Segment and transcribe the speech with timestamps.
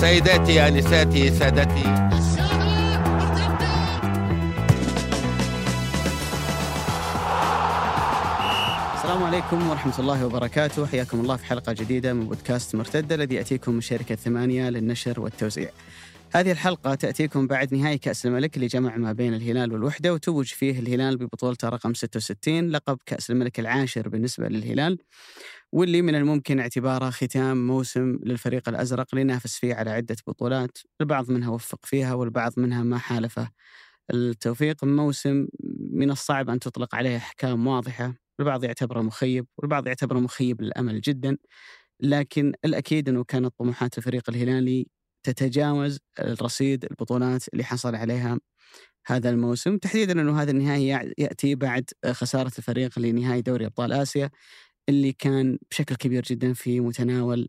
[0.00, 2.08] سيداتي انساتي سادتي.
[8.94, 10.86] السلام عليكم ورحمة الله وبركاته.
[10.86, 15.70] حياكم الله في حلقة جديدة من بودكاست مرتدة الذي يأتيكم من شركة ثمانية للنشر والتوزيع.
[16.34, 20.78] هذه الحلقة تأتيكم بعد نهائي كأس الملك اللي جمع ما بين الهلال والوحدة وتوج فيه
[20.78, 24.98] الهلال ببطولته رقم 66 لقب كأس الملك العاشر بالنسبة للهلال.
[25.72, 31.50] واللي من الممكن اعتباره ختام موسم للفريق الأزرق لينافس فيه على عدة بطولات البعض منها
[31.50, 33.50] وفق فيها والبعض منها ما حالفه.
[34.14, 35.48] التوفيق موسم
[35.92, 41.36] من الصعب أن تطلق عليه أحكام واضحة البعض يعتبره مخيب والبعض يعتبره مخيب للأمل جدا
[42.00, 44.86] لكن الأكيد أنه كانت طموحات الفريق الهلالي
[45.22, 48.38] تتجاوز الرصيد البطولات اللي حصل عليها
[49.06, 49.78] هذا الموسم.
[49.78, 50.88] تحديدا أنه هذا النهائي
[51.18, 54.30] يأتي بعد خسارة الفريق لنهائي دوري أبطال آسيا.
[54.88, 57.48] اللي كان بشكل كبير جدا في متناول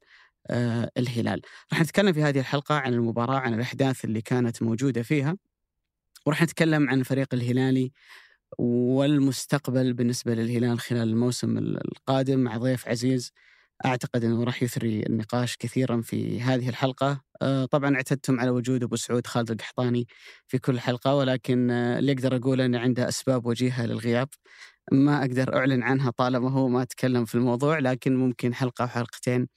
[0.50, 1.42] آه الهلال.
[1.74, 5.38] راح نتكلم في هذه الحلقة عن المباراة عن الأحداث اللي كانت موجودة فيها
[6.26, 7.92] وراح نتكلم عن الفريق الهلالي
[8.60, 13.32] والمستقبل بالنسبة للهلال خلال الموسم القادم مع ضيف عزيز.
[13.86, 17.22] أعتقد أنه راح يثري النقاش كثيرا في هذه الحلقة.
[17.72, 20.08] طبعا اعتدتم على وجود أبو سعود خالد القحطاني
[20.48, 24.30] في كل حلقة ولكن اللي أقدر أقوله أنه عنده أسباب وجيهة للغياب.
[24.92, 29.48] ما أقدر أعلن عنها طالما هو ما تكلم في الموضوع لكن ممكن حلقة أو حلقتين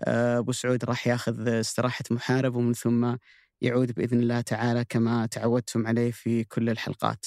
[0.00, 3.16] أبو سعود راح ياخذ استراحة محارب ومن ثم
[3.62, 7.26] يعود بإذن الله تعالى كما تعودتم عليه في كل الحلقات.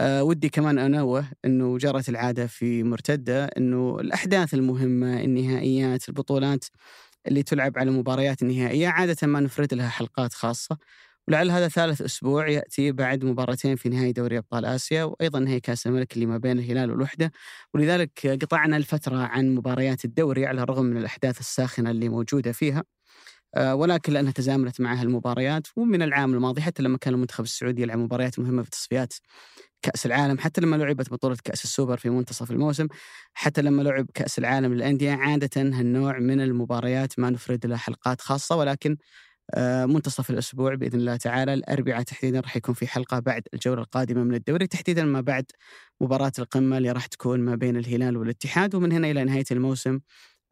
[0.00, 6.64] أه ودي كمان أنوه إنه جرت العادة في مرتدة إنه الأحداث المهمة، النهائيات، البطولات
[7.26, 10.78] اللي تلعب على المباريات النهائيه عادة ما نفرد لها حلقات خاصة.
[11.28, 15.86] ولعل هذا ثالث أسبوع يأتي بعد مباراتين في نهائي دوري أبطال آسيا وأيضا نهائي كأس
[15.86, 17.32] الملك اللي ما بين الهلال والوحدة
[17.74, 22.84] ولذلك قطعنا الفترة عن مباريات الدوري على الرغم من الأحداث الساخنة اللي موجودة فيها.
[23.58, 28.38] ولكن لأنها تزامنت معها المباريات ومن العام الماضي حتى لما كان المنتخب السعودي يلعب مباريات
[28.38, 29.14] مهمة في تصفيات
[29.82, 32.86] كأس العالم حتى لما لعبت بطولة كأس السوبر في منتصف الموسم
[33.34, 38.56] حتى لما لعب كأس العالم للأندية عادة هالنوع من المباريات ما نفرد لها حلقات خاصة
[38.56, 38.96] ولكن
[39.86, 41.54] منتصف الأسبوع بإذن الله تعالى.
[41.54, 45.44] الأربعاء تحديدا راح يكون في حلقة بعد الجولة القادمة من الدوري تحديدا ما بعد
[46.00, 48.74] مباراة القمة اللي راح تكون ما بين الهلال والاتحاد.
[48.74, 50.00] ومن هنا إلى نهاية الموسم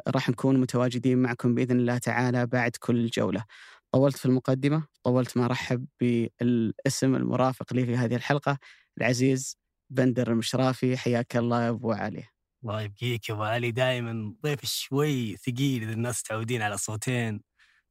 [0.08, 3.44] راح نكون متواجدين معكم بإذن الله تعالى بعد كل جولة.
[3.92, 8.58] طولت في المقدمة، طولت ما ارحب بالاسم المرافق لي في هذه الحلقة
[8.98, 9.58] العزيز
[9.90, 10.96] بندر المشرافي.
[10.96, 12.24] حياك الله يا أبو علي.
[12.64, 13.70] الله يبقيك يا أبو علي.
[13.70, 17.42] دائما ضيف شوي ثقيل إذا الناس متعودين على صوتين.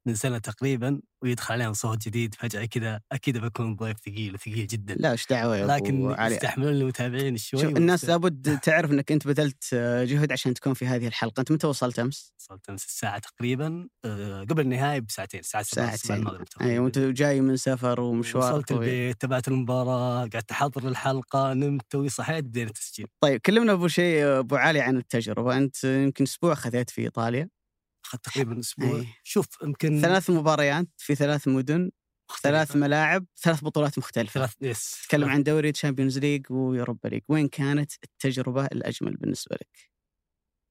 [0.08, 4.96] من سنه تقريبا ويدخل عليهم صوت جديد فجأة كذا أكيد بكون ضيف ثقيل وثقيل جدا.
[4.96, 9.28] لا إيش دعوة يا لكن علي؟ استحملون المتابعين شوي شوف الناس لابد تعرف إنك أنت
[9.28, 11.40] بذلت جهد عشان تكون في هذه الحلقة.
[11.40, 13.88] أنت متى وصلت أمس؟ وصلت أمس الساعة تقريبا
[14.50, 16.46] قبل النهائي بساعتين الساعة 7 ساعتين.
[16.62, 22.10] اي وأنت جاي من سفر ومشوار وصلت البيت تابعت المباراة قعدت أحضر الحلقة نمت توي
[22.10, 23.08] صحيت بدينا التسجيل.
[23.22, 25.58] طيب كلمنا أبو شيء أبو علي عن التجربة.
[25.58, 27.50] أنت يمكن أسبوع خذيت في إيطاليا.
[28.16, 29.00] اخذت تقريبا أسبوع.
[29.00, 29.08] أي.
[29.24, 31.92] شوف يمكن ثلاث مباريات في ثلاث مدن
[32.42, 34.34] ثلاث ملاعب ثلاث بطولات مختلفة.
[34.34, 35.06] ثلاث yes.
[35.08, 37.22] تكلم عن دوري Champions League و Europa League.
[37.28, 39.96] وين كانت التجربة الأجمل بالنسبة لك؟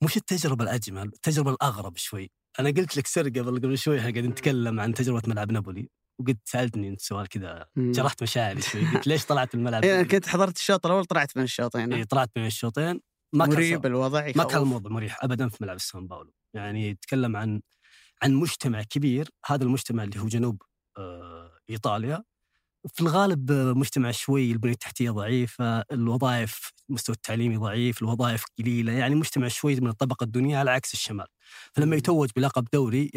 [0.05, 2.31] مش التجربة الأجمل التجربة الأغرب شوي.
[2.60, 5.88] أنا قلت لك سر قبل قبل شوي إحنا قاعدين نتكلم عن تجربة ملعب نابولي
[6.19, 7.66] وقد سألتني أنت سؤال كذا.
[7.76, 8.81] جرحت مشاعري شوي.
[8.94, 11.93] قلت ليش طلعت الملعب؟ أنا كنت حضرت الشوط الأول طلعت من الشوطين.
[11.93, 13.00] إيه، طلعت بين الشوطين.
[13.34, 13.87] ما مريب.
[13.87, 14.44] الوضع ما.
[14.44, 16.32] كان الموضوع مريح ابدا في ملعب السان باولو.
[16.54, 17.60] يعني يتكلم عن
[18.22, 20.62] عن مجتمع كبير هذا المجتمع اللي هو جنوب
[20.98, 22.25] آه، إيطاليا
[22.88, 29.48] في الغالب مجتمع شوي البنية التحتية ضعيفة الوظائف المستوى التعليمي ضعيف الوظائف قليلة يعني مجتمع
[29.48, 31.26] شوي من الطبقة الدنيا على عكس الشمال
[31.72, 33.10] فلما يتوج بلقب دوري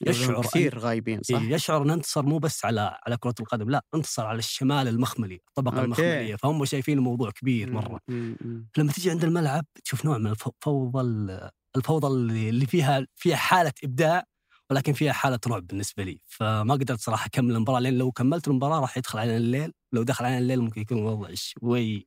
[0.00, 4.26] يشعر كثير غايبين صح؟ يشعر انه انتصر مو بس على على كرة القدم لا انتصر
[4.26, 5.84] على الشمال المخملي الطبقة أوكي.
[5.84, 8.68] المخملية فهم شايفين الموضوع كبير مرة مم، مم.
[8.78, 13.72] لما تيجي عند الملعب تشوف نوع من الف- فوضى ال- الفوضى اللي فيها فيها حالة
[13.84, 14.24] إبداع
[14.70, 16.20] ولكن فيها حالة رعب بالنسبة لي.
[16.28, 19.72] فما قدرت صراحة أكمل المباراة لأن لو كملت المباراة راح يدخل علينا الليل.
[19.92, 22.06] لو دخل علينا الليل ممكن يكون الوضع شوي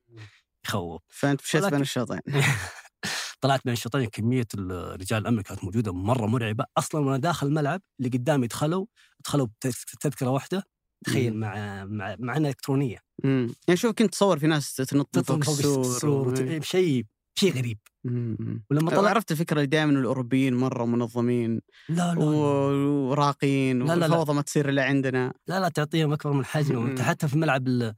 [0.66, 1.02] يخوف.
[1.08, 2.20] فأنت مشيت ولكن- بين الشوطين.
[3.40, 4.04] طلعت بين الشوطين.
[4.04, 6.64] كمية ال- رجال الأمن كانت موجودة مرة مرعبة.
[6.78, 8.86] أصلا وأنا داخل الملعب اللي قدامي دخلوا
[9.24, 10.62] دخلوا بتذكره واحدة.
[11.04, 11.36] تخيل.
[11.36, 12.98] مع مع مع إنها إلكترونية.
[13.24, 13.54] مم.
[13.68, 17.04] يعني شوف كنت تصور في ناس تنط من فوق السور و- شيء
[17.38, 17.78] شيء غريب.
[18.04, 24.06] ولما طلع عرفت الفكرة اللي دائما الأوروبيين مرة منظمين لا لا, وراقيين لا، لا، لا.
[24.06, 25.32] والفوضى ما تصير إلا عندنا.
[25.46, 27.06] لا لا تعطيهم أكبر من حجمهم انت مم.
[27.06, 27.94] حتى في ملعب ال-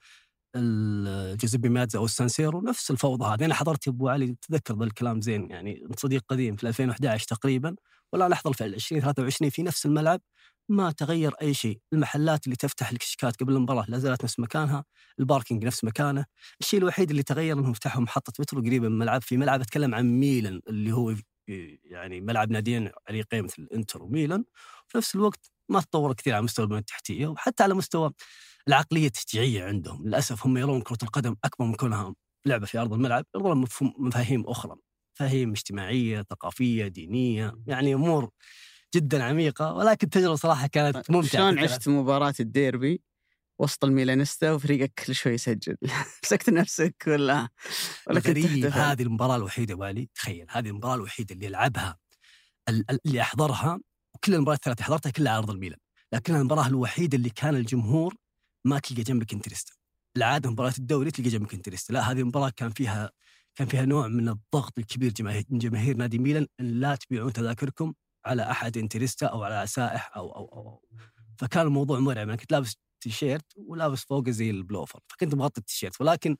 [0.56, 3.44] الجوزيبي ماتزا أو السانسيرو نفس الفوضى هذه.
[3.44, 7.76] أنا حضرت يا أبو علي تذكر ذا الكلام زين يعني صديق قديم في 2011 تقريبا
[8.12, 10.20] ولا أحضر في 2023 في نفس الملعب.
[10.68, 14.84] ما تغير أي شيء، المحلات اللي تفتح الكشكات قبل المباراة لا زالت نفس مكانها،
[15.20, 16.24] الباركينج نفس مكانه،
[16.60, 20.06] الشيء الوحيد اللي تغير إنهم فتحوا محطة مترو قريبة من الملعب في ملعب أتكلم عن
[20.20, 21.14] ميلان اللي هو
[21.84, 24.44] يعني ملعب ناديين عريقين مثل الإنتر وميلان،
[24.88, 28.12] وفي نفس الوقت ما تطور كثير على مستوى البنيه التحتية وحتى على مستوى
[28.68, 32.14] العقلية التشجيعية عندهم، للأسف هم يرون كرة القدم أكبر من كونها
[32.46, 33.64] لعبة في أرض الملعب، يرون
[33.98, 34.76] مفاهيم أخرى،
[35.16, 38.30] مفاهيم اجتماعية، ثقافية، دينية، يعني أمور
[38.96, 43.02] جدا عميقة ولكن التجربه صراحة كانت ممتعة شلون عشت مباراة الديربي؟
[43.58, 45.76] وسط الميلانيستا وفريقك كل شوي يسجل.
[46.24, 47.48] مسكت نفسك ولا؟
[48.06, 51.98] ولا غريب؟ هذه المباراة الوحيدة والي تخيل هذه المباراة الوحيدة اللي العبها
[52.68, 53.80] ال- ال- اللي أحضرها
[54.14, 55.78] وكل المباريات الثلاث حضرتها كلها على أرض الميلان.
[56.12, 58.14] لكنها المباراة الوحيدة اللي كان الجمهور
[58.64, 59.72] ما تلقى جنبك انتريستا.
[60.16, 61.92] العادة مباريات الدوري تلقى جنبك انتريستا.
[61.92, 63.10] لا هذه المباراة كان فيها
[63.54, 65.12] كان فيها نوع من الضغط الكبير
[65.50, 67.92] من جماهير نادي ميلان إن لا تبيعون تذاكركم
[68.26, 70.82] على أحد انتريستا أو على سائح أو أو أو.
[71.38, 76.36] فكان الموضوع مرعب أنا كنت لابس تيشيرت ولابس فوقه زي البلوفر فكنت مغطي التيشيرت ولكن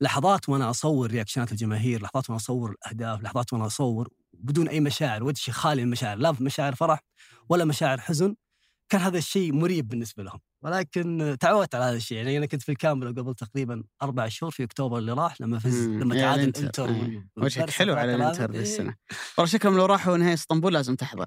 [0.00, 4.80] لحظات وأنا أصور reaction ات الجماهير لحظات وأنا أصور الاهداف لحظات وأنا أصور بدون أي
[4.80, 7.00] مشاعر وجهي خالي من المشاعر لا مشاعر فرح
[7.48, 8.36] ولا مشاعر حزن
[8.90, 10.40] كان هذا الشيء مريب بالنسبة لهم.
[10.64, 12.16] ولكن تعودت على هذا الشيء.
[12.16, 15.58] يعني أنا كنت في الكامب نو قبل تقريبا أربع شهور في أكتوبر اللي راح لما
[15.58, 15.88] فز.
[15.88, 16.84] لما تعادل الإنتر.
[16.84, 18.50] الانتر وجهك حلو على الإنتر.
[18.50, 18.62] ذي إيه.
[18.62, 18.94] السنة.
[19.38, 21.26] والله شكلهم لو راحوا نهائي إسطنبول لازم تحضر.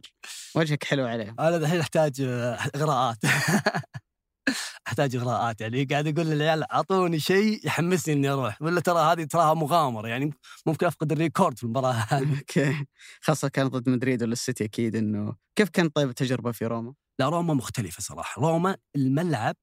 [0.55, 1.35] وجهك حلو عليهم.
[1.39, 3.17] أنا الحين أحتاج آه، إغراءات.
[4.87, 5.61] أحتاج إغراءات.
[5.61, 8.61] يعني قاعد أقول للعيال أعطوني شيء يحمسني إني أروح.
[8.61, 10.07] ولا ترى هذه تراها مغامرة.
[10.07, 10.33] يعني
[10.65, 11.93] ممكن أفقد ال record في المباراة.
[11.93, 12.85] هذه okay.
[13.21, 15.35] خاصة كان ضد مدريد ولا السيتي أكيد إنه.
[15.55, 18.41] كيف كانت طيب التجربة في روما؟ لا روما مختلفة صراحة.
[18.41, 19.55] روما الملعب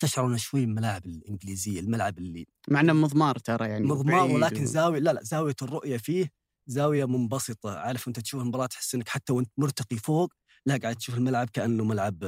[0.00, 4.66] تشعر انه شوي الملاعب الإنجليزية الملعب اللي مع إنه مضمار ترى يعني مضمار ولكن و-
[4.66, 6.30] زاوية لا لا زاوية الرؤية فيه
[6.66, 7.78] زاوية منبسطة.
[7.78, 10.32] عارف أنت تشوف المباراة تحس إنك حتى وأنت مرتقي فوق
[10.66, 12.18] لا قاعد تشوف الملعب كأنه ملعب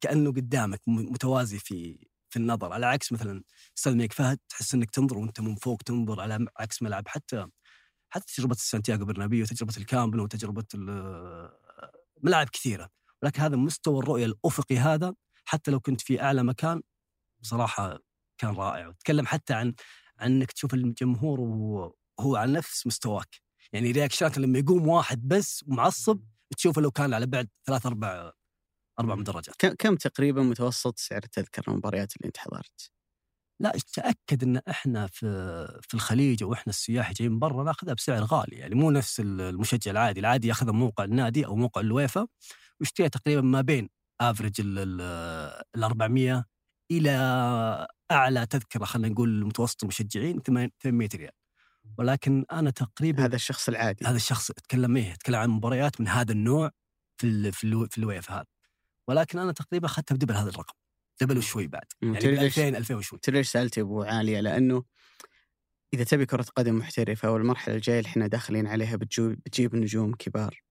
[0.00, 2.72] كأنه قدامك متوازي في في النظر.
[2.72, 3.42] على عكس مثلا
[3.78, 7.46] استاد الملك فهد تحس إنك تنظر وأنت من فوق تنظر على عكس ملعب حتى
[8.10, 10.64] حتى تجربة سانتياغو برنابيو وتجربة الكامب نو وتجربة
[12.22, 12.90] ملاعب كثيرة.
[13.24, 16.82] ولكن هذا مستوى الرؤية الأفقي هذا حتى لو كنت في أعلى مكان
[17.42, 17.98] بصراحة
[18.38, 18.88] كان رائع.
[18.88, 19.74] وتكلم حتى عن
[20.22, 23.36] انك تشوف الجمهور وهو على نفس مستواك.
[23.72, 26.20] يعني reaction ات لما يقوم واحد بس معصب
[26.56, 28.32] تشوفه لو كان على بعد ثلاث أربع
[29.00, 29.56] أربع مدرجات.
[29.58, 32.90] كم كم تقريبا متوسط سعر التذكره المباريات اللي أنت حضرت؟
[33.60, 35.26] لا تأكد إن إحنا في
[35.82, 39.90] في الخليج أو إحنا السياح جايين من برا ناخذها بسعر غالي يعني مو نفس المشجع
[39.90, 42.26] العادي العادي ياخذها من موقع النادي أو موقع الويفا
[42.80, 43.88] ويشتريها تقريبا ما بين
[44.20, 46.44] average ال 400
[46.90, 47.10] إلى
[48.10, 51.32] أعلى تذكرة خلينا نقول متوسط المشجعين 800 ريال
[51.98, 54.06] ولكن أنا تقريبا هذا الشخص العادي.
[54.06, 56.70] هذا الشخص أتكلم إيه أتكلم عن مباريات من هذا النوع
[57.16, 58.44] في ال في, ال في الويفا هذا.
[59.08, 60.74] ولكن أنا تقريبا أخذتها ب double هذا الرقم.
[61.20, 61.84] double وشوي بعد.
[62.02, 64.84] يعني تدري ليش- 2000 2000 وشوي تدري ليش سألت يا أبو عالية؟ لأنه
[65.94, 70.62] إذا تبي كرة قدم محترفة والمرحله الجاية اللي إحنا داخلين عليها بتجو بتجيب نجوم كبار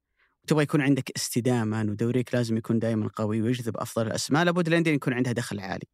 [0.44, 4.92] وتبغى يكون عندك استدامة إنه دوريك لازم يكون دائما قوي ويجذب أفضل الأسماء لابد الأندية
[4.92, 5.86] يكون عندها دخل عالي.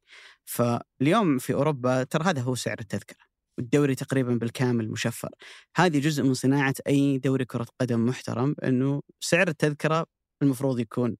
[0.45, 3.17] فاليوم في أوروبا ترى هذا هو سعر التذكرة.
[3.57, 5.29] والدوري تقريبا بالكامل مشفر.
[5.75, 10.05] هذه جزء من صناعة أي دوري كرة قدم محترم إنه سعر التذكرة
[10.41, 11.17] المفروض يكون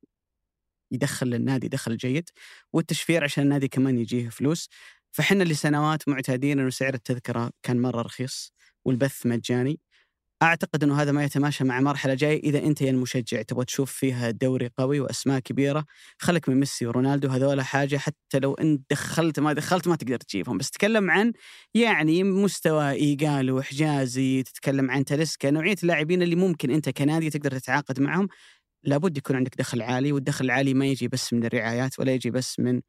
[0.91, 2.29] يدخل للنادي دخل جيد
[2.73, 4.69] والتشفير عشان النادي كمان يجيه فلوس.
[5.11, 8.53] فحنا لسنوات معتادين إنه سعر التذكرة كان مرة رخيص
[8.85, 9.79] والبث مجاني.
[10.43, 12.43] أعتقد إنه هذا ما يتماشى مع مرحلة جاية.
[12.43, 15.85] إذا أنت يا المشجع تبغى تشوف فيها دوري قوي وأسماء كبيرة
[16.19, 20.57] خلك من ميسي ورونالدو هذول حاجة حتى لو انت دخلت ما دخلت ما تقدر تجيبهم.
[20.57, 21.33] بس تتكلم عن
[21.73, 27.99] يعني مستوى ايجالو حجازي تتكلم عن تاليسكا نوعية اللاعبين اللي ممكن أنت كنادي تقدر تتعاقد
[28.01, 28.27] معهم.
[28.83, 32.59] لابد يكون عندك دخل عالي والدخل العالي ما يجي بس من الرعايات ولا يجي بس
[32.59, 32.81] من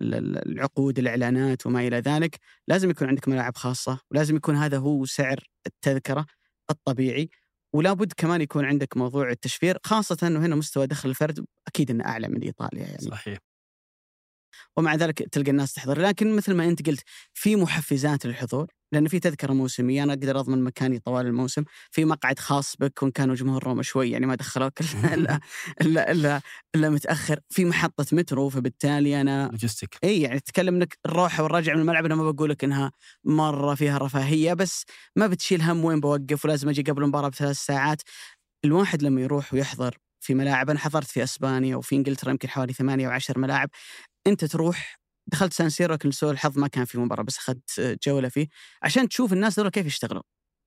[0.00, 2.40] ال- ال- العقود الإعلانات وما إلى ذلك.
[2.68, 6.26] لازم يكون عندك ملاعب خاصة ولازم يكون هذا هو سعر التذكرة
[6.70, 7.30] الطبيعي.
[7.74, 12.04] ولا بد كمان يكون عندك موضوع التشفير خاصة أنه هنا مستوى دخل الفرد أكيد أنه
[12.06, 12.98] أعلى من إيطاليا يعني.
[12.98, 13.38] صحيح.
[14.76, 16.00] ومع ذلك تلقى الناس تحضر.
[16.00, 17.00] لكن مثل ما أنت قلت
[17.34, 21.64] في محفزات للحضور لأن في تذكرة موسمية أنا أقدر أضمن مكاني طوال الموسم.
[21.90, 25.40] في مقعد خاص بك وإن كانوا جمهور روما شوي يعني ما دخلوك إلا إلا
[25.80, 26.40] إلا, إلا,
[26.74, 27.40] إلا متأخر.
[27.50, 32.30] في محطة مترو فبالتالي أنا logistically يعني تتكلم إنك الروحه والرجع من الملعب أنا ما
[32.30, 32.92] بقول لك إنها
[33.24, 34.84] مرة فيها رفاهية بس
[35.16, 38.02] ما بتشيل هم وين بوقف ولازم أجي قبل المباراة بثلاث ساعات.
[38.64, 43.06] الواحد لما يروح ويحضر في ملاعب أنا حضرت في أسبانيا وفي إنجلترا يمكن حوالي ثمانية
[43.06, 43.70] أو عشر ملاعب.
[44.26, 48.28] أنت تروح دخلت سان سيرو لكن لسوء الحظ ما كان في مباراة بس أخذت جولة
[48.28, 48.48] فيه
[48.82, 50.22] عشان تشوف الناس دول كيف يشتغلون.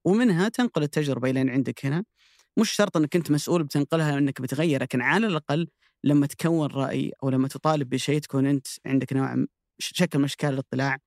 [0.05, 2.03] ومنها تنقل التجربة إلى عندك هنا.
[2.59, 5.67] مش شرط أنك أنت مسؤول بتنقلها أنك بتغير لكن على الأقل
[6.03, 9.45] لما تكون رأي أو لما تطالب بشيء تكون أنت عندك نوع
[9.79, 10.97] شكل من أشكال الاطلاع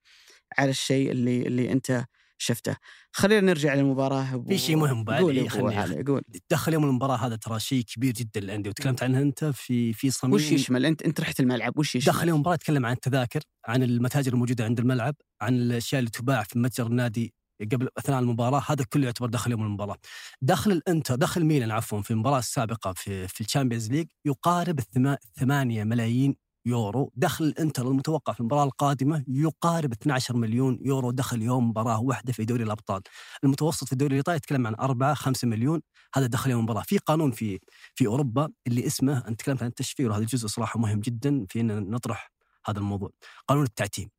[0.58, 2.04] على الشيء اللي اللي أنت
[2.42, 2.76] شفته.
[3.12, 6.22] خلينا نرجع للمباراة في شيء مهم بعد قول علي، قول.
[6.50, 8.70] دخل يوم المباراة هذا ترى شيء كبير جدا للأندية.
[8.70, 10.34] وتكلمت عنها أنت في في صميم.
[10.34, 13.82] وش يشمل؟ أنت أنت رحت الملعب وش يشمل؟ دخل يوم المباراة تكلم عن التذاكر عن
[13.82, 17.34] المتاجر الموجودة عند الملعب عن الأشياء اللي تباع في متجر النادي
[17.72, 18.62] قبل أثناء المباراة.
[18.68, 19.96] هذا كله يعتبر دخل يوم المباراة.
[20.42, 25.18] دخل الإنتر دخل ميلان عفوا في المباراة السابقة في في ال Champions League يقارب الثما-
[25.40, 31.68] 8 ملايين يورو دخل الإنتر المتوقع في المباراة القادمة يقارب 12 مليون يورو دخل يوم
[31.68, 33.02] مباراة واحدة في دوري الأبطال.
[33.44, 35.82] المتوسط في الدوري الإيطالي يتكلم عن 4 5 مليون
[36.14, 37.58] هذا دخل يوم المباراه في قانون في
[37.94, 41.90] في أوروبا اللي اسمه انت تكلمت عن التشفير وهذا الجزء صراحة مهم جدا في إن
[41.90, 42.30] نطرح
[42.66, 43.10] هذا الموضوع.
[43.48, 44.10] قانون التعتيم.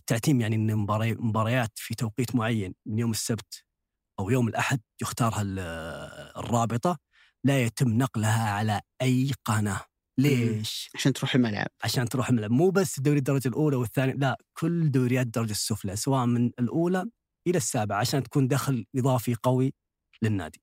[0.00, 3.64] التعتيم يعني إن مباري- مباريات في توقيت معين من يوم السبت
[4.20, 5.58] أو يوم الأحد يختارها ال-
[6.36, 6.98] الرابطة
[7.44, 9.80] لا يتم نقلها على أي قناة.
[10.20, 11.68] ليش؟ عشان تروح الملعب.
[11.84, 12.50] عشان تروح الملعب.
[12.50, 17.04] مو بس دوري الدرجة الأولى والثانية لا كل دوريات الدرجة السفلى سواء من الأولى
[17.46, 19.74] إلى السابعة عشان تكون دخل إضافي قوي
[20.22, 20.62] للنادي.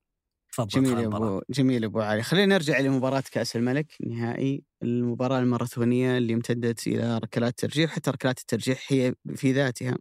[0.51, 1.05] تفضل جميل.
[1.05, 2.23] أبو جميل أبو علي.
[2.23, 8.39] خلينا نرجع لمباراه كأس الملك نهائي المباراة الماراثونية اللي امتدت إلى ركلات الترجيح حتى ركلات
[8.39, 9.97] الترجيح هي في ذاتها.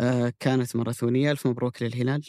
[0.00, 1.30] آه، كانت ماراثونية.
[1.30, 2.22] ألف مبروك للهلال.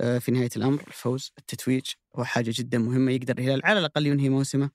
[0.00, 1.84] آه، في نهاية الأمر الفوز التتويج
[2.16, 4.70] هو حاجة جدا مهمة يقدر الهلال على الأقل ينهي موسمه.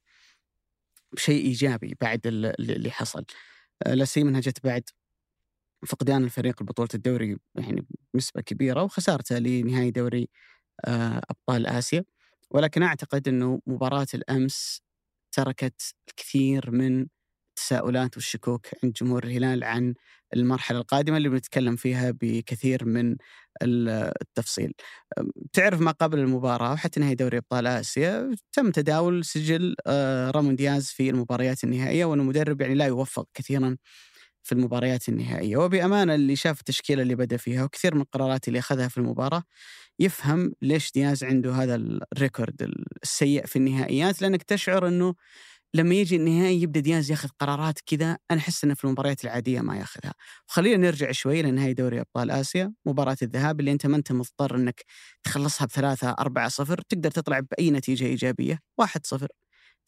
[1.16, 3.26] بشيء إيجابي بعد ال- اللي حصل.
[3.88, 4.84] آه، لا سيما إنها جت بعد
[5.88, 10.30] فقدان الفريق لبطولة الدوري يعني بنسبة كبيرة وخسارته لنهائي دوري
[10.86, 12.06] آه، أبطال آسيا.
[12.52, 14.82] ولكن أعتقد إنه مباراة الأمس
[15.34, 17.08] تركت الكثير من
[17.58, 19.94] التساؤلات والشكوك عند جمهور الهلال عن
[20.36, 23.16] المرحلة القادمة اللي بنتكلم فيها بكثير من
[23.64, 24.74] ال- التفصيل.
[25.54, 29.76] تعرف ما قبل المباراة وحتى نهائي دوري أبطال آسيا تم تداول سجل
[30.36, 33.78] رامون دياز في المباريات النهائية وانه مدرب يعني لا يوفق كثيرا
[34.44, 38.88] في المباريات النهائية وبأمانة اللي شاف التشكيلة اللي بدأ فيها وكثير من القرارات اللي أخذها
[38.88, 39.44] في المباراة
[40.00, 42.74] يفهم ليش دياز عنده هذا الريكورد
[43.04, 45.16] السيء في النهائيات لأنك تشعر إنه
[45.78, 49.78] لما يجي النهائي يبدأ دياز ياخذ قرارات كذا أنا أحس إنه في المباريات العادية ما
[49.78, 50.14] ياخذها.
[50.50, 54.84] وخلينا نرجع شوي لنهائي دوري أبطال آسيا، مباراة الذهاب اللي أنت ما أنت مضطر إنك
[55.24, 59.28] تخلصها بثلاثة أربعة صفر، تقدر تطلع بأي نتيجة إيجابية، واحد صفر،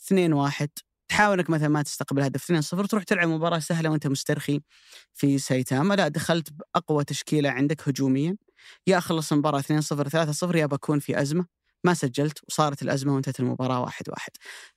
[0.07, 0.69] اثنين واحد،
[1.09, 4.61] تحاول إنك مثلا ما تستقبل هدف 2 0 تروح تلعب مباراة سهلة وأنت مسترخي
[5.13, 8.37] في سايتاما، لا دخلت بأقوى تشكيلة عندك هجوميا،
[8.87, 11.58] يا أخلص المباراة 2 0 3 0 يا بكون في أزمة.
[11.83, 14.31] ما سجلت وصارت الأزمة وانتهت المباراة واحد واحد.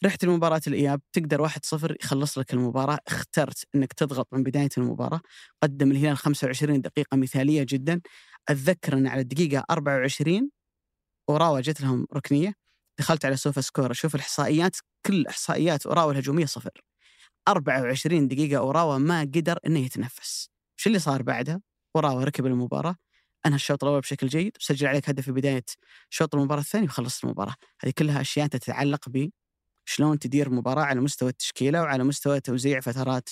[0.04, 5.20] رحت لمباراة الإياب تقدر واحد صفر يخلص لك المباراة، اخترت إنك تضغط من بداية المباراة،
[5.62, 8.00] قدم الهلال 25 دقيقة مثالية جدا،
[8.48, 10.50] أتذكر إن على الدقيقة 24
[11.30, 12.54] أوراوا جت لهم ركنية،
[12.98, 16.70] دخلت على SofaScore أشوف الإحصائيات كل احصائيات أوراوا الهجومية صفر.
[17.48, 20.50] 24 دقيقة أوراوا ما قدر إنه يتنفس.
[20.78, 21.60] وش اللي صار بعدها؟
[21.96, 22.96] أوراوا ركب المباراة
[23.46, 25.64] انهى الشوط الأول بشكل جيد وسجل عليك هدف في بداية
[26.10, 29.30] شوط المباراة الثاني وخلصت المباراة، هذه كلها أشياء تتعلق ب
[29.88, 33.28] شلون تدير مباراة على مستوى التشكيلة وعلى مستوى توزيع فترات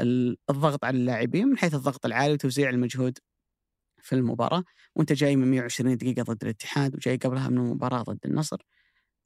[0.00, 3.18] ال- الضغط على اللاعبين من حيث الضغط العالي وتوزيع المجهود
[4.02, 4.64] في المباراة.
[4.96, 8.56] وأنت جاي من 120 دقيقة ضد الاتحاد وجاي قبلها من المباراة ضد النصر.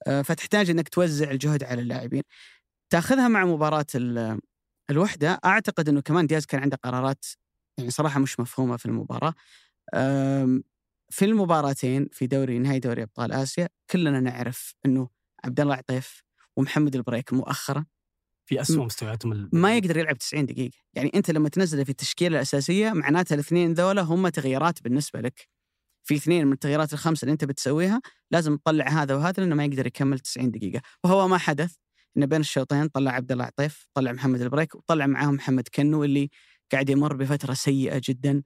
[0.07, 2.23] آه، فتحتاج إنك توزع الجهد على اللاعبين.
[2.93, 4.41] تأخذها مع مباراة ال-
[4.91, 5.41] الوحدة.
[5.45, 7.25] أعتقد إنه كمان دياز كان عنده قرارات
[7.79, 9.35] يعني صراحة مش مفهومة في المباراة.
[11.11, 15.09] في المباراتين في دوري نهائي دوري أبطال آسيا كلنا نعرف إنه
[15.45, 16.23] عبد الله عطيف
[16.57, 17.87] ومحمد البريك مؤخرا
[18.49, 22.37] في اسوء مستوياتهم ال- ما يقدر يلعب 90 دقيقة، يعني أنت لما تنزله في التشكيلة
[22.37, 25.49] الأساسية معناتها الاثنين ذولا هم تغييرات بالنسبة لك.
[26.05, 28.01] في اثنين من التغييرات الخمسة اللي أنت بتسويها
[28.31, 31.75] لازم تطلع هذا وهذا لأنه ما يقدر يكمل 90 دقيقة، وهو ما حدث
[32.17, 36.31] انه بين الشوطين طلع عبد الله عطيف، طلع محمد البريك وطلع معاهم محمد كنو اللي
[36.73, 38.43] قاعد يمر بفترة سيئة جدا.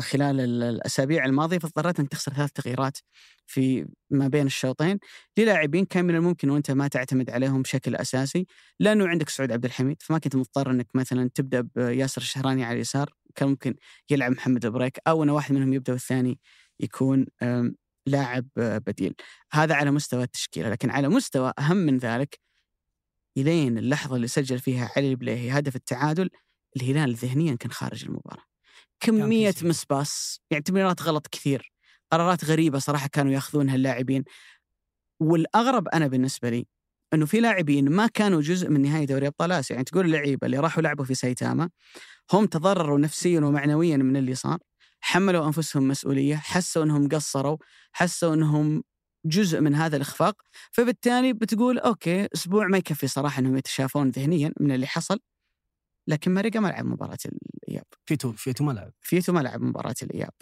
[0.00, 2.98] خلال ال- الأسابيع الماضية فاضطريت انك تخسر ثلاث تغييرات
[3.46, 4.98] في ما بين الشوطين
[5.38, 8.46] للاعبين كان من الممكن وأنت ما تعتمد عليهم بشكل أساسي.
[8.80, 13.14] لأنه عندك سعود عبد الحميد فما كنت مضطر إنك مثلا تبدأ بياسر الشهراني على اليسار.
[13.34, 13.74] كان ممكن
[14.10, 16.38] يلعب محمد البريك أو إن واحد منهم يبدأ والثاني
[16.80, 17.26] يكون
[18.06, 19.14] لاعب آه، بديل.
[19.52, 22.38] هذا على مستوى التشكيلة لكن على مستوى أهم من ذلك
[23.38, 26.30] إلين اللحظة اللي سجل فيها علي البليهي هدف التعادل
[26.76, 28.44] الهلال ذهنيا كان خارج المباراة.
[29.00, 29.54] كمية.
[29.62, 31.72] مسباس يعني تمريرات غلط كثير
[32.12, 34.24] قرارات غريبة صراحة كانوا ياخذونها اللاعبين.
[35.20, 36.66] والأغرب أنا بالنسبة لي
[37.14, 40.58] إنه في لاعبين ما كانوا جزء من نهائي دوري أبطال آسيا يعني تقول اللعيبة اللي
[40.58, 41.70] راحوا لعبوا في سايتاما
[42.32, 44.58] هم تضرروا نفسيا ومعنويا من اللي صار
[45.00, 47.56] حملوا أنفسهم مسؤولية حسوا إنهم قصروا
[47.92, 48.82] حسوا إنهم
[49.26, 50.42] جزء من هذا الإخفاق.
[50.72, 55.18] فبالتالي بتقول okay أسبوع ما يكفي صراحة إنهم يتشافون ذهنيا من اللي حصل.
[56.08, 57.84] لكن ماريجا ما لعب مباراة الإياب.
[58.06, 58.92] فييتو فييتو ما لعب.
[59.00, 60.32] فييتو ما لعب مباراة الإياب.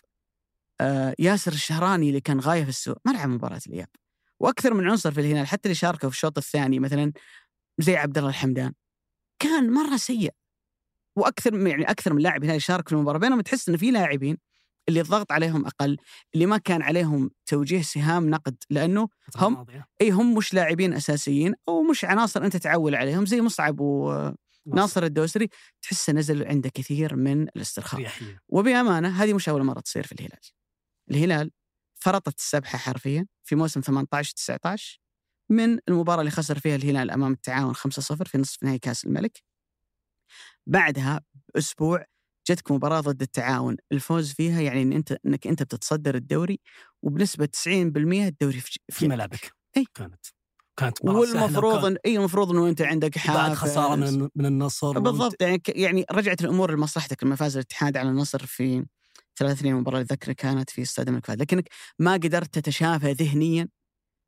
[0.80, 3.88] آه ياسر الشهراني اللي كان غاية في السوء ما لعب مباراة الإياب.
[4.40, 7.12] وأكثر من عنصر في الهلال حتى اللي شاركوا في الشوط الثاني مثلا
[7.78, 8.72] زي عبد الله الحمدان.
[9.38, 10.34] كان مرة سيء.
[11.16, 14.38] وأكثر من- يعني أكثر من لاعب هلال شارك في المباراة بينما تحس ان في لاعبين
[14.88, 15.96] اللي الضغط عليهم أقل
[16.34, 19.56] اللي ما كان عليهم توجيه سهام نقد لأنه هم-.
[20.00, 23.80] إي هم مش لاعبين أساسيين أو مش عناصر أنت تعول عليهم زي مصعب
[24.66, 25.48] وناصر الدوسري
[25.82, 28.00] تحس نزل عنده كثير من الاسترخاء.
[28.48, 30.40] وبأمانة هذه مش أول مرة تصير في الهلال.
[31.10, 31.50] الهلال
[32.02, 35.00] فرطت السبحة حرفيا في موسم 18 19
[35.50, 37.78] من المباراة اللي خسر فيها الهلال أمام التعاون 5-0
[38.24, 39.42] في نصف نهائي كأس الملك.
[40.66, 41.20] بعدها
[41.54, 42.04] بأسبوع
[42.48, 46.60] جتك مباراة ضد التعاون، الفوز فيها يعني إن أنت إنك أنت بتتصدر الدوري
[47.02, 49.84] وبنسبة 90% الدوري في, في ملعبك إي.
[49.94, 50.26] كانت.
[50.76, 53.40] كانت والمفروض ان إي المفروض إنه أنت عندك حافز.
[53.40, 57.24] بعد خسارة من من النصر بالضبط يعني يعني رجعت الأمور لمصلحتك.
[57.24, 58.84] لما فاز الاتحاد على النصر في
[59.38, 61.40] 3 2 المباراه اللي ذكر كانت في استاد الملك فهد.
[61.42, 61.68] لكنك
[61.98, 63.68] ما قدرت تتشافى ذهنيا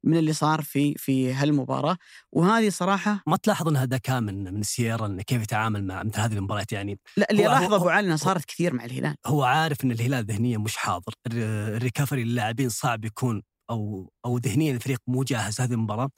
[0.05, 1.97] من اللي صار في في هالمباراة.
[2.33, 6.21] وهذه صراحة ما تلاحظ ان هذا كان من من سيارة انه كيف يتعامل مع مثل
[6.21, 9.15] هذه المباريات؟ يعني لا اللي لاحظه أبو علي انها صارت كثير مع الهلال.
[9.27, 11.13] هو عارف إن الهلال ذهنيا مش حاضر.
[11.27, 16.11] الر- الريكفري للاعبين صعب يكون أو أو ذهنيا الفريق مو جاهز هذه المباراة.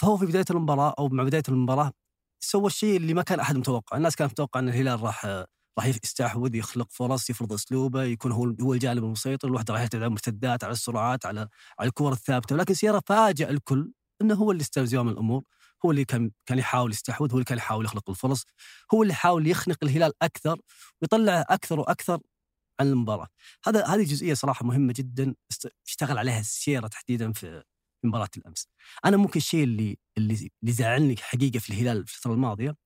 [0.00, 1.92] فهو في بداية المباراة أو مع بداية المباراة
[2.40, 5.26] سوى الشيء اللي ما كان أحد متوقع، الناس كانت متوقع إن الهلال راح
[5.78, 10.06] راح يستحوذ يخلق فرص يفرض أسلوبه يكون هو هو الجانب المسيطر الوحدة راح يعتمد على
[10.08, 12.54] المرتدات على السرعات على على الكور الثابتة.
[12.56, 13.92] ولكن سيارة فاجأ الكل
[14.22, 15.42] إنه هو اللي استلم زمام الأمور
[15.86, 18.44] هو اللي كان كان يحاول يستحوذ هو اللي كان يحاول يخلق الفرص
[18.94, 20.60] هو اللي حاول يخنق الهلال أكثر
[21.02, 22.20] ويطلع أكثر وأكثر
[22.80, 23.28] عن المباراة.
[23.64, 25.34] هذا هذه جزئية صراحة مهمة جدا
[25.86, 27.64] اشتغل عليها السيره تحديدا في
[28.04, 28.68] مباراة الأمس.
[29.04, 32.76] أنا ممكن الشيء اللي اللي زعلني حقيقة في الهلال الفترة الماضية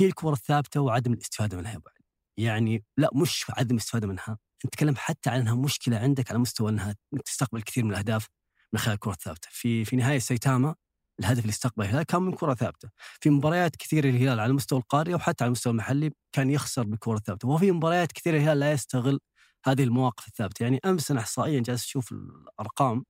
[0.00, 2.06] هي الكرة الثابتة وعدم الاستفادة منها علي.
[2.38, 4.38] يعني لا مش عدم الاستفادة منها.
[4.66, 8.28] نتكلم حتى عن إنها مشكلة عندك على مستوى إنها تستقبل كثير من الأهداف
[8.72, 9.48] من خلال الكرة الثابتة.
[9.50, 10.74] في في نهاية سايتاما
[11.20, 12.88] الهدف اللي استقبله الهلال كان من كرة ثابتة
[13.20, 17.48] في مباريات كثيرة الهلال على مستوى القاريه وحتى على المستوى المحلي كان يخسر بالكره الثابته
[17.48, 19.20] وفي مباريات كثيرة الهلال لا يستغل
[19.66, 23.04] هذه المواقف الثابتة يعني أمس أنا احصائيا جالس أشوف الأرقام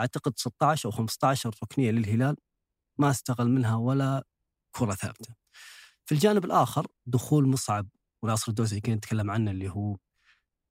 [0.00, 2.36] أعتقد 16 أو 15 ركنية للهلال
[2.98, 4.24] ما استغل منها ولا
[4.72, 5.34] كرة ثابتة.
[6.06, 7.88] في الجانب الآخر دخول مصعب
[8.22, 9.96] وناصر الدوسري كنا نتكلم عنه اللي هو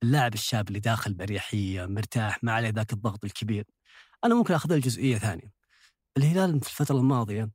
[0.03, 3.65] اللاعب الشاب اللي داخل باريحيه مرتاح ما عليه ذاك الضغط الكبير.
[4.23, 5.51] أنا ممكن اخذها لجزئيه ثانية.
[6.17, 7.51] الهلال في الفترة الماضية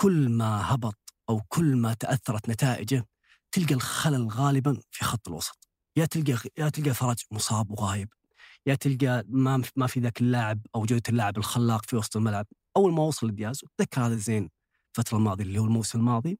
[0.00, 3.06] كل ما هبط أو كل ما تأثرت نتائجه
[3.52, 5.68] تلقى الخلل غالبا في خط الوسط.
[5.96, 8.08] يا تلقى يا تلقى فرج مصاب وغايب
[8.66, 12.46] يا تلقى ما ما في ذاك اللاعب أو جودة اللاعب الخلاق في وسط الملعب
[12.76, 14.50] أول ما وصل لدياز وتذكر هذا زين
[14.98, 16.38] الفترة الماضية اللي هو الموسم الماضي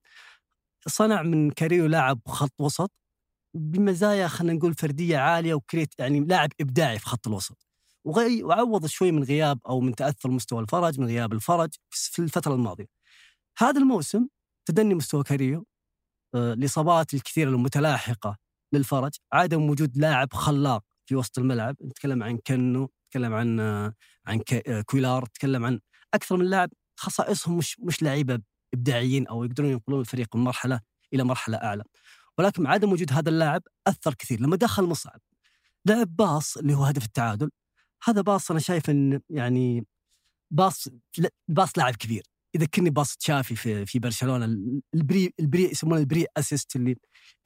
[0.88, 2.92] صنع من كاريو لاعب خط وسط
[3.54, 7.66] بمزايا خلينا نقول فردية عالية و creative يعني لاعب إبداعي في خط الوسط
[8.04, 12.54] وغي وعوض شوي من غياب أو من تأثر مستوى الفرج من غياب الفرج في الفترة
[12.54, 12.86] الماضية.
[13.58, 14.26] هذا الموسم
[14.66, 15.66] تدني مستوى كاريو
[16.34, 18.36] آه، الاصابات الكثيرة المتلاحقة
[18.72, 21.76] للفرج عدم وجود لاعب خلاق في وسط الملعب.
[21.84, 23.60] نتكلم عن كنو نتكلم عن
[24.26, 25.80] عن ك- كويلار نتكلم عن
[26.14, 28.38] أكثر من لاعب خصائصهم مش مش لعيبة
[28.74, 30.80] إبداعيين أو يقدرون ينقلون الفريق من مرحلة
[31.14, 31.84] إلى مرحلة أعلى.
[32.38, 34.40] ولكن عدم وجود هذا اللاعب أثر كثير.
[34.40, 35.20] لما دخل مصعب
[35.86, 37.50] لعب pass اللي هو هدف التعادل
[38.04, 39.86] هذا pass أنا شايف إن يعني
[40.50, 40.88] pass
[41.48, 42.22] pass لاعب كبير.
[42.54, 44.44] يذكرني pass تشافي في في برشلونة
[44.94, 46.96] ال pre ال pre يسمونه ال pre-assist اللي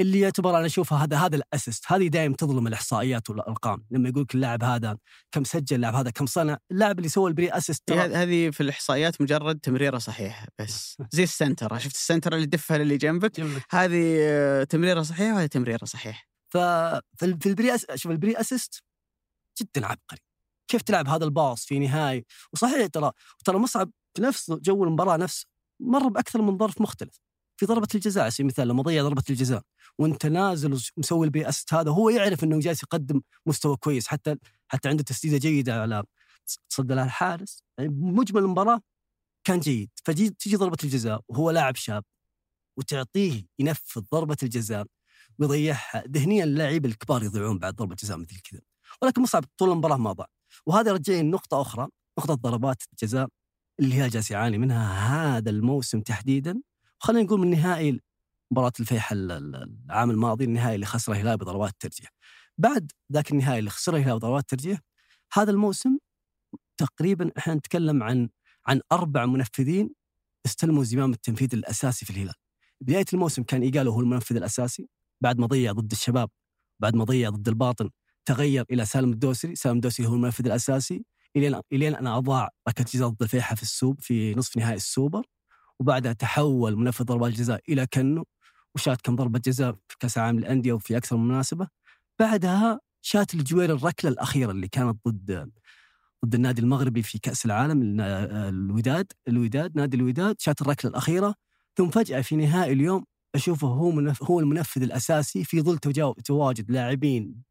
[0.00, 1.84] اللي يعتبر أنا اشوفها هذا هذا ال assist.
[1.92, 3.84] هذه دائما تظلم الإحصائيات والأرقام.
[3.90, 4.98] لما يقول لك اللاعب هذا
[5.32, 9.20] كم سجل اللاعب هذا كم صنع اللاعب اللي سوى ال pre-assist إيه، هذه في الإحصائيات
[9.20, 10.96] مجرد تمريرة صحيحة بس.
[11.12, 11.78] زي ال center.
[11.78, 13.40] شفت ال center اللي دفها للي جنبك؟
[13.70, 16.24] هذه آه، تمريرة صحيحة وهذه تمريرة صحيحة.
[16.48, 17.00] ففي
[17.40, 17.78] في ال pre.
[17.94, 18.82] شوف ال pre assist
[19.60, 20.27] جدا عبقري.
[20.68, 23.12] كيف تلعب هذا ال pass في نهاية؟ وصحيح ترى
[23.44, 25.46] ترى مصعب في نفس جو المباراة نفسه
[25.80, 27.20] مر بأكثر من ظرف مختلف.
[27.56, 29.62] في ضربة الجزاء على سبيل المثال لما ضيع ضربة الجزاء
[29.98, 34.36] وانت نازل ومسوي ال pre-assist هذا هو يعرف إنه جالس يقدم مستوى كويس حتى
[34.68, 36.04] حتى عنده تسديدة جيدة على
[36.68, 38.80] صد لها الحارس يعني مجمل المباراة
[39.44, 39.90] كان جيد.
[40.04, 42.04] فجي تجي ضربة الجزاء وهو لاعب شاب
[42.78, 44.86] وتعطيه ينفذ ضربة الجزاء
[45.38, 48.60] ويضيعها ذهنيا اللاعبين الكبار يضيعون بعد ضربة جزاء مثل كذا.
[49.02, 50.28] ولكن مصعب طول المباراة ما ضاع.
[50.66, 53.28] وهذا رجعني نقطه أخرى نقطة ضربات الجزاء
[53.80, 56.62] اللي هي جالس يعاني منها هذا الموسم تحديدا
[57.00, 58.00] وخلينا نقول من نهائي
[58.50, 62.12] مباراة الفيحة ال- ال- العام الماضي النهائي اللي خسره الهلال بضربات الترجيح.
[62.58, 64.78] بعد ذاك النهائي اللي خسره الهلال بضربات الترجيح
[65.32, 65.98] هذا الموسم
[66.76, 68.28] تقريبا إحنا نتكلم عن
[68.66, 69.90] عن أربع منفذين
[70.46, 72.34] استلموا زمام التنفيذ الأساسي في الهلال.
[72.80, 74.88] بداية الموسم كان إيجالو هو المنفذ الأساسي
[75.20, 76.30] بعد ما ضيع ضد الشباب
[76.80, 77.90] بعد ما ضيع ضد الباطن
[78.28, 81.04] تغير إلى سالم الدوسري، سالم الدوسري هو المنفذ الأساسي.
[81.36, 85.26] الين الين أن اضاع ركله جزاء ضد الفيحة في السوب في نصف نهائي السوبر.
[85.80, 88.24] وبعدها تحول منفذ ضربات الجزاء إلى كنو
[88.74, 91.68] وشات كم ضربة جزاء في كأس العالم للأندية وفي أكثر من مناسبة.
[92.20, 95.50] بعدها شات الجوير الركلة الأخيرة اللي كانت ضد
[96.24, 100.36] ضد النادي المغربي في كأس العالم الوداد الوداد نادي الوداد.
[100.40, 101.34] شات الركلة الأخيرة.
[101.76, 103.04] ثم فجأة في نهائي اليوم
[103.38, 104.14] أشوفه هو.
[104.22, 105.78] هو المنفذ الأساسي في ظل
[106.24, 107.42] تواجد لاعبين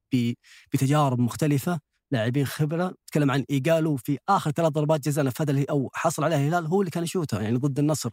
[0.73, 1.79] بتجارب مختلفة
[2.11, 2.95] لاعبين خبرة.
[3.07, 6.91] تكلم عن إيجالو في آخر ثلاث ضربات جزاء نفذها أو حصل عليها الهلال هو اللي
[6.91, 8.09] كان يشوتها يعني ضد النصر.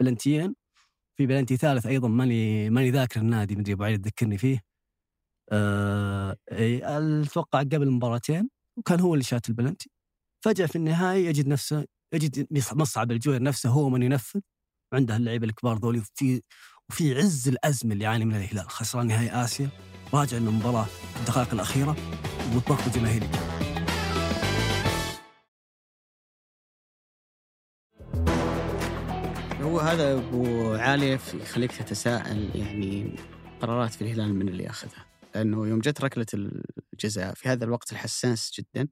[0.00, 0.54] بلنتيين.
[1.16, 4.62] في بلنتي ثالث أيضا ماني ماني ذاكر النادي مدري أبو علي تذكرني فيه.
[5.52, 9.90] أه أتوقع قبل مباراتين وكان هو اللي شات البلنتي.
[10.44, 14.40] فجأة في النهاية يجد نفسه يجد مصعب الجوير نفسه هو من ينفذ.
[14.92, 16.42] عنده اللعيبة الكبار ذولي وفي
[16.90, 19.68] وفي عز الأزمة اللي يعاني منها الهلال خسران نهائي آسيا
[20.14, 20.86] راجع من المباراه
[21.20, 21.96] الدقائق الأخيرة
[22.54, 23.28] والضغط الجماهيري
[29.60, 33.16] هو هذا أبو عالية يخليك تتساءل يعني
[33.60, 36.26] قرارات في الهلال من اللي يأخذها؟ لأنه يوم جت ركلة
[36.92, 38.88] الجزاء في هذا الوقت الحساس جدا يعني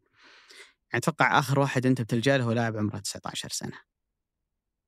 [0.95, 3.92] أتوقع آخر واحد أنت بتلجأ له لاعب عمره 19 سنة.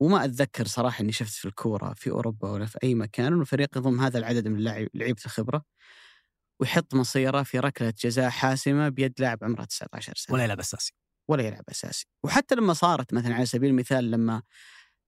[0.00, 3.78] وما أتذكر صراحة إني شفت في الكورة في أوروبا ولا في أي مكان إنه فريق
[3.78, 5.64] يضم هذا العدد من لعيبة الخبرة
[6.60, 10.34] ويحط مصيره في ركلة جزاء حاسمة بيد لاعب عمره 19 سنة.
[10.34, 10.92] ولا يلعب أساسي.
[11.28, 12.06] ولا يلعب أساسي.
[12.24, 14.42] وحتى لما صارت مثلا على سبيل المثال لما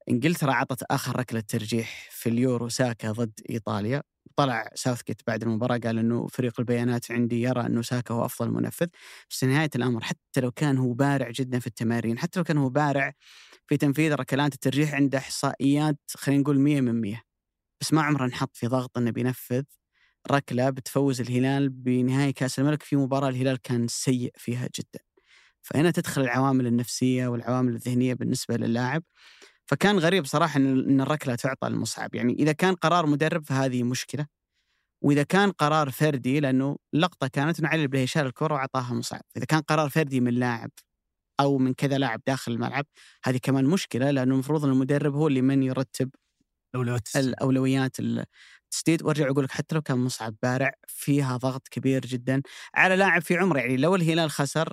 [0.09, 4.03] إنجلترا عطت آخر ركلة ترجيح في اليورو ساكا ضد إيطاليا
[4.37, 8.87] طلع ساوثكيت بعد المباراة قال إنه فريق البيانات عندي يرى إنه ساكا هو أفضل منفذ.
[9.31, 12.59] بس في نهاية الأمر حتى لو كان هو بارع جدا في التمارين حتى لو كان
[12.59, 13.13] هو بارع
[13.67, 17.23] في تنفيذ ركلات الترجيح عنده إحصائيات خلينا نقول 100 من 100
[17.81, 19.63] بس ما عمره نحط في ضغط إنه بينفذ
[20.31, 25.01] ركلة بتفوز الهلال بنهائي كأس الملك في مباراة الهلال كان سيء فيها جدا.
[25.63, 29.03] فهنا تدخل العوامل النفسية والعوامل الذهنية بالنسبة للاعب.
[29.67, 34.27] فكان غريب صراحة إن الركلة تعطى للمصعب، يعني إذا كان قرار مدرب فهذه مشكلة.
[35.05, 39.45] وإذا كان قرار فردي لأنه اللقطه كانت إنه علي البلهي شال الكره وأعطاها مصعب، إذا
[39.45, 40.71] كان قرار فردي من لاعب
[41.41, 42.87] أو من كذا لاعب داخل الملعب
[43.25, 46.11] هذه كمان مشكلة لأنه المفروض إن المدرب هو اللي من يرتب
[46.75, 49.03] أولويات الاولويات التسديد.
[49.03, 52.43] وأرجع أقول لك حتى لو كان مصعب بارع فيها ضغط كبير جدا
[52.75, 53.59] على لاعب في عمره.
[53.61, 54.73] يعني لو الهلال خسر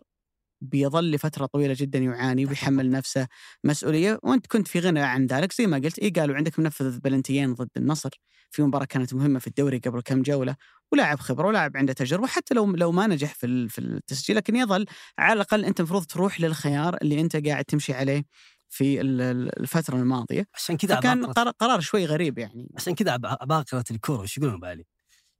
[0.63, 3.27] بيظل لفتره طويلة جدا يعاني ويحمل نفسه
[3.63, 4.19] مسؤولية.
[4.23, 7.69] وأنت كنت في غنى عن ذلك زي ما قلت اي قالوا عندك منفذ بلنتيين ضد
[7.77, 8.09] النصر.
[8.51, 10.55] في مباراة كانت مهمة في الدوري قبل كم جولة.
[10.91, 12.27] ولاعب خبرة ولاعب عنده تجربة.
[12.27, 14.85] حتى لو لو ما نجح في في التسجيل لكن يظل
[15.19, 18.23] على الأقل أنت المفروض تروح للخيار اللي أنت قاعد تمشي عليه
[18.69, 20.45] في الفترة الماضية.
[20.53, 21.25] عشان كذا كان
[21.59, 22.71] قرار شوي غريب يعني.
[22.75, 24.85] عشان كذا عباقره الكره إيش يقولون بالي؟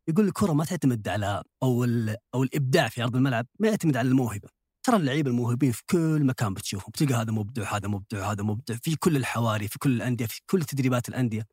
[0.08, 1.84] يقول الكره ما تعتمد على أو
[2.36, 4.50] أو الإبداع في أرض الملعب ما يعتمد على الموهبة.
[4.84, 6.92] ترى اللعيبة الموهوبين في كل مكان بتشوفهم.
[6.92, 8.76] بتلقى هذا مبدع هذا مبدع هذا مبدع.
[8.76, 11.48] في كل الحواري في كل الأندية في كل تدريبات الأندية.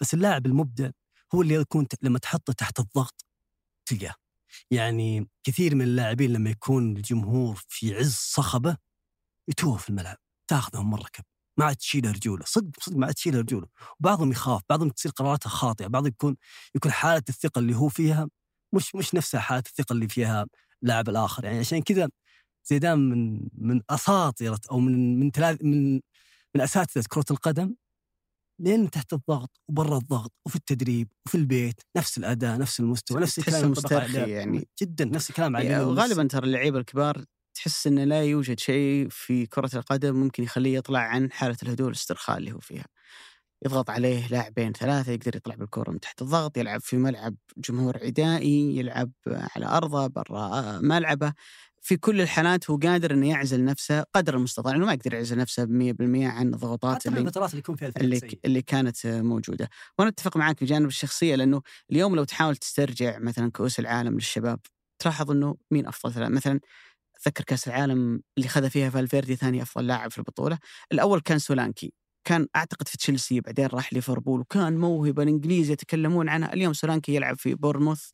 [0.00, 0.90] بس اللاعب المبدع
[1.34, 3.24] هو اللي يكون لما تحطه تحت الضغط
[3.86, 4.14] تلقاه.
[4.70, 8.76] يعني كثير من اللاعبين لما يكون الجمهور في عز صخبة
[9.48, 10.16] يتوه في الملعب.
[10.48, 11.24] تاخذهم مرة كب.
[11.58, 12.44] ما عاد تشيله رجوله.
[12.46, 13.66] صدق صدق ما عاد تشيله رجوله.
[14.00, 15.86] وبعضهم يخاف بعضهم تصير قراراتها خاطئة.
[15.86, 16.36] بعضهم يكون
[16.74, 18.28] يكون حالة الثقة اللي هو فيها
[18.74, 20.46] مش مش نفسها حالة الثقة اللي فيها
[20.82, 21.44] اللاعب الآخر.
[21.44, 22.08] يعني عشان كذا
[22.64, 26.00] زيدان من من اساطيره أو من من ثلاث من
[26.54, 27.74] من أساتذة كرة القدم
[28.60, 33.64] لين تحت الضغط وبرا الضغط وفي التدريب وفي البيت نفس الأداء نفس المستوى نفس الكلام
[33.64, 34.68] المسترخي يعني.
[34.82, 39.46] جدا نفس الكلام على يعني غالبا ترى اللعيبة الكبار تحس إنه لا يوجد شيء في
[39.46, 42.86] كرة القدم ممكن يخليه يطلع عن حالة الهدوء والاسترخاء اللي هو فيها.
[43.66, 48.76] يضغط عليه لاعبين ثلاثة يقدر يطلع بالكرة من تحت الضغط يلعب في ملعب جمهور عدائي
[48.76, 51.32] يلعب على أرضه برا ملعبه.
[51.84, 55.64] في كل الحالات هو قادر إنه يعزل نفسه قدر المستطاع إنه ما يقدر يعزل نفسه
[55.64, 55.68] 100%
[56.24, 59.70] عن الضغوطات اللي الفترات اللي يكون فيها اللي, اللي كانت موجودة.
[59.98, 64.60] وأنا أتفق معك في جانب الشخصية لأنه اليوم لو تحاول تسترجع مثلا كؤوس العالم للشباب
[64.98, 66.60] تلاحظ إنه مين أفضل مثلا
[67.16, 70.58] أتذكر كأس العالم اللي خذ فيها فالفيردي ثاني أفضل لاعب في البطولة.
[70.92, 71.92] الأول كان سولانكي
[72.24, 76.52] كان أعتقد في تشيلسي بعدين راح ليفربول وكان موهبة الإنجليز يتكلمون عنها.
[76.52, 78.10] اليوم سولانكي يلعب في بورموث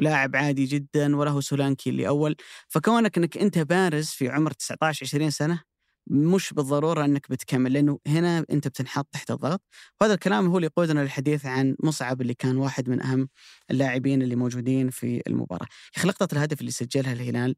[0.00, 2.36] لاعب عادي جدا ولا هو سولانكي اللي أول.
[2.68, 5.62] فكونك إنك أنت بارز في عمر 19 20 سنة
[6.10, 9.62] مش بالضرورة إنك بتكمل لأنه هنا أنت بتنحط تحت الضغط.
[10.00, 13.28] وهذا الكلام هو اللي يقودنا للحديث عن مصعب اللي كان واحد من أهم
[13.70, 15.66] اللاعبين اللي موجودين في المباراة.
[16.04, 17.56] لقطة الهدف اللي سجلها الهلال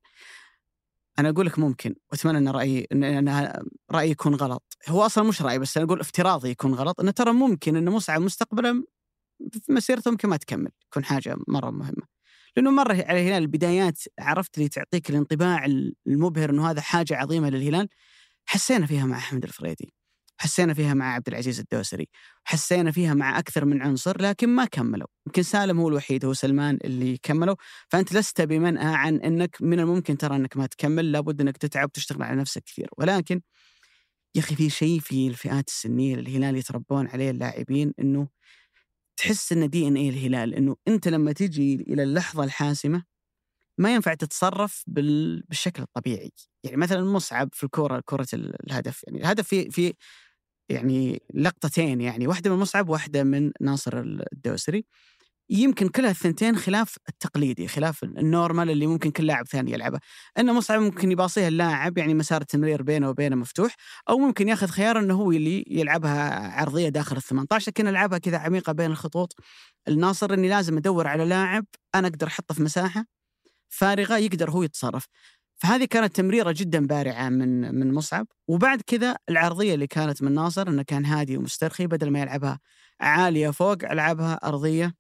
[1.19, 3.29] أنا أقول لك ممكن وأتمنى إن رأيي إن
[3.91, 4.77] رأيي يكون غلط.
[4.89, 7.01] هو أصلا مش رايي بس أنا أقول افتراضي يكون غلط.
[7.01, 8.85] إنه ترى ممكن إن مصعب مستقبلا
[9.53, 12.18] في مسيرته ممكن ما تكمل يكون حاجة مرة مهمة.
[12.59, 15.65] لأنه مرة على الهلال البدايات عرفت اللي تعطيك الانطباع
[16.07, 17.89] المبهر إنه هذا حاجة عظيمة للهلال.
[18.47, 19.95] حسينا فيها مع أحمد الفريدي
[20.41, 22.09] حسينا فيها مع عبد العزيز الدوسري
[22.45, 25.07] حسينا فيها مع أكثر من عنصر لكن ما كملوا.
[25.27, 27.57] يمكن سالم هو الوحيد هو سلمان اللي كملوا.
[27.89, 32.23] فأنت لست بمنأى عن إنك من الممكن ترى إنك ما تكمل لابد إنك تتعب وتشتغل
[32.23, 32.89] على نفسك كثير.
[32.99, 33.41] ولكن
[34.35, 38.29] يا أخي في شيء في الفئات السنية اللي الهلال يتربون عليه اللاعبين إنه
[39.19, 43.05] تحس إن دي ان اي الهلال إنه أنت لما تجي إلى اللحظة الحاسمة
[43.79, 46.33] ما ينفع تتصرف بالشكل الطبيعي.
[46.65, 49.05] يعني مثلا مصعب في الكورة كرة الهدف.
[49.07, 49.95] يعني الهدف في في
[50.71, 54.85] يعني لقطتين يعني واحدة من مصعب واحدة من ناصر الدوسري.
[55.51, 60.01] يمكن كلها الثنتين خلاف التقليدي خلاف النورمال اللي ممكن كل لاعب ثاني يلعبه.
[60.39, 63.75] ان مصعب ممكن يباصيها اللاعب يعني مسار التمرير بينه وبينه مفتوح
[64.09, 68.39] أو ممكن ياخذ خيار إنه هو اللي يلعبها عرضية داخل ال 18 لكن ألعبها كذا
[68.39, 69.35] عميقة بين الخطوط.
[69.89, 73.05] الناصر إني لازم أدور على لاعب أنا أقدر أحطه في مساحة
[73.69, 75.07] فارغة يقدر هو يتصرف.
[75.59, 78.27] فهذه كانت تمريرة جدا بارعة من من مصعب.
[78.49, 82.61] وبعد كذا العرضية اللي كانت من ناصر إنه كان هادي ومسترخي بدل ما يلعبها
[83.01, 84.95] عالية فوق لعبها أرضية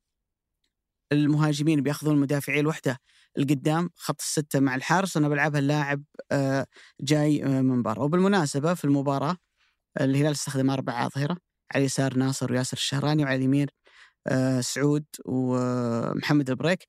[1.12, 2.99] المهاجمين بياخذون المدافعين الوحدة
[3.38, 6.66] القدام خط الستة مع الحارس وأنا بلعبها اللاعب آه،
[7.01, 9.37] جاي آه، من برا وبالمناسبة في المباراة
[10.01, 11.37] الهلال استخدم أربع أظهرة
[11.75, 13.66] على اليسار ناصر وياسر الشهراني وعلى اليمين
[14.27, 16.88] آه، سعود ومحمد البريك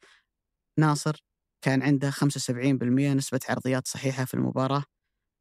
[0.79, 1.23] ناصر
[1.62, 4.84] كان عنده 75% نسبة عرضيات صحيحة في المباراة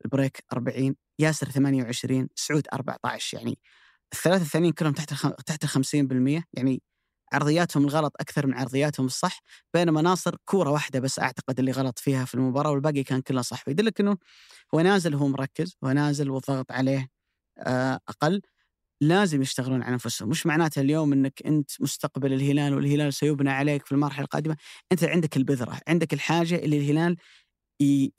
[0.05, 3.59] البريك 40 ياسر 28 سعود 14 يعني
[4.13, 5.09] الثلاثة الثانيين كلهم تحت.
[5.47, 6.83] تحت ال 50% يعني
[7.33, 9.41] عرضياتهم الغلط أكثر من عرضياتهم الصح
[9.75, 13.65] بينما ناصر كورة واحدة بس أعتقد اللي غلط فيها في المباراة والباقي كان كله صح.
[13.65, 14.17] فيدلك إنه
[14.75, 17.09] هو نازل هو مركز هو نازل والضغط عليه
[17.59, 18.43] آه، أقل
[19.03, 23.93] لازم يشتغلون على أنفسهم، مش معناته اليوم إنك أنت مستقبل الهلال والهلال سيبنى عليك في
[23.93, 24.57] المرحله القادمة،
[24.93, 27.17] أنت عندك البذرة، عندك الحاجة اللي الهلال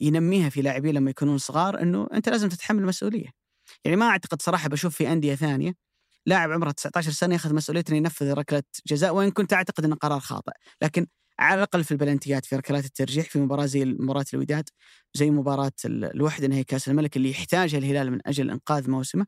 [0.00, 3.30] ينميها في لاعبين لما يكونون صغار إنه أنت لازم تتحمل مسؤولية.
[3.84, 5.74] يعني ما أعتقد صراحة بشوف في أندية ثانية
[6.30, 10.20] لاعب عمره 19 سنة ياخذ مسؤولية إنه ينفذ ركلة جزاء وإن كنت أعتقد إنه قرار
[10.20, 11.06] خاطئ، لكن
[11.40, 14.68] على الأقل في البلنتيات في ركلات الترجيح في مباراة زي مباراة الوداد
[15.14, 19.26] زي مباراة الوحدة نهائي كأس الملك اللي يحتاجها الهلال من أجل إنقاذ موسمه.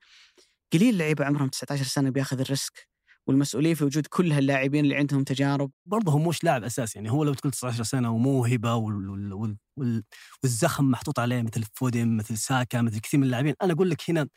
[0.73, 2.89] قليل لعيبه عمرهم 19 سنة بياخذ الريسك
[3.27, 5.71] والمسؤولية في وجود كل هاللاعبين اللي عندهم تجارب.
[5.87, 9.09] برضه هو مش لاعب أساسي يعني هو لو تقول 19 سنة وموهبة وال...
[9.11, 9.57] وال...
[9.77, 10.05] وال...
[10.43, 13.55] والزخم محطوط عليه مثل فودن مثل ساكا مثل كثير من اللاعبين.
[13.63, 14.29] أنا أقول لك هنا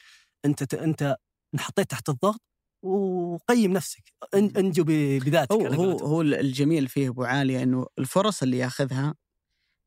[0.45, 0.73] أنت.
[0.73, 1.15] أنت
[1.55, 2.41] انحطيت تحت الضغط
[2.85, 4.03] وقيم نفسك.
[4.33, 9.15] أنجو بذاتك هو هو, هو الجميل فيه أبو عاليه إنه الفرص اللي ياخذها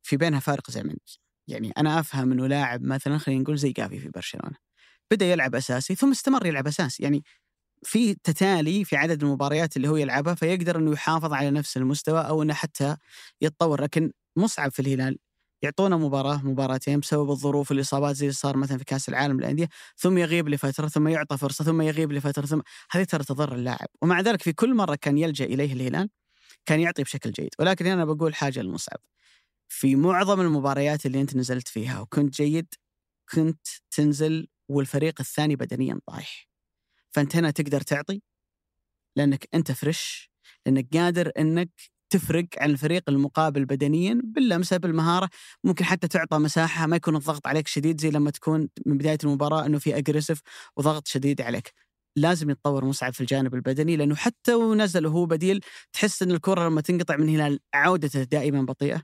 [0.03, 1.01] في بينها فارق زمني
[1.47, 4.57] يعني أنا أفهم إنه لاعب مثلا خلينا نقول زي جافي في برشلونة.
[5.11, 7.03] بدأ يلعب أساسي ثم استمر يلعب أساسي.
[7.03, 7.23] يعني
[7.83, 12.43] في تتالي في عدد المباريات اللي هو يلعبها فيقدر إنه يحافظ على نفس المستوى أو
[12.43, 12.97] إنه حتى
[13.41, 13.81] يتطور.
[13.81, 15.17] لكن مصعب في الهلال
[15.61, 20.17] يعطونا مباراة مباراتين بسبب الظروف الإصابات زي اللي صار مثلا في كأس العالم للأندية ثم
[20.17, 23.87] يغيب لفترة ثم يعطى فرصة ثم يغيب لفترة ثم هذه ترى تضر اللاعب.
[24.01, 26.09] ومع ذلك في كل مرة كان يلجأ إليه الهلال
[26.65, 27.49] كان يعطي بشكل جيد.
[27.59, 28.99] ولكن أنا بقول حاجة لمصعب
[29.69, 32.67] في معظم المباريات اللي أنت نزلت فيها وكنت جيد
[33.33, 36.49] كنت تنزل والفريق الثاني بدنيا طايح.
[37.11, 38.21] فأنت هنا تقدر تعطي
[39.15, 40.31] لأنك أنت فريش
[40.65, 41.69] لأنك قادر إنك
[42.09, 45.29] تفرق عن الفريق المقابل بدنيا باللمسة بالمهارة.
[45.63, 49.65] ممكن حتى تعطى مساحة ما يكون الضغط عليك شديد زي لما تكون من بداية المباراة
[49.65, 50.41] إنه في اجريسيف
[50.77, 51.73] وضغط شديد عليك.
[52.15, 55.61] لازم يتطور مصعب في الجانب البدني لأنه حتى ونزل وهو بديل
[55.93, 59.03] تحس إن الكرة لما تنقطع من هلال عودته دائما بطيئة.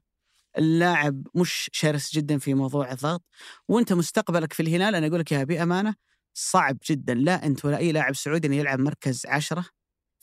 [0.58, 3.24] اللاعب مش شرس جدا في موضوع الضغط.
[3.68, 5.96] وأنت مستقبلك في الهلال أنا أقول لك يا بأمانة
[6.34, 7.14] صعب جدا.
[7.14, 9.66] لا أنت ولا أي لاعب سعودي انه يلعب مركز عشرة.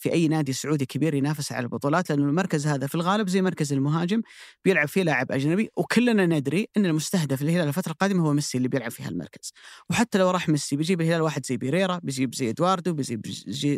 [0.03, 3.73] في أي نادي سعودي كبير ينافس على البطولات لأنه المركز هذا في الغالب زي مركز
[3.73, 4.23] المهاجم
[4.65, 8.91] بيلعب فيه لاعب أجنبي وكلنا ندري إن المستهدف الهلال الفترة القادمة هو ميسي اللي بيلعب
[8.91, 9.53] في هالمركز
[9.91, 13.27] وحتى لو راح ميسي بيجيب الهلال واحد زي بيريرا بيجيب زي إدواردو بيجيب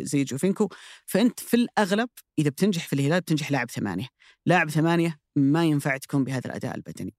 [0.05, 0.69] زي جوفينكو.
[1.05, 2.09] فأنت في الأغلب
[2.39, 4.07] إذا بتنجح في الهلال بتنجح لاعب ثمانية.
[4.45, 7.13] لاعب ثمانية ما ينفع تكون بهذا الأداء البدني.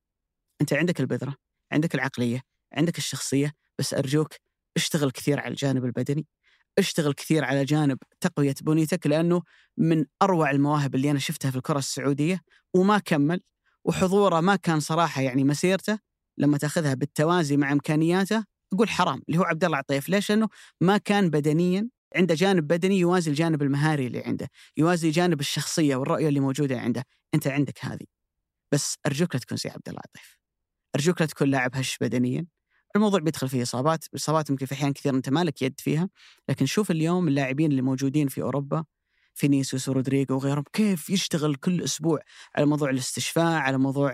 [0.60, 1.34] أنت عندك البذرة
[1.72, 2.42] عندك العقلية
[2.72, 4.34] عندك الشخصية بس أرجوك
[4.76, 6.26] اشتغل كثير على الجانب البدني.
[6.78, 9.42] أشتغل كثير على جانب تقوية بنيتك لأنه
[9.76, 12.40] من أروع المواهب اللي أنا شفتها في الكرة السعودية
[12.74, 13.40] وما كمل
[13.84, 15.98] وحضوره ما كان صراحة يعني مسيرته
[16.38, 20.08] لما تأخذها بالتوازي مع إمكانياته أقول حرام اللي هو عبد الله عطيف.
[20.08, 20.48] ليش؟ لأنه
[20.80, 26.28] ما كان بدنيا عنده جانب بدني يوازي الجانب المهاري اللي عنده يوازي جانب الشخصية والرؤية
[26.28, 27.04] اللي موجودة عنده.
[27.34, 28.06] أنت عندك هذه.
[28.72, 30.38] بس أرجوك لا تكون زي عبد الله عطيف.
[30.96, 32.46] أرجوك لا تكون لاعب هش بدنيا.
[32.96, 36.08] الموضوع بيدخل فيه إصابات إصابات يمكن في أحيان كثير أنت مالك يد فيها
[36.48, 38.84] لكن شوف اليوم اللاعبين اللي موجودين في أوروبا
[39.36, 42.20] فينيسيوس ورودريجو وغيرهم كيف يشتغل كل أسبوع
[42.56, 44.12] على موضوع الاستشفاء على موضوع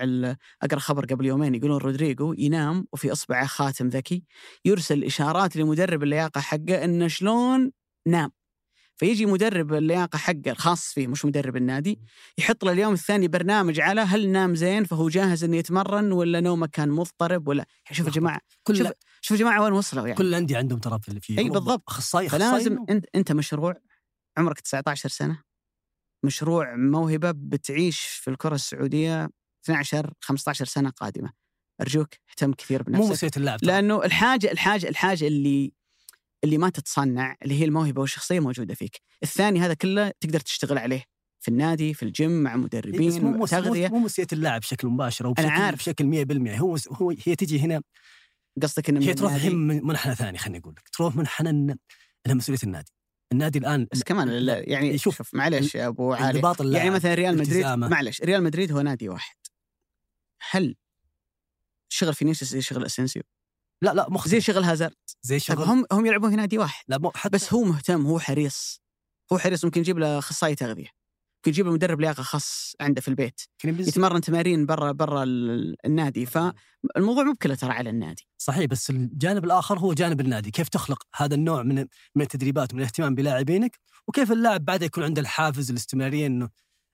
[0.63, 4.25] أقرأ خبر قبل يومين يقولون رودريجو ينام وفي إصبعه خاتم ذكي
[4.65, 7.73] يرسل إشارات لمدرب اللياقة حقه إنه شلون
[8.07, 8.31] نام.
[9.03, 11.99] فيجي مدرب اللياقة حقه الخاص فيه مش مدرب النادي
[12.39, 16.67] يحط له اليوم الثاني برنامج على هل نام زين فهو جاهز إنه يتمرن ولا نومه
[16.67, 17.67] كان مضطرب ولا.
[17.93, 18.87] شوف يا جماعة كل شوف
[19.21, 20.19] شوف يا جماعة وين وصلوا يعني.
[20.19, 21.83] كل الأندية عندهم ترى في أوروبا بالضبط.
[21.89, 23.75] اخصائي فلازم أنت أنت مشروع
[24.39, 25.43] عمرك 19 سنة
[26.25, 29.31] مشروع موهبة بتعيش في الكرة السعودية
[29.65, 31.33] 12 15 سنة قادمة.
[31.81, 33.13] أرجوك اهتم كثير مو بنفسك.
[33.13, 33.59] مسيره اللاعب.
[33.63, 35.73] لأنه الحاجة الحاجة الحاجة اللي
[36.45, 39.01] اللي ما تتصنع اللي هي الموهبة والشخصية موجودة فيك.
[39.23, 41.05] الثاني هذا كله تقدر تشتغل عليه
[41.41, 43.89] في النادي في الجيم مع إيه، مدربين مو مو تغذية.
[43.89, 45.79] مو مسيره اللاعب بشكل مباشر أو أنا بشكل عارف.
[45.79, 47.83] بشكل 100% هو هو هي تجي هنا
[48.63, 50.89] قصدك إنه هي تروح؟ الحين من منحنى ثاني خليني أقول لك.
[50.89, 51.79] تروح منحنى انها
[52.27, 52.93] مسؤولية النادي.
[53.33, 57.39] النادي الآن بس كمان لا يعني شوف، شوف معلش يا أبو علي يعني مثلا ريال
[57.39, 57.67] مدريد.
[57.67, 59.37] معلش ريال مدريد هو نادي واحد.
[60.51, 60.77] هل
[61.89, 63.23] شغل فينيسيوس زي شغل أسينسيو؟
[63.83, 64.95] لا لا مختلف زي شغل هازارد.
[65.23, 66.85] زي طيب شغل؟ هم هم يلعبون في نادي واحد.
[66.89, 68.83] لا حتى بس هو مهتم هو حريص.
[69.33, 70.89] هو حريص ممكن يجيب له اخصائي تغذية.
[71.39, 73.41] ممكن يجيب له مدرب لياقة خاص عنده في البيت.
[73.65, 76.27] يتمرن تمارين برا برا ال- النادي.
[76.27, 78.29] فالموضوع مو بكله ترى على النادي.
[78.39, 80.51] صحيح بس الجانب الآخر هو جانب النادي.
[80.51, 85.21] كيف تخلق هذا النوع من من التدريبات ومن الاهتمام بلاعبينك؟ وكيف اللاعب بعد يكون عنده
[85.21, 86.49] الحافز الاستمرارية إنه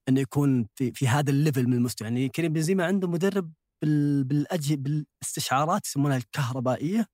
[0.09, 4.25] إنه يكون في في هذا ال level من المستوى؟ يعني كريم بنزيما عنده مدرب بال
[4.25, 7.07] بالاجهزه بالاستشعارات يسمونها الكهربائية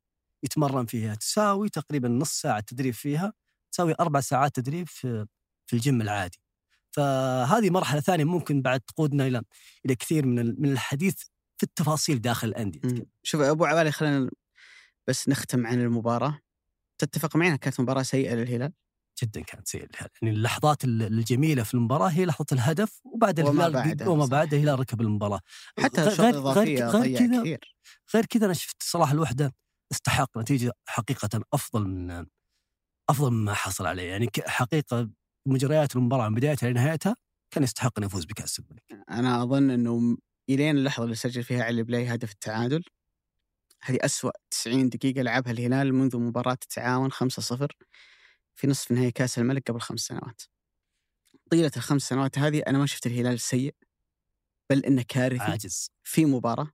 [0.42, 1.14] يتمرن فيها.
[1.14, 3.33] تساوي تقريبا نص ساعة تدريب فيها
[3.72, 5.27] تساوي أربع ساعات تدريب في
[5.66, 6.38] في الجيم العادي.
[6.90, 9.42] فهذه مرحلة ثانية ممكن بعد تقودنا إلى
[9.87, 11.14] إلى كثير من من الحديث
[11.57, 12.81] في التفاصيل داخل الأندية.
[13.22, 14.31] شوف أبو عوالي خلينا
[15.09, 16.40] بس نختم عن المباراة.
[16.98, 18.72] تتفق معي كانت مباراة سيئة للهلال؟
[19.22, 23.66] جدا كانت سيئة الهلال يعني اللحظات ال- الجميلة في المباراة هي لحظة الهدف وبعد وما
[23.66, 24.31] الهلال وما صح.
[24.31, 25.40] بعد الهلال ركب المباراة.
[25.79, 27.59] حتى غير- غير- غير كذا
[28.14, 29.55] غير كذا أنا شفت صلاح الوحدة
[29.92, 32.27] استحق نتيجة حقيقة أفضل من
[33.11, 34.03] أفضل مما حصل عليه.
[34.11, 35.11] يعني حقيقة
[35.48, 37.16] مجريات المباراة من بدايتها لنهايتها
[37.50, 38.83] كان يستحق انه يفوز بكأس الملك.
[39.11, 40.16] أنا أظن إنه
[40.50, 42.83] إلين اللحظة اللي سجل فيها علي بلاي هدف التعادل
[43.83, 47.66] هذه أسوأ 90 دقيقة لعبها الهلال منذ مباراة التعاون 5-0
[48.55, 50.43] في نصف نهائي كأس الملك قبل خمس سنوات.
[51.51, 53.75] طيلة الخمس سنوات هذه أنا ما شفت الهلال سيء
[54.71, 55.90] بل إنه كارثي عاجز.
[56.03, 56.71] في مباراة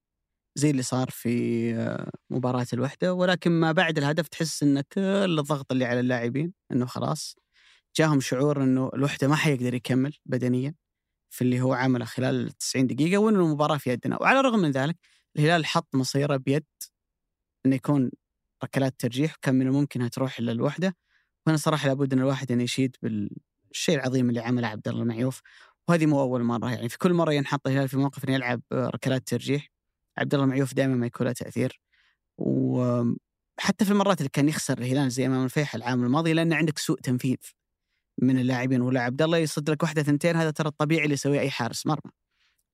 [0.54, 3.14] زي اللي صار في آه، مباراة الوحدة.
[3.14, 7.36] ولكن ما بعد الهدف تحس إن كل الضغط اللي على اللاعبين إنه خلاص
[7.96, 10.74] جاهم شعور إنه الوحدة ما حيقدر يكمل بدنيا
[11.30, 14.22] في اللي هو عمله خلال 90 دقيقة وإن المباراة في يدنا.
[14.22, 14.96] وعلى الرغم من ذلك
[15.36, 16.64] الهلال حط مصيره بيد
[17.66, 18.10] إنه يكون
[18.64, 20.96] ركلات ترجيح كان من الممكن تروح للوحدة
[21.50, 25.40] وأنا صراحة لابد إن الواحد إنه يشيد بالشيء العظيم اللي عمله عبد الله المعيوف
[25.88, 29.28] وهذه مو أول مرة يعني في كل مرة ينحط الهلال في موقف إنه يلعب ركلات
[29.28, 29.70] ترجيح
[30.18, 31.80] عبد الله معيوف دائما ما يكون له تأثير.
[32.38, 37.00] وحتى في المرات اللي كان يخسر الهلال زي إمام الفيحاء العام الماضي لأن عندك سوء
[37.00, 37.36] تنفيذ
[38.18, 38.80] من اللاعبين.
[38.80, 42.12] ولا عبد الله يصد لك واحدة ثنتين هذا ترى الطبيعي اللي يسويه أي حارس مرمى.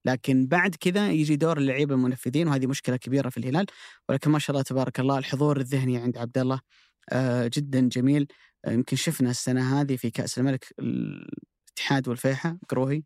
[0.05, 3.65] لكن بعد كذا يجي دور اللعيبة المنفذين وهذه مشكلة كبيرة في الهلال.
[4.09, 6.61] ولكن ما شاء الله تبارك الله الحضور الذهني عند عبد الله
[7.09, 8.27] آه، جدا جميل.
[8.67, 13.03] يمكن شفنا السنة هذه في كأس الملك الاتحاد والفيحاء قروهي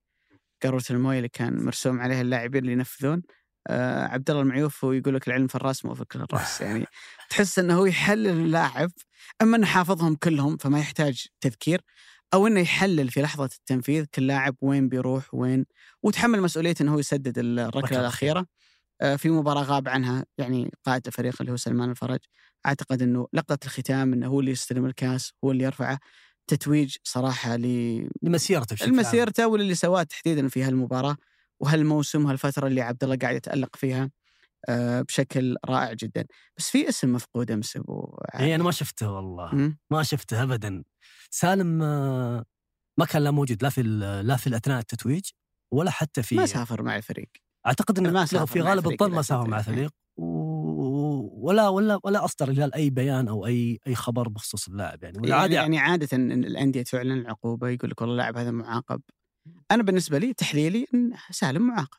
[0.63, 3.21] قاروره الموية اللي كان مرسوم عليها اللاعبين اللي ينفذون.
[3.67, 6.61] آه عبد الله المعيوف هو يقول لك العلم في الرأس مو في كل الرأس.
[6.61, 6.85] يعني
[7.29, 8.91] تحس إنه هو يحلل اللاعب
[9.41, 11.81] أما إنه حافظهم كلهم فما يحتاج تذكير
[12.33, 15.65] أو إنه يحلل في لحظة التنفيذ كل لاعب وين بيروح وين
[16.03, 18.45] وتحمل مسؤولية إنه هو يسدد الركلة الأخيرة.
[19.17, 22.19] في مباراة غاب عنها يعني قائد الفريق اللي هو سلمان الفرج
[22.65, 25.99] أعتقد إنه لقطة الختام إنه هو اللي يستلم الكاس هو اللي يرفعه
[26.47, 27.65] تتويج صراحة ل
[28.21, 28.93] لمسيرته بشكل عام.
[28.93, 31.17] المسيرته واللي سواه تحديدا في هالمباراة
[31.59, 34.11] وهالموسم وهالفترة اللي عبد الله قاعد يتألق فيها
[34.69, 36.25] آه، بشكل رائع جدا
[36.57, 38.17] بس في اسم مفقود أمس أبو.
[38.39, 39.75] اي أنا ما شفته والله.
[39.91, 40.83] ما شفته ابدا
[41.29, 42.45] سالم آه،
[42.97, 43.83] ما كان لا موجود لا في
[44.23, 45.23] لا في اثناء التتويج
[45.71, 47.29] ولا حتى في ما سافر مع الفريق
[47.67, 48.09] أعتقد انه
[48.45, 49.11] في غالب الظن كنت-
[49.47, 49.59] مع.
[49.59, 55.03] الفريق و- ولا ولا ولا أصدر الهلال أي بيان أو أي أي خبر بخصوص اللاعب
[55.03, 59.01] يعني يعني, والعادي يعني عادة إن الأندية تعلن العقوبة يقول لك والله اللاعب هذا معاقب.
[59.71, 61.97] أنا بالنسبة لي تحليلي إن سالم معاقب.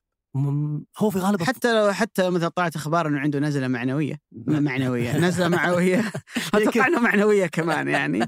[0.99, 4.19] هو في غالب حتى لو حتى مثلا طلعت أخبار إنه عنده نزلة معنوية.
[4.47, 6.13] معنوية نزلة معنوية.
[6.55, 8.19] أتوقع إنه معنوية كمان يعني.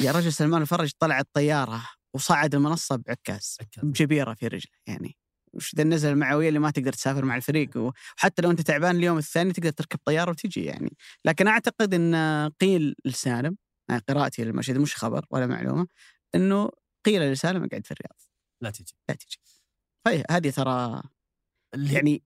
[0.00, 1.82] يا رجل سلمان الفرج طلع الطيارة
[2.14, 5.16] وصعد المنصة بعكاز بجبيره في رجله يعني.
[5.52, 9.18] وش ذا النزلة المعويه اللي ما تقدر تسافر مع الفريق وحتى لو أنت تعبان اليوم
[9.18, 10.96] الثاني تقدر تركب طيارة وتجي يعني.
[11.24, 12.14] لكن أعتقد إن
[12.60, 13.56] قيل لسالم
[13.90, 15.86] يعني قراءتي للمرشد مش خبر ولا معلومة
[16.34, 16.70] إنه
[17.06, 18.20] قيل لسالم أقعد في الرياض.
[18.62, 18.94] لا تجي.
[19.08, 19.38] لا تجي.
[20.30, 21.02] هذه ترى
[21.74, 22.22] اللي- يعني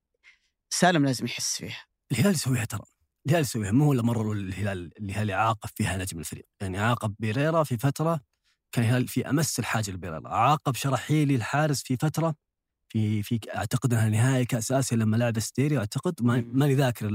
[0.75, 1.85] سالم لازم يحس فيها.
[2.13, 2.83] الهلال يسويها ترى.
[3.27, 3.73] الهلال يسويها.
[3.73, 6.47] مو الا مرة الهلال الهلال يعاقب فيها نجم الفريق.
[6.61, 8.21] يعني عاقب بيريرا في فترة
[8.73, 10.29] كان الهلال في أمس الحاجة لبيريرا.
[10.29, 12.35] عاقب شرحيلي الحارس في فترة
[12.93, 16.23] في في أعتقد إنها نهائي كأس آسيا لما لعب ستيريو أعتقد.
[16.23, 17.07] ماني ذاكر.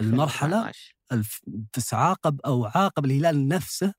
[0.00, 0.94] المرحلة 2014.
[1.12, 1.40] الف-
[1.76, 3.94] بس عاقب أو عاقب الهلال نفسه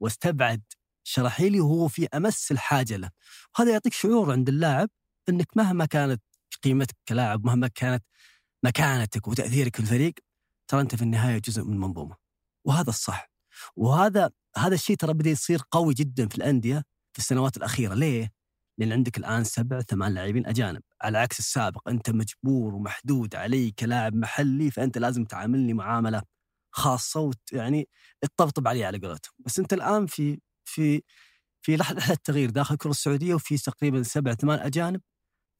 [0.00, 0.62] واستبعد
[1.04, 3.10] شرحيلي وهو في أمس الحاجة له
[3.58, 4.88] وهذا يعطيك شعور عند اللاعب
[5.28, 6.22] إنك مهما كانت
[6.62, 8.04] قيمتك كلاعب مهما كانت
[8.64, 10.12] مكانتك وتأثيرك في الفريق
[10.68, 12.16] ترى أنت في النهاية جزء من منظومة
[12.66, 13.30] وهذا الصح
[13.76, 18.32] وهذا هذا الشيء ترى بدأ يصير قوي جدا في الأندية في السنوات الأخيرة ليه؟
[18.78, 20.82] لأن عندك الآن سبع ثمان لاعبين أجانب.
[21.02, 26.22] على عكس السابق أنت مجبور ومحدود علي كلاعب محلي فأنت لازم تعاملني معاملة
[26.74, 27.88] خاصة وت يعني
[28.22, 29.32] تطبطب علي على قولتهم.
[29.46, 31.02] بس أنت الآن في في
[31.62, 35.00] في لح- رحله تغيير داخل الكره السعودية وفي تقريبا سبع ثمان أجانب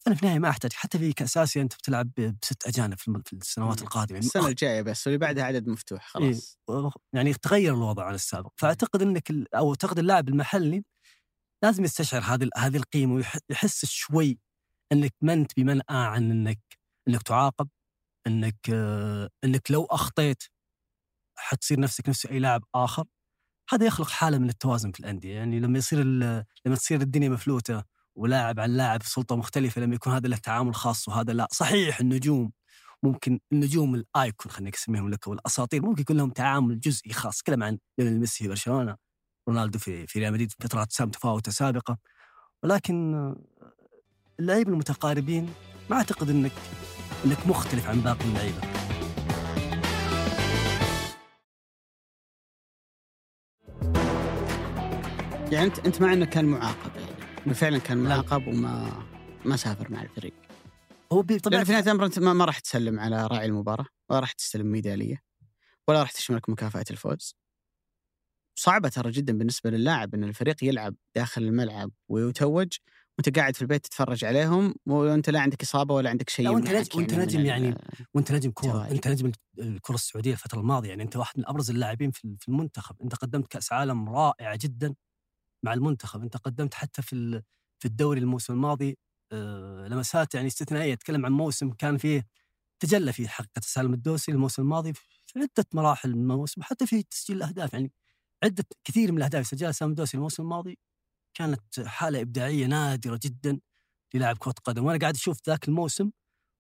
[0.07, 0.73] أنا في النهاية ما أحتاج.
[0.73, 2.11] حتى في كأس آسيا أنت بتلعب
[2.43, 3.83] بست أجانب في السنوات.
[3.83, 4.15] القادمة.
[4.17, 6.59] يعني السنة الجاية بس واللي بعدها عدد مفتوح خلاص.
[7.13, 8.53] يعني تغير الوضع عن السابق.
[8.57, 10.85] فأعتقد إنك أو أعتقد اللاعب المحلي
[11.65, 14.39] لازم يستشعر هذه هذه القيمة ويحس شوي
[14.93, 16.61] إنك ما أنت بمنأى عن إنك
[17.09, 17.69] إنك تعاقب
[18.27, 20.43] إنك آه، إنك لو أخطيت
[21.39, 23.05] حتصير نفسك نفس أي لاعب آخر.
[23.71, 25.35] هذا يخلق حالة من التوازن في الأندية.
[25.37, 25.99] يعني لما يصير
[26.67, 27.85] لما تصير الدنيا مفلوتة
[28.17, 31.49] ولاعب عن لاعب سلطة مختلفة لما يكون هذا له تعامل خاص وهذا لا.
[31.53, 32.53] صحيح النجوم
[33.05, 37.43] ممكن النجوم الآيكون خلينا نسميهم لك والأساطير ممكن يكون لهم تعامل جزئي خاص.
[37.43, 38.97] كلام عن ليونيل ميسي برشلونة
[39.49, 41.99] رونالدو في في ريال مدريد في فترات متفاوته سابقة.
[42.63, 43.35] ولكن
[44.41, 45.51] اللعيبه المتقاربين
[45.91, 46.53] ما أعتقد إنك
[47.25, 48.61] إنك مختلف عن باقي اللعيبة.
[55.53, 57.13] يعني أنت أنت مع إنه كان معاقب يعني.
[57.47, 59.03] إنه فعلا كان معاقب وما
[59.45, 60.33] ما سافر مع الفريق.
[61.13, 64.33] هو بطبيعه في نهاية الأمر أنت ما, ما راح تسلم على راعي المباراة ولا راح
[64.33, 65.23] تستلم ميدالية
[65.89, 67.42] ولا راح تشملك مكافأة الفوز.
[68.63, 72.69] صعبة ترى جدا بالنسبة للاعب إن الفريق يلعب داخل الملعب ويتوج
[73.19, 76.99] وأنت قاعد في البيت تتفرج عليهم وأنت لا عندك إصابة ولا عندك شيء يمنعك نجم-
[76.99, 77.75] وأنت من نجم يعني
[78.15, 78.91] وأنت نجم كورة.
[78.91, 82.97] أنت نجم الكرة السعودية الفترة الماضية يعني أنت واحد من أبرز اللاعبين في المنتخب.
[83.03, 84.95] أنت قدمت كأس عالم رائعه جدا
[85.65, 86.23] مع المنتخب.
[86.23, 87.43] أنت قدمت حتى في
[87.83, 88.99] في الدوري الموسم الماضي
[89.33, 90.93] آه، لمسات يعني استثنائية.
[90.93, 92.27] أتكلم عن موسم كان فيه
[92.83, 95.03] تجلى فيه حقيقة سالم الدوسي الموسم الماضي في
[95.37, 97.73] عدة مراحل من الموسم حتى في تسجيل الأهداف.
[97.73, 97.93] يعني
[98.45, 100.79] عدة كثير من الأهداف سجلها سالم الدوسي الموسم الماضي
[101.35, 103.61] كانت حالة إبداعية نادرة جدا
[104.15, 106.11] للاعب كرة قدم وأنا قاعد أشوف ذاك الموسم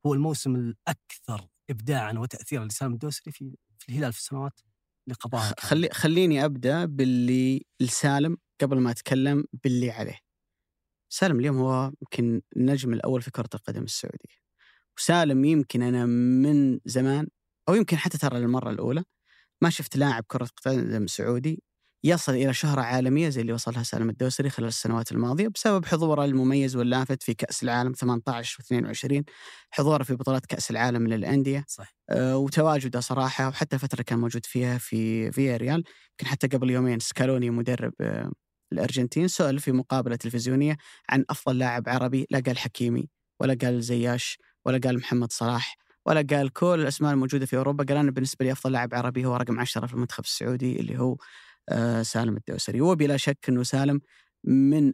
[0.06, 4.60] هو الموسم الأكثر ابداعا وتاثيرا لسالم الدوسري في في الهلال في السنوات
[5.06, 5.54] اللي قضاها.
[5.60, 10.18] خلي خليني أبدأ باللي لسالم قبل ما أتكلم باللي عليه.
[11.12, 14.42] سالم اليوم هو يمكن النجم الأول في كرة القدم السعودية.
[14.98, 17.28] وسالم يمكن أنا من زمان
[17.68, 19.04] أو يمكن حتى ترى للمرة الأولى
[19.62, 21.62] ما شفت لاعب كرة قدم سعودي
[22.04, 26.76] يصل إلى شهره عالمية زي اللي وصلها سالم الدوسري خلال السنوات الماضية بسبب حضوره المميز
[26.76, 29.22] واللافت في كأس العالم 18 و22
[29.70, 34.78] حضوره في بطولات كأس العالم للأندية صح آه، وتواجده صراحة وحتى الفترة كان موجود فيها
[34.78, 38.32] في فيا ريال يمكن حتى قبل يومين سكالوني مدرب آه،
[38.72, 40.76] الأرجنتين سئل في مقابلة تلفزيونية
[41.10, 43.08] عن أفضل لاعب عربي لا قال حكيمي
[43.40, 45.76] ولا قال زياش ولا قال محمد صلاح
[46.06, 49.36] ولا قال كل الأسماء الموجودة في أوروبا قال أنا بالنسبة لي أفضل لاعب عربي هو
[49.36, 51.16] رقم 10 في المنتخب السعودي اللي هو
[52.02, 52.80] سالم الدوسري.
[52.80, 54.00] وبلا شك إنه سالم
[54.44, 54.92] من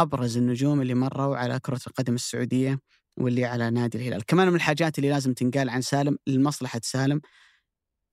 [0.00, 2.78] أبرز النجوم اللي مروا على كرة القدم السعودية
[3.18, 4.26] واللي على نادي الهلال.
[4.26, 7.20] كمان من الحاجات اللي لازم تنقال عن سالم لمصلحة سالم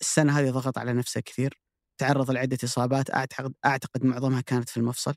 [0.01, 1.61] السنة هذه ضغط على نفسه كثير
[1.97, 5.13] تعرض لعدة إصابات أعتقد أعتقد معظمها كانت في المفصل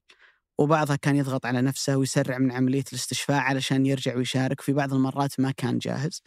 [0.58, 5.40] وبعضها كان يضغط على نفسه ويسرع من عملية الاستشفاء علشان يرجع ويشارك في بعض المرات
[5.40, 6.22] ما كان جاهز.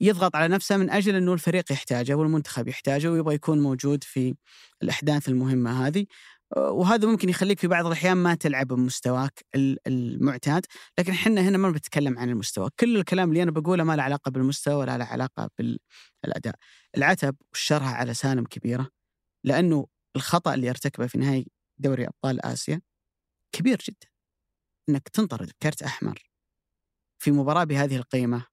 [0.00, 4.34] يضغط على نفسه من أجل أنه الفريق يحتاجه والمنتخب يحتاجه ويبغى يكون موجود في
[4.82, 6.06] الأحداث المهمة هذه.
[6.56, 10.66] وهذا ممكن يخليك في بعض الأحيان ما تلعب بمستواك ال- المعتاد
[10.98, 12.70] لكن إحنا هنا ما بنتكلم عن المستوى.
[12.80, 15.50] كل الكلام اللي أنا بقوله ما له علاقة بالمستوى ولا له علاقة
[16.22, 16.54] بالأداء.
[16.96, 18.88] العتب والشرها على سالم كبيرة
[19.44, 19.86] لأنه
[20.16, 21.44] الخطأ اللي ارتكبه في نهايه
[21.78, 22.80] دوري أبطال آسيا
[23.52, 24.08] كبير جدا.
[24.88, 26.22] إنك تنطرد بكرت أحمر
[27.18, 28.46] في مباراة بهذه القيمة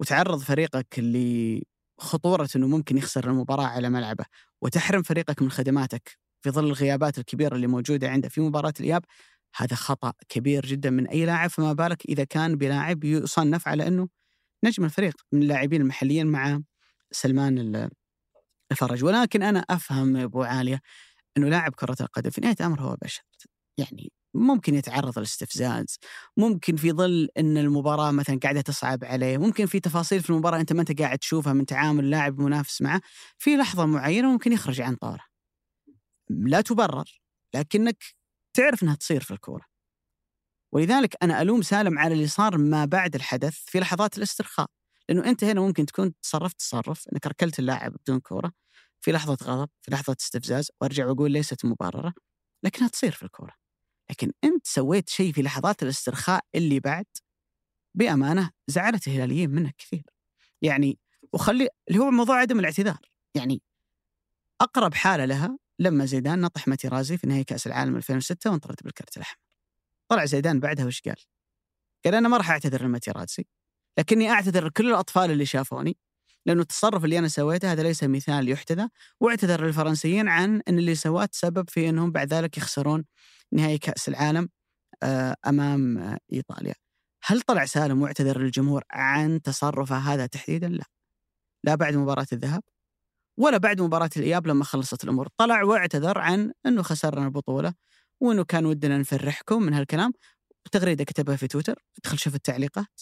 [0.00, 4.24] وتعرض فريقك لخطوره إنه ممكن يخسر المباراة على ملعبه
[4.62, 9.04] وتحرم فريقك من خدماتك في ظل الغيابات الكبيرة اللي موجودة عنده في مباراة الإياب
[9.56, 14.08] هذا خطأ كبير جدا من أي لاعب فما بالك إذا كان بلاعب يصنف على إنه
[14.64, 16.60] نجم الفريق من اللاعبين المحليين مع
[17.12, 17.90] سلمان ال-
[18.72, 19.04] الفرج.
[19.04, 20.80] ولكن أنا أفهم يا أبو عالية
[21.36, 23.22] إنه لاعب كرة القدم في نهاية الامر هو بشر.
[23.78, 25.98] يعني ممكن يتعرض لاستفزاز
[26.36, 30.72] ممكن في ظل إن المباراة مثلا قاعدة تصعب عليه ممكن في تفاصيل في المباراة أنت
[30.72, 33.00] ما أنت قاعد تشوفها من تعامل لاعب منافس معه
[33.38, 35.24] في لحظة معينة ممكن يخرج عن طوره
[36.30, 37.20] لا تبرر
[37.54, 38.04] لكنك
[38.56, 39.64] تعرف إنها تصير في الكورة.
[40.72, 44.66] ولذلك أنا ألوم سالم على اللي صار ما بعد الحدث في لحظات الاسترخاء.
[45.08, 48.52] لأنه أنت هنا ممكن تكون تصرفت تصرف إنك ركلت اللاعب بدون كورة
[49.00, 52.14] في لحظة غضب في لحظة استفزاز وأرجع وأقول ليست مبررة
[52.64, 53.65] لكنها تصير في الكورة.
[54.10, 57.06] لكن أنت سويت شيء في لحظات الاسترخاء اللي بعد
[57.94, 60.04] بأمانة زعلت الهلاليين منك كثير.
[60.62, 60.98] يعني
[61.32, 63.00] وخلي اللي هو موضوع عدم الاعتذار.
[63.34, 63.62] يعني
[64.60, 69.40] أقرب حالة لها لما زيدان نطح ماتيرازي في نهائي كأس العالم 2006 وانطرد بالكرت الأحمر.
[70.08, 71.16] طلع زيدان بعدها وش قال؟
[72.04, 73.46] قال أنا ما راح أعتذر لماتيرازي
[73.98, 75.96] لكني أعتذر لكل الأطفال اللي شافوني.
[76.46, 78.88] لأنه التصرف اللي أنا سويته هذا ليس مثال يحتذى
[79.20, 83.04] واعتذر للفرنسيين عن إن اللي سواه تسبب في إنهم بعد ذلك يخسرون
[83.52, 84.48] نهائي كأس العالم
[85.02, 86.74] آه، أمام آه، إيطاليا.
[87.24, 90.84] هل طلع سالم واعتذر للجمهور عن تصرفه هذا تحديدا؟ لا.
[91.64, 92.62] لا بعد مباراة الذهاب
[93.40, 97.74] ولا بعد مباراة الإياب لما خلصت الأمور، طلع واعتذر عن إنه خسرنا البطولة
[98.20, 100.12] وإنه كان ودنا نفرحكم من هالكلام
[100.72, 103.00] تغريدة كتبها في تويتر ادخل شوف التعليقات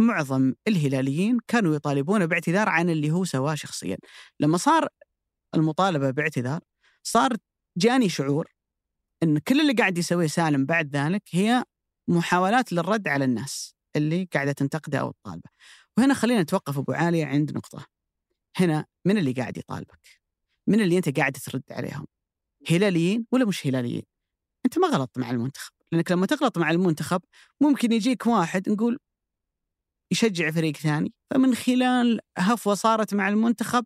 [0.00, 3.96] معظم الهلاليين كانوا يطالبون باعتذار عن اللي هو سواه شخصيا.
[4.40, 4.88] لما صار
[5.54, 6.60] المطالبة باعتذار
[7.02, 7.36] صار
[7.76, 8.52] جاني شعور
[9.22, 11.64] إن كل اللي قاعد يسويه سالم بعد ذلك هي
[12.08, 15.50] محاولات للرد على الناس اللي قاعدة تنتقده أو تطالبه.
[15.98, 17.86] وهنا خلينا نتوقف أبو عاليه عند نقطة.
[18.56, 20.20] هنا من اللي قاعد يطالبك؟
[20.68, 22.06] من اللي أنت قاعد ترد عليهم؟
[22.70, 24.02] هلاليين ولا مش هلاليين؟
[24.66, 27.22] أنت ما غلطت مع المنتخب لأنك لما تغلط مع المنتخب
[27.60, 28.98] ممكن يجيك واحد نقول
[30.12, 31.12] يشجع فريق ثاني.
[31.30, 33.84] فمن خلال هفوة صارت مع المنتخب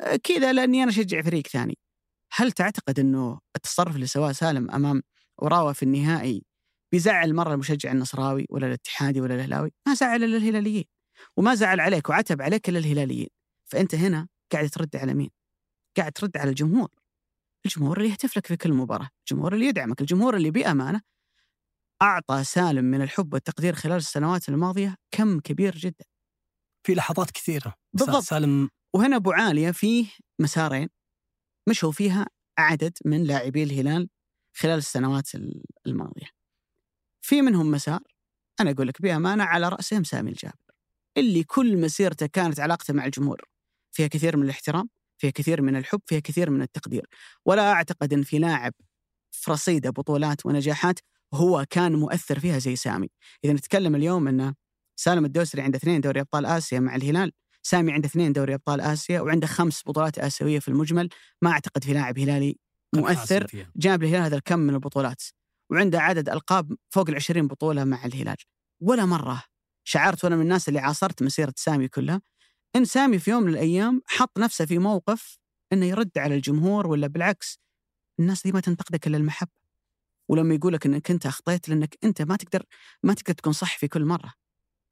[0.00, 1.78] آه، كذا لأني أنا أشجع فريق ثاني.
[2.32, 5.02] هل تعتقد إنه التصرف اللي سواه سالم أمام
[5.42, 6.42] أوراوا في النهائي
[6.92, 10.84] بيزعل مرة المشجع النصراوي ولا الاتحادي ولا الهلاوي؟ ما زعل إلا الهلاليين.
[11.36, 13.28] وما زعل عليك وعتب عليك إلا الهلاليين.
[13.72, 15.30] فأنت هنا قاعد ترد على مين؟
[15.96, 16.88] قاعد ترد على الجمهور.
[17.66, 21.00] الجمهور اللي يهتف لك في كل مباراة، الجمهور اللي يدعمك، الجمهور اللي بأمانة
[22.02, 26.04] أعطى سالم من الحب والتقدير خلال السنوات الماضية كم كبير جدا.
[26.86, 28.22] في لحظات كثيرة بالضبط.
[28.22, 30.06] سالم وهنا أبو عالية فيه
[30.38, 30.88] مسارين
[31.68, 32.26] مشوا فيها
[32.58, 34.08] عدد من لاعبي الهلال
[34.56, 35.30] خلال السنوات
[35.86, 36.26] الماضية.
[37.24, 38.00] في منهم مسار
[38.60, 40.56] أنا أقول لك بأمانة على رأسهم سامي الجابر
[41.16, 43.44] اللي كل مسيرته كانت علاقته مع الجمهور
[43.92, 44.88] فيها كثير من الاحترام،
[45.18, 47.06] فيها كثير من الحب، فيها كثير من التقدير،
[47.44, 48.72] ولا أعتقد إن في لاعب
[49.30, 50.98] في رصيده بطولات ونجاحات
[51.34, 53.08] هو كان مؤثر فيها زي سامي،
[53.44, 54.54] إذا نتكلم اليوم ان
[54.96, 59.20] سالم الدوسري عنده اثنين دوري أبطال آسيا مع الهلال، سامي عنده اثنين دوري أبطال آسيا
[59.20, 61.08] وعنده خمس بطولات آسيوية في المجمل،
[61.42, 62.56] ما أعتقد في لاعب هلالي
[62.94, 63.46] مؤثر.
[63.76, 65.22] جاب الهلال هذا الكم من البطولات
[65.70, 68.36] وعنده عدد ألقاب فوق ال 20 بطولة مع الهلال.
[68.80, 69.42] ولا مرة
[69.84, 72.22] شعرت وأنا من الناس اللي عاصرت مسيرة سامي كلها
[72.76, 75.38] إن سامي في يوم من الأيام حط نفسه في موقف
[75.72, 77.60] إنه يرد على الجمهور ولا بالعكس
[78.20, 79.61] الناس دي ما تنتقدك إلا المحبة.
[80.32, 82.62] ولما يقول لك إنك أنت أخطيت لأنك أنت ما تقدر
[83.02, 84.32] ما تقدر تكون صح في كل مرة.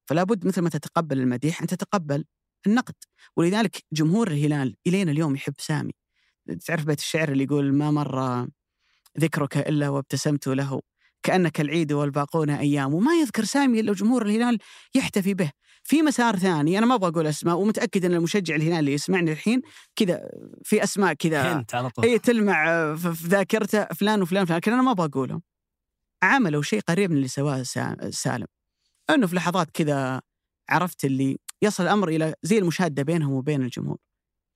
[0.09, 2.25] فلا بد مثل ما تتقبل المديح أن تتقبل
[2.67, 2.95] النقد.
[3.37, 5.93] ولذلك جمهور الهلال الين اليوم يحب سامي.
[6.67, 8.49] تعرف بيت الشعر اللي يقول ما مر
[9.21, 10.81] ذكرك إلا وابتسمت له
[11.23, 12.95] كأنك العيد والباقون أيام.
[12.95, 14.59] وما يذكر سامي إلا جمهور الهلال
[14.95, 15.53] يحتفي به.
[15.91, 19.63] في مسار ثاني أنا ما أبغى أقول أسماء ومتأكد أن المشجع الهلال اللي يسمعني الحين
[19.97, 20.31] كذا
[20.65, 21.53] في أسماء كذا.
[21.59, 22.05] هنت على طول.
[22.05, 22.65] هي تلمع
[22.97, 25.43] في في ذاكرته فلان وفلان فلان لكن أنا ما أبغى اقولهم
[26.23, 28.47] عملوا شيء قريب من اللي سواه سا- سالم.
[29.11, 30.21] أنه في لحظات كذا
[30.69, 33.99] عرفت اللي يصل الامر إلى زي المشادة بينهم وبين الجمهور.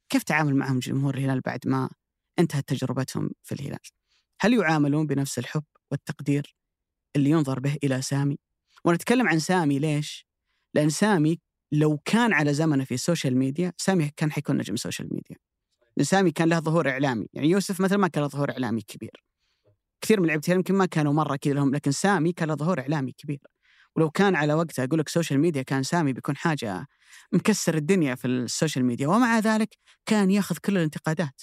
[0.08, 1.90] كيف تعامل معهم جمهور الهلال بعد ما
[2.38, 3.78] انتهت تجربتهم في الهلال؟
[4.40, 6.56] هل يعاملون بنفس الحب والتقدير
[7.16, 8.38] اللي ينظر به إلى سامي؟
[8.84, 10.26] ونتكلم عن سامي ليش؟
[10.74, 11.40] لأن سامي
[11.72, 15.36] لو كان على زمنه في ال social media سامي كان حيكون نجم social media
[16.02, 17.26] سامي كان له ظهور إعلامي.
[17.32, 19.24] يعني يوسف مثلا ما كان له ظهور إعلامي كبير.
[20.00, 23.12] كثير من لعيبه يمكن ما كانوا مرة كذا لهم لكن سامي كان له ظهور إعلامي
[23.12, 23.40] كبير.
[23.96, 26.86] ولو كان على وقتها أقول لك social media كان سامي بيكون حاجة
[27.32, 31.42] مكسر الدنيا في ال social media ومع ذلك كان ياخذ كل الانتقادات.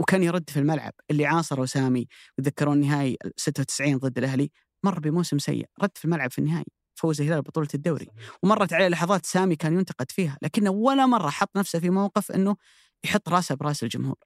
[0.00, 0.92] وكان يرد في الملعب.
[1.10, 2.06] اللي عاصروا سامي
[2.38, 4.50] يتذكرون نهائي 96 ضد الأهلي
[4.84, 5.66] مر بموسم سيء.
[5.82, 6.79] رد في الملعب في النهائي.
[7.00, 8.08] فوز الهلال ببطوله الدوري.
[8.42, 12.56] ومرت عليه لحظات سامي كان ينتقد فيها لكنه ولا مرة حط نفسه في موقف إنه
[13.04, 14.16] يحط راسه براس الجمهور.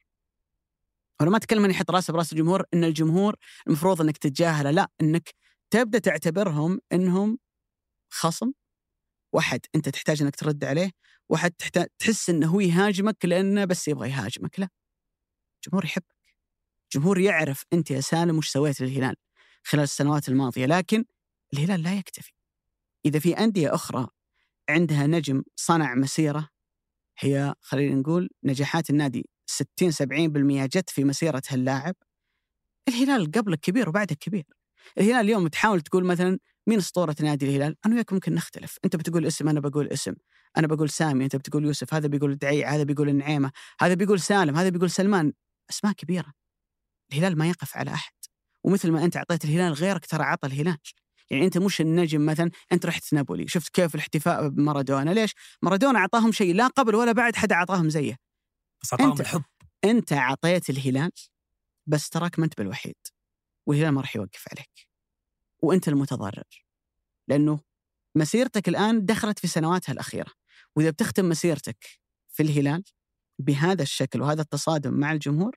[1.21, 5.35] وأنا ما أتكلم اني أحط راسه براس الجمهور إن الجمهور المفروض إنك تتجاهله لا إنك
[5.71, 7.39] تبدأ تعتبرهم إنهم
[8.11, 8.53] خصم.
[9.33, 10.91] واحد أنت تحتاج إنك ترد عليه
[11.29, 14.69] واحد تحتاج تحس إنه هو يهاجمك لأنه بس يبغى يهاجمك لا.
[15.57, 16.15] الجمهور يحبك.
[16.85, 19.17] الجمهور يعرف أنت يا سالم وش سويت للهلال
[19.65, 21.05] خلال السنوات الماضية لكن
[21.55, 22.33] الهلال لا يكتفي.
[23.07, 24.07] إذا في أندية أخرى
[24.69, 26.49] عندها نجم صنع مسيرة
[27.19, 31.95] هي خلينا نقول نجاحات النادي 60 70% جت في مسيرة هاللاعب.
[32.89, 34.45] الهلال قبلك كبير وبعدك كبير.
[34.99, 39.27] الهلال اليوم تحاول تقول مثلا مين أسطورة نادي الهلال؟ أنا وياك ممكن نختلف، أنت بتقول
[39.27, 40.15] اسم أنا بقول اسم،
[40.57, 44.57] أنا بقول سامي، أنت بتقول يوسف، هذا بيقول دعيع، هذا بيقول النعيمة، هذا بيقول سالم،
[44.57, 45.33] هذا بيقول سلمان،
[45.71, 46.33] أسماء كبيرة.
[47.13, 48.15] الهلال ما يقف على أحد،
[48.65, 50.79] ومثل ما أنت أعطيت الهلال غيرك ترى عطى الهلال.
[51.31, 56.33] يعني أنت مش النجم مثلا أنت رحت نابولي شفت كيف الاحتفاء بمارادونا ليش؟ مارادونا أعطاهم
[56.33, 58.17] شيء لا قبل ولا بعد حد أعطاهم زيه.
[58.83, 59.43] بس أعطاهم أنت- الحب.
[59.85, 61.11] أنت أعطيت الهلال
[61.89, 62.97] بس تراك ما أنت بالوحيد
[63.69, 64.89] والهلال ما راح يوقف عليك
[65.63, 66.65] وأنت المتضرر
[67.29, 67.61] لأنه
[68.17, 70.33] مسيرتك الآن دخلت في سنواتها الأخيرة
[70.77, 71.85] وإذا بتختم مسيرتك
[72.29, 72.83] في الهلال
[73.39, 75.57] بهذا الشكل وهذا التصادم مع الجمهور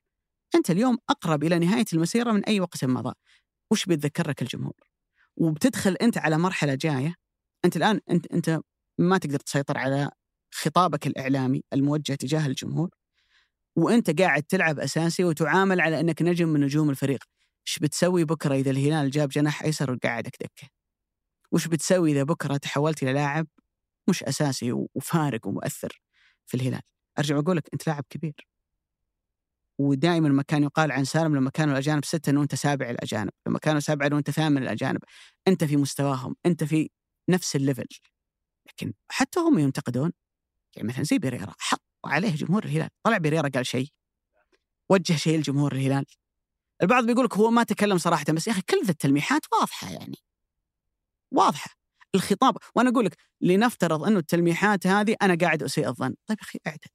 [0.55, 3.13] أنت اليوم أقرب إلى نهاية المسيرة من أي وقت مضى
[3.72, 4.86] وش بيتذكر لك الجمهور؟
[5.38, 7.15] وبتدخل أنت على مرحلة جاية
[7.65, 8.59] أنت الآن أنت أنت
[8.99, 10.09] ما تقدر تسيطر على
[10.53, 12.89] خطابك الإعلامي الموجه تجاه الجمهور
[13.77, 17.23] وأنت قاعد تلعب أساسي وتعامل على أنك نجم من نجوم الفريق.
[17.67, 20.69] إيش بتسوي بكرة إذا الهلال جاب جناح أيسر وقعدك دكة؟
[21.51, 23.47] وش بتسوي إذا بكرة تحولت إلى لاعب
[24.09, 26.01] مش أساسي وفارق ومؤثر
[26.45, 26.81] في الهلال؟
[27.19, 28.47] أرجع أقول لك أنت لاعب كبير.
[29.80, 33.59] ودائما ما كان يقال عن سالم لما كانوا الأجانب ستة إنه أنت سابع الأجانب، لما
[33.59, 34.99] كانوا سبعه إنه أنت ثامن الأجانب،
[35.47, 36.89] أنت في مستواهم، أنت في
[37.30, 37.85] نفس ال level.
[38.67, 40.11] لكن حتى هم ينتقدون
[40.75, 43.88] يعني مثلا زي بيريرا حط عليه جمهور الهلال، طلع بيريرا قال شيء
[44.89, 46.05] وجه شيء لجمهور الهلال.
[46.82, 50.17] البعض بيقول لك هو ما تكلم صراحة بس يا أخي كل ذا التلميحات واضحة يعني.
[51.32, 51.71] واضحة.
[52.15, 56.59] الخطاب وأنا أقول لك لنفترض إنه التلميحات هذه أنا قاعد أسيء الظن، طيب يا أخي
[56.67, 56.91] اعتذر.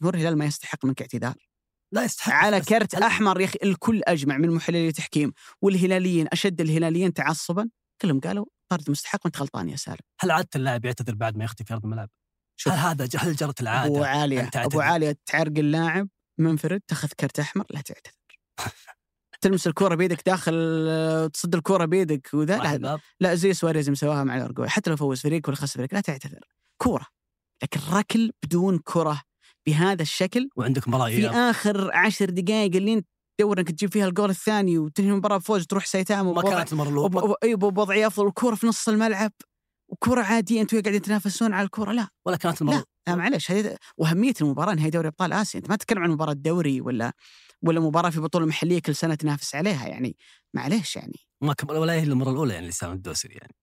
[0.00, 1.49] جمهور الهلال ما يستحق منك اعتذار.
[1.92, 5.32] لا يستحق على كرت أحمر يا أخي الكل أجمع من محللي التحكيم
[5.62, 7.68] والهلاليين أشد الهلاليين تعصبا.
[8.02, 11.64] كلهم قالوا طرد مستحق وأنت غلطان يا سالم هل عادة اللاعب يعتذر بعد ما يختفي
[11.64, 12.08] في أرض الملعب؟
[12.56, 12.72] شوف.
[12.72, 14.72] هل هذا هل جرت ابو العادة؟ عاليه أن تعتذر.
[14.72, 18.14] أبو عاليه تعرقل لاعب منفرد تأخذ كرت أحمر لا تعتذر.
[19.40, 24.36] تلمس الكرة بيدك داخل آه، تصد الكرة بيدك وذا لا, لا زي سواريز مسواها مع
[24.36, 26.40] الارجواي حتى لو فوز فريق ولا خسر فريق لا تعتذر.
[26.82, 27.06] كورة.
[27.62, 29.22] لكن ركل بدون كرة
[29.66, 31.28] بهذا الشكل وعندك مباراه في.
[31.28, 33.06] آخر عشر دقائق اللي أنت
[33.38, 37.54] تدور انك تجيب فيها الجول الثاني وتنهي المباراه بفوز وتروح سايتاما ما كانت المره اي
[37.54, 39.32] بوضعيه افضل والكوره في نص الملعب.
[39.88, 41.92] وكرة عادية أنتوا قاعدين تنافسون على الكرة.
[41.92, 42.08] لا.
[42.26, 45.60] ولا كانت المره لا لا معلش هذه وأهمية المباراة نهائي دوري أبطال آسيا.
[45.60, 47.12] أنت ما تتكلم عن مباراة دوري ولا
[47.62, 50.16] ولا مباراة في بطولة محلية كل سنة تنافس عليها يعني
[50.54, 51.18] معليش يعني.
[51.42, 51.68] ما كم...
[51.70, 53.54] ولا هي المرة الأولى يعني لسام الدوسري يعني.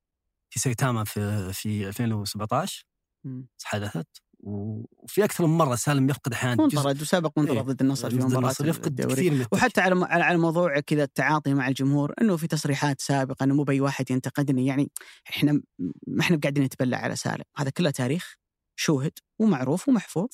[0.50, 2.86] في سايتاما في في 2017
[3.26, 3.48] مم.
[3.64, 4.08] حدثت
[4.48, 7.62] وفي أكثر من مرة سالم يفقد أحيانا منطرد وسابق منطرد إيه.
[7.62, 9.45] ضد النصر في النصر يفقد كثير من.
[9.52, 13.82] وحتى على على موضوع كذا التعاطي مع الجمهور إنه في تصريحات سابقة إنه مو بأي
[13.82, 14.91] واحد ينتقدني يعني
[15.30, 15.62] إحنا
[16.08, 18.36] ما إحنا قاعدين نتبلع على سالم هذا كله تاريخ
[18.76, 20.30] شوهد ومعروف ومحفوظ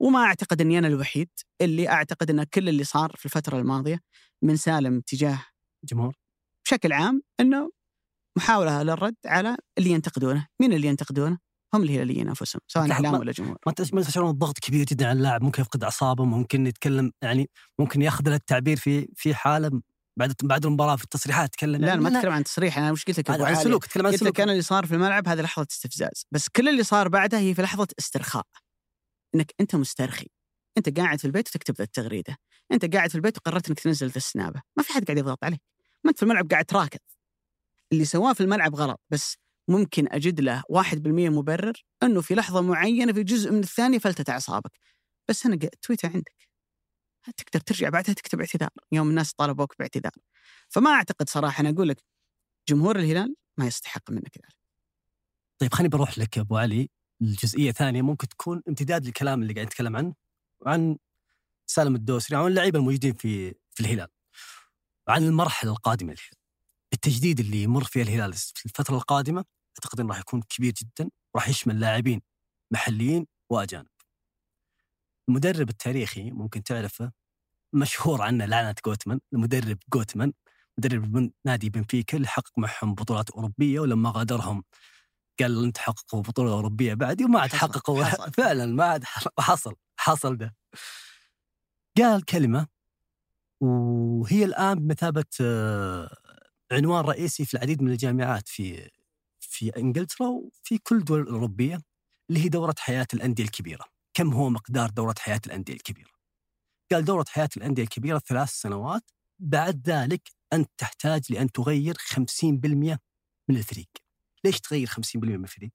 [0.00, 1.28] وما أعتقد إني أنا الوحيد
[1.60, 4.00] اللي أعتقد إن كل اللي صار في الفترة الماضية
[4.42, 5.46] من سالم تجاه
[5.84, 6.14] جمهور
[6.64, 7.70] بشكل عام إنه
[8.36, 11.38] محاولة للرد على اللي ينتقدونه، مين اللي ينتقدونه؟
[11.74, 13.56] هم الهلاليين أنفسهم سواء لا، إعلام ولا جمهور.
[13.66, 17.50] ما تش- ما تشعرون الضغط كبير جدا على اللاعب ممكن يفقد أعصابه ممكن يتكلم يعني
[17.78, 19.80] ممكن ياخذ التعبير في في حالة
[20.18, 21.80] بعد بعد المباراة في التصريحات يتكلم.
[21.80, 24.12] لا يعني أنا ما أتكلم عن تصريح أنا وش قلت لك؟ عن؟ سلوك تتكلم عن
[24.12, 24.34] قلت سلوك.
[24.34, 26.26] لك أنا اللي صار في الملعب هذه لحظة استفزاز.
[26.32, 28.44] بس كل اللي صار بعدها هي في لحظة استرخاء.
[29.34, 30.26] إنك أنت مسترخي.
[30.78, 32.36] أنت قاعد في البيت وتكتب ذا التغريدة.
[32.72, 34.62] أنت قاعد في البيت وقررت إنك تنزل ذا السنابة.
[34.76, 35.60] ما في حد قاعد يضغط عليك.
[36.04, 36.98] ما أنت في الملعب قاعد تراكض.
[37.92, 39.36] اللي سواه في الملعب غلط بس
[39.68, 44.70] ممكن أجد له 1% مبرر إنه في لحظة معينة في جزء من الثانية فلتت أعصابك.
[45.28, 46.48] بس قا- تويتر عندك.
[47.36, 50.12] تقدر ترجع بعدها تكتب اعتذار يوم الناس طالبوك باعتذار.
[50.68, 52.04] فما أعتقد صراحة أنا أقول لك
[52.68, 54.56] جمهور الهلال ما يستحق منك ذلك.
[55.58, 56.88] طيب خليني بروح لك يا أبو علي.
[57.22, 60.14] الجزئية ثانية ممكن تكون امتداد للكلام اللي قاعد نتكلم عنه
[60.66, 60.96] عن
[61.66, 64.08] سالم الدوسري عن اللعيبة الموجودين في في الهلال
[65.08, 66.43] عن المرحلة القادمة للهلال.
[66.94, 69.44] التجديد اللي يمر فيها الهلال في الفترة القادمة
[69.78, 72.22] أعتقد إنه راح يكون كبير جدا راح يشمل لاعبين
[72.72, 73.86] محليين وأجانب.
[75.28, 77.12] المدرب التاريخي ممكن تعرفه
[77.74, 80.32] مشهور عنه لعنة جوتمان المدرب جوتمان
[80.78, 84.64] مدرب من نادي بنفيكا اللي حقق معهم بطولات أوروبية ولما غادرهم
[85.40, 88.04] قال انت حققوا بطولة أوروبية بعدي وما عاد حققوا.
[88.30, 89.04] فعلا ما عاد
[89.38, 89.74] حصل.
[89.96, 90.56] حصل ده.
[91.98, 92.66] قال كلمة
[93.60, 96.16] وهي الآن بمثابة آه،
[96.72, 98.90] عنوان رئيسي في العديد من الجامعات في
[99.40, 101.80] في إنجلترا وفي كل الدول الأوروبية
[102.30, 103.84] اللي هي دورة حياة الأندية الكبيرة.
[104.16, 106.10] كم هو مقدار دورة حياة الأندية الكبيرة؟
[106.92, 112.98] قال دورة حياة الأندية الكبيرة ثلاث سنوات بعد ذلك أنت تحتاج لأن تغير 50%
[113.50, 113.88] من الفريق.
[114.44, 115.72] ليش تغير 50% من الفريق؟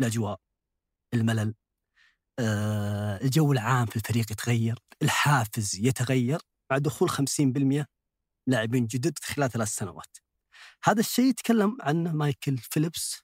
[0.00, 0.40] الأجواء،
[1.14, 1.54] الملل،
[2.38, 6.40] آه، الجو العام في الفريق يتغير، الحافز يتغير
[6.72, 7.86] مع دخول 50%
[8.50, 10.16] لاعبين جدد خلال ثلاث سنوات.
[10.84, 13.22] هذا الشيء يتكلم عنه مايكل فيليبس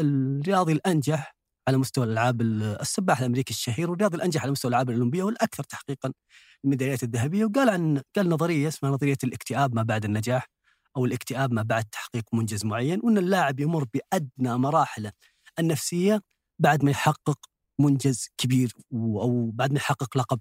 [0.00, 1.36] الرياضي الأنجح
[1.68, 6.12] على مستوى الألعاب السباح الأمريكي الشهير والرياضي الأنجح على مستوى الألعاب الأولمبية والأكثر تحقيقا
[6.64, 7.44] الميداليات الذهبية.
[7.44, 10.46] وقال عن قال نظرية اسمها نظرية الاكتئاب ما بعد النجاح
[10.96, 15.12] أو الاكتئاب ما بعد تحقيق منجز معين وأن اللاعب يمر بأدنى مراحله
[15.58, 16.22] النفسية
[16.58, 17.38] بعد ما يحقق
[17.80, 20.40] منجز كبير أو بعد ما يحقق لقب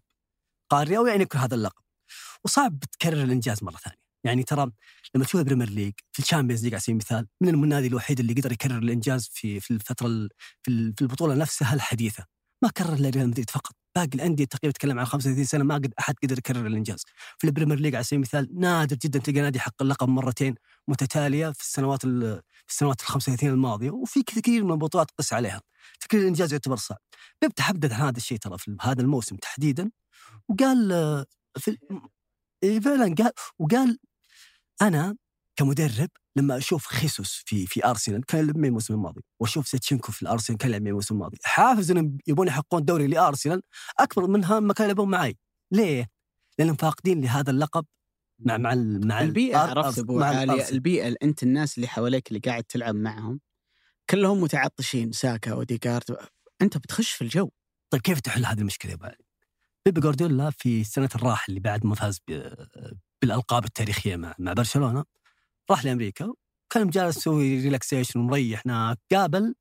[0.70, 1.84] قاري أو يعني هذا اللقب.
[2.46, 4.05] وصعب تكرر الإنجاز مرة ثانية.
[4.26, 4.72] يعني ترى
[5.16, 8.20] لما تشوف ال Premier League في ال Champions League على سبيل المثال من النادي الوحيد
[8.20, 10.08] اللي قدر يكرر الإنجاز في في الفترة
[10.64, 12.26] في في البطولة نفسها الحديثة.
[12.64, 13.76] ما كرر إلا ريال مدريد فقط.
[13.96, 17.04] باقي الأندية تقريبا تتكلم عن 35 سنة ما قد أحد قدر يكرر الإنجاز.
[17.38, 20.56] في ال Premier League على سبيل المثال نادر جدا تلقى نادي حقق اللقب مرتين
[20.88, 25.62] متتالية في السنوات في السنوات ال 35 الماضية وفي كثير من البطولات قس عليها.
[26.00, 26.98] فكر الإنجاز يعتبر صعب.
[27.42, 29.92] بيب تحدث عن هذا الشيء ترى في هذا الموسم تحديدا
[30.50, 30.90] وقال
[31.58, 31.78] في
[32.64, 34.00] إيه فعلا قال وقال
[34.82, 35.16] أنا
[35.56, 40.58] كمدرب لما أشوف خيسوس في في أرسنال كان يلعب الموسم الماضي وأشوف سيتشينكو في الأرسنال
[40.58, 43.62] كان يلعب الموسم الماضي حافز انهم يبون يحققون دوري لأرسنال
[44.00, 45.38] أكبر منها ما كانوا يلعبون معي
[45.72, 46.10] ليه؟
[46.60, 47.86] لأنهم فاقدين لهذا اللقب
[48.40, 52.96] مع مع مع البيئة عرفت أبو علي البيئة أنت الناس اللي حواليك اللي قاعد تلعب
[52.96, 53.40] معهم
[54.10, 56.30] كلهم متعطشين ساكا وديكارت
[56.62, 57.50] أنت بتخش في الجو
[57.90, 59.26] طيب كيف تحل هذه المشكلة يا أبو علي؟
[59.86, 62.20] بيب جوارديولا في سنه الراحل اللي بعد ما فاز
[63.22, 65.04] بالألقاب التاريخية مع مع برشلونة.
[65.72, 66.34] راح لأمريكا
[66.70, 69.00] كان جالس يسوي relaxation ومريح هناك.
[69.12, 69.56] قابل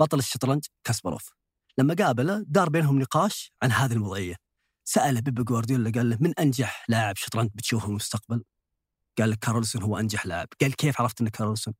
[0.00, 1.32] بطل الشطرنج كاسباروف.
[1.78, 4.36] لما قابله دار بينهم نقاش عن هذه الوضعيه
[4.84, 8.44] سأله بيب جوارديولا قال له من أنجح لاعب شطرنج بتشوفه في المستقبل؟
[9.18, 10.48] قال لك كارلسون هو أنجح لاعب.
[10.60, 11.74] قال كيف عرفت إنه كارلسون؟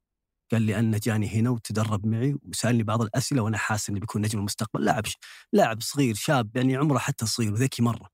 [0.52, 4.38] قال لي انه جاني هنا وتدرب معي وسألني بعض الأسئلة وأنا حاسس انه بيكون نجم
[4.38, 4.84] المستقبل.
[4.84, 5.04] لاعب
[5.52, 8.08] لاعب صغير شاب يعني عمره حتى صغير وذكي مرة.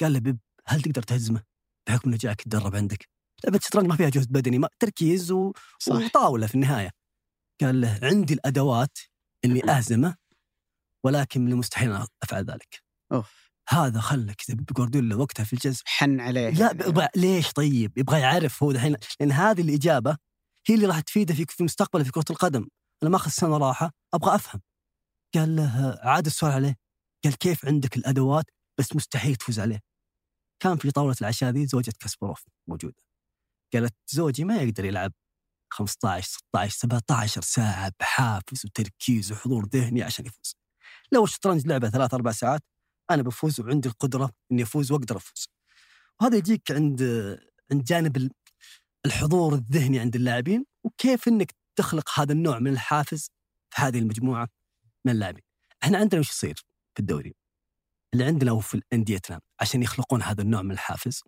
[0.00, 1.55] قال له بيب هل تقدر تهزمه؟
[1.88, 3.08] بحكم انه جاك يتدرب عندك؟
[3.44, 5.52] لعبه الشطرنج ما فيها جهد بدني ما تركيز و...
[5.78, 5.94] صح.
[5.94, 6.90] وطاولة في النهاية.
[7.60, 8.98] قال له عندي الأدوات
[9.44, 10.16] إني أهزمه
[11.04, 12.82] ولكن من المستحيل أفعل ذلك.
[13.12, 13.50] أوف.
[13.68, 16.50] هذا خلى كذا جوارديولا وقتها في الجلسه حن عليه.
[16.50, 20.16] لا يبغى ليش طيب؟ يبغى يعرف هو الحين لأن هذه الإجابة
[20.68, 22.68] هي اللي راح تفيده في في مستقبله في كرة القدم.
[23.02, 24.60] أنا ماخذ سنة راحة أبغى أفهم.
[25.34, 26.76] قال له عاد السؤال عليه.
[27.24, 28.44] قال كيف عندك الأدوات
[28.78, 29.80] بس مستحيل تفوز عليه؟
[30.60, 33.02] كان في طاولة العشاء ذي زوجة كاسبروف موجودة
[33.74, 35.12] قالت زوجي ما يقدر يلعب
[35.70, 40.56] 15 16 17 ساعة بحافز وتركيز وحضور ذهني عشان يفوز
[41.12, 42.62] لو الشطرنج لعبة ثلاث أربع ساعات
[43.10, 45.48] أنا بفوز وعندي القدرة إني أفوز وأقدر أفوز
[46.20, 47.02] وهذا يجيك عند
[47.72, 48.30] عند جانب
[49.06, 53.30] الحضور الذهني عند اللاعبين وكيف إنك تخلق هذا النوع من الحافز
[53.70, 54.48] في هذه المجموعة
[55.04, 55.42] من اللاعبين.
[55.84, 56.54] إحنا عندنا وش يصير
[56.94, 57.34] في الدوري؟
[58.14, 61.22] اللي عندنا وفي انديتنا عشان يخلقون هذا النوع من الحافز.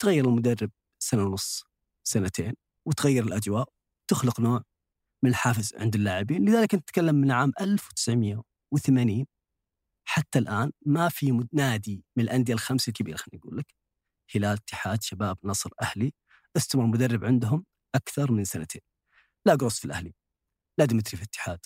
[0.00, 1.64] تغير المدرب سنة ونص
[2.04, 2.54] سنتين
[2.86, 3.68] وتغير الأجواء
[4.10, 4.62] تخلق نوع
[5.22, 6.48] من الحافز عند اللاعبين.
[6.48, 9.26] لذلك نتكلم من عام 1980
[10.04, 13.74] حتى الآن ما في نادي من الأندية الخمسة الكبيرة خليني أقول لك.
[14.34, 16.12] هلال اتحاد شباب نصر أهلي.
[16.56, 17.64] استمر المدرب عندهم
[17.94, 18.82] أكثر من سنتين.
[19.46, 20.14] لا قروس في الأهلي
[20.78, 21.58] لا ديمتري في الاتحاد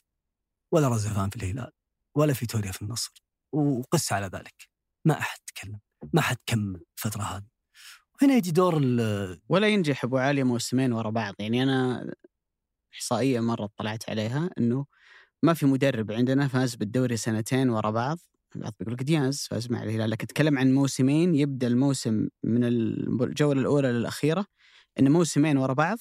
[0.73, 1.73] ولا رزفان في الهلال
[2.17, 3.26] ولا فيتوريا في النصر.
[3.53, 4.69] وقس على ذلك.
[5.05, 5.79] ما أحد تكلم
[6.13, 7.47] ما حد كمل الفترة هذه.
[8.15, 8.75] وهنا يجي دور
[9.49, 11.35] ولا ينجح أبو علي موسمين ورا بعض.
[11.39, 12.11] يعني أنا
[12.95, 14.87] إحصائية مرة طلعت عليها إنه
[15.43, 18.19] ما في مدرب عندنا فاز بالدوري سنتين ورا بعض.
[18.57, 20.11] البعض بيقول لك دياز فاز مع الهلال.
[20.11, 24.47] لكن أتكلم عن موسمين يبدأ الموسم من الجولة الأولى للأخيرة
[24.99, 25.99] إن موسمين ورا بعض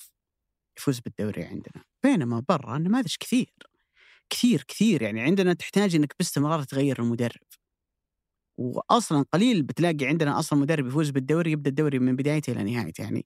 [0.78, 1.84] يفوز بالدوري عندنا.
[2.04, 3.54] بينما برا نماذج كثير.
[4.30, 5.02] كثير كثير.
[5.02, 7.42] يعني عندنا تحتاج إنك باستمرار تغير المدرب.
[8.58, 13.02] واصلا قليل بتلاقي عندنا أصلا مدرب يفوز بالدوري يبدأ الدوري من بدايته إلى نهايته.
[13.02, 13.26] يعني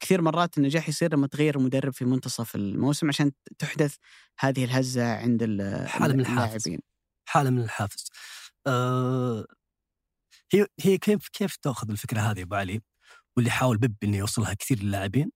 [0.00, 3.96] كثير مرات النجاح يصير لما تغير المدرب في منتصف الموسم عشان تحدث
[4.38, 5.42] هذه الهزة عند
[5.86, 6.80] حالة من اللاعبين.
[7.28, 8.10] حالة من الحافز.
[8.66, 9.46] أه
[10.52, 12.80] هي هي كيف كيف تأخذ الفكرة هذه أبو علي؟
[13.36, 15.30] واللي حاول بيب إنه يوصلها كثير للاعبين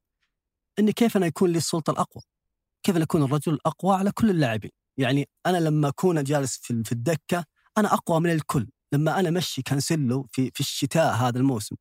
[0.79, 2.23] اني كيف أنا يكون لي السلطة الأقوى؟
[2.83, 7.45] كيف أنا أكون الرجل الأقوى على كل اللاعبين؟ يعني أنا لما أكون جالس في الدكة
[7.79, 8.69] أنا أقوى من الكل.
[8.93, 11.77] لما أنا أمشي كانسيلو في في الشتاء هذا الموسم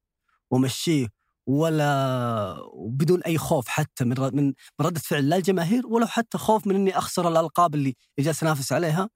[0.51, 1.07] ومشيه
[1.47, 6.67] ولا بدون أي خوف حتى من من من ردة فعل لا الجماهير ولو حتى خوف
[6.67, 9.09] من إني أخسر الألقاب اللي جالس أنافس عليها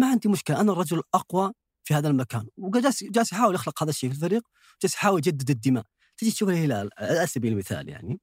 [0.00, 0.60] ما عندي مشكلة.
[0.60, 1.52] أنا الرجل الاقوى
[1.84, 2.48] في هذا المكان.
[2.56, 4.42] وجالس جالس يحاول يخلق هذا الشيء في الفريق
[4.82, 5.84] جالس يحاول يجدد الدماء.
[6.16, 8.20] تجي تشوف الهلال على سبيل المثال يعني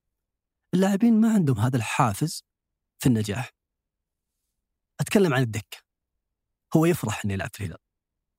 [0.74, 2.44] اللاعبين ما عندهم هذا الحافز
[3.00, 3.52] في النجاح.
[5.00, 5.78] أتكلم عن الدكه
[6.76, 7.78] هو يفرح إنه يلعب في الهلال.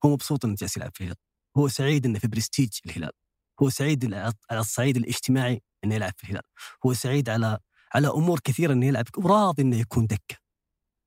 [0.05, 1.17] هو مبسوط إنه جالس يلعب في الهلال.
[1.57, 3.11] هو سعيد إنه في برستيج الهلال.
[3.61, 6.43] هو سعيد على الصعيد الاجتماعي إنه يلعب في الهلال.
[6.85, 7.59] هو سعيد على
[7.95, 10.35] على أمور كثيرة إنه يلعب وراضي إنه يكون دكة.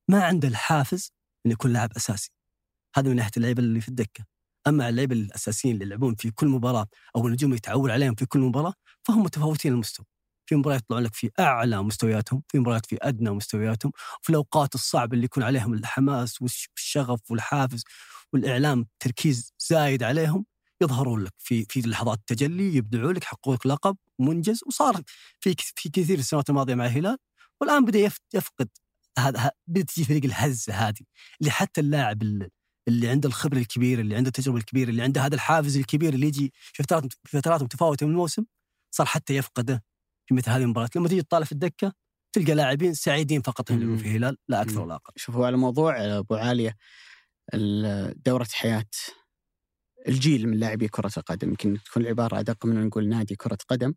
[0.09, 1.11] ما عنده الحافز
[1.45, 2.31] إنه يكون لاعب أساسي.
[2.95, 4.25] هذا من ناحية اللعيبة اللي في الدكة.
[4.67, 8.73] أما اللعيبة الأساسيين اللي يلعبون في كل مباراة أو النجوم يتعول عليهم في كل مباراة
[9.07, 10.05] فهم متفاوتين المستوى.
[10.51, 13.91] في مباريات يطلعون لك في أعلى مستوياتهم في مباريات في أدنى مستوياتهم
[14.21, 17.83] وفي الأوقات الصعبة اللي يكون عليهم الحماس والشغف والحافز
[18.33, 20.45] والإعلام تركيز زايد عليهم
[20.81, 25.01] يظهرون لك في في لحظات التجلي يبدعون لك يحققون لك لقب منجز وصار
[25.39, 27.17] في في كثير السنوات الماضية مع الهلال
[27.61, 27.99] والآن بدأ
[28.33, 28.69] يفقد
[29.17, 31.01] هذا بدأت تجي فريق الهزه هذه
[31.41, 32.23] اللي حتى اللاعب
[32.87, 36.53] اللي عنده الخبرة الكبيرة اللي عنده التجربة الكبيرة اللي عنده هذا الحافز الكبير اللي يجي
[36.55, 38.45] في فترات في فترات متفاوتة من الموسم
[38.91, 39.83] صار حتى يفقده
[40.31, 41.93] في مثل هذه المباريات لما تيجي تطالع في الدكة
[42.33, 45.13] تلقى لاعبين سعيدين فقط يلعبون في الهلال لا أكثر ولا أقل.
[45.15, 46.75] شوفوا على موضوع أبو عالية
[48.25, 48.89] دورة حياة
[50.07, 51.49] الجيل من لاعبي كرة القدم.
[51.49, 53.93] يمكن تكون العبارة أدق من نقول نادي كرة قدم.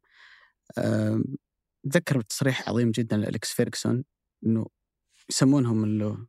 [1.87, 4.05] أتذكر بتصريح عظيم جدا لأليكس فيرغسون
[4.47, 4.67] أنه
[5.31, 6.27] يسمونهم اللي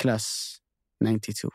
[0.00, 0.60] class
[1.02, 1.50] 92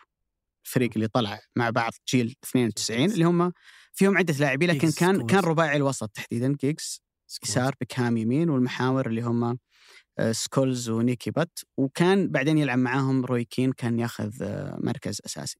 [0.65, 3.53] الفريق اللي طلع مع بعض جيل 92 اللي هم
[3.93, 7.06] فيهم عدة لاعبين لكن كان كان رباعي الوسط تحديدا جيكس
[7.43, 9.57] يسار بكهام يمين والمحاور اللي هم
[10.19, 11.59] آه، سكولز ونيكي بات.
[11.77, 15.59] وكان بعدين يلعب معاهم روي كين كان ياخذ آه، مركز أساسي.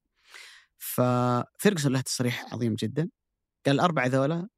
[0.78, 3.10] ففيرجسون له تصريح عظيم جدا.
[3.66, 4.48] قال الأربعة ذولا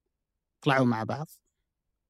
[0.63, 1.27] طلعوا مع بعض.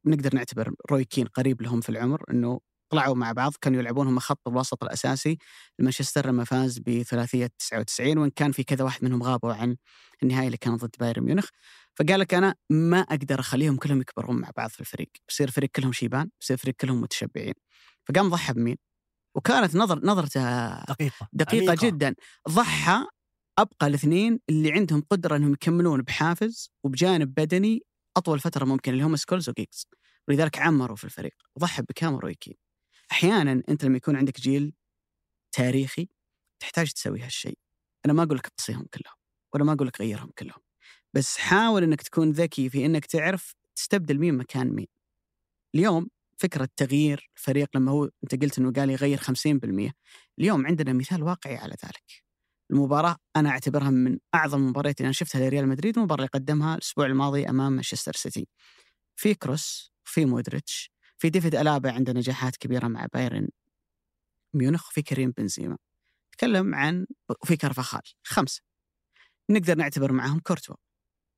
[0.07, 4.19] نقدر نعتبر روي كين قريب لهم في العمر أنه طلعوا مع بعض كانوا يلعبون هم
[4.19, 5.39] خط الوسط الأساسي.
[5.79, 9.77] لمانشستر لما فاز بثلاثية 99 وإن كان في كذا واحد منهم غابوا عن
[10.23, 11.49] النهاية اللي كانت ضد بايرن ميونخ.
[11.99, 15.93] فقال لك أنا ما أقدر أخليهم كلهم يكبرون مع بعض في الفريق بصير الفريق كلهم
[15.93, 17.55] شيبان بصير الفريق كلهم متشبعين.
[18.09, 18.77] فقام ضحى بمين؟
[19.37, 20.41] وكانت نظر نظرته
[20.85, 21.87] دقيقة دقيقة عميقة.
[21.87, 22.15] جدا.
[22.49, 23.07] ضحى
[23.59, 27.83] أبقى الاثنين اللي عندهم قدرة إنهم يكملون بحافز وبجانب بدني
[28.17, 29.87] أطول فترة ممكن اللي هم سكولز وجيكس
[30.29, 31.35] ولذلك عمروا في الفريق.
[31.59, 32.55] ضحى ببيكهام وكين
[33.13, 34.75] أحيانا أنت لما يكون عندك جيل
[35.53, 36.09] تاريخي
[36.61, 37.59] تحتاج تسوي هالشيء.
[38.07, 39.15] أنا ما أقول لك قصيهم كلهم
[39.55, 40.61] ولا ما أقول لك غيرهم كلهم.
[41.15, 44.87] بس حاول إنك تكون ذكي في إنك تعرف تستبدل مين مكان مين.
[45.75, 46.09] اليوم
[46.39, 49.93] فكرة تغيير الفريق لما هو أنت قلت إنه قال يغير 50%
[50.39, 52.25] اليوم عندنا مثال واقعي على ذلك.
[52.71, 57.07] المباراة أنا أعتبرها من أعظم المباريات اللي أنا شفتها لريال مدريد المباراة اللي قدمها الأسبوع
[57.07, 58.49] الماضي أمام مانشستر سيتي.
[59.17, 63.49] في كروس في مودريتش في ديفيد ألابا عنده نجاحات كبيرة مع بايرن
[64.55, 65.79] ميونخ وفي كريم بنزيما.
[66.33, 67.07] تكلم عن
[67.43, 68.63] وفي كارفاخال خمسة.
[69.51, 70.77] نقدر نعتبر معهم كورتوا.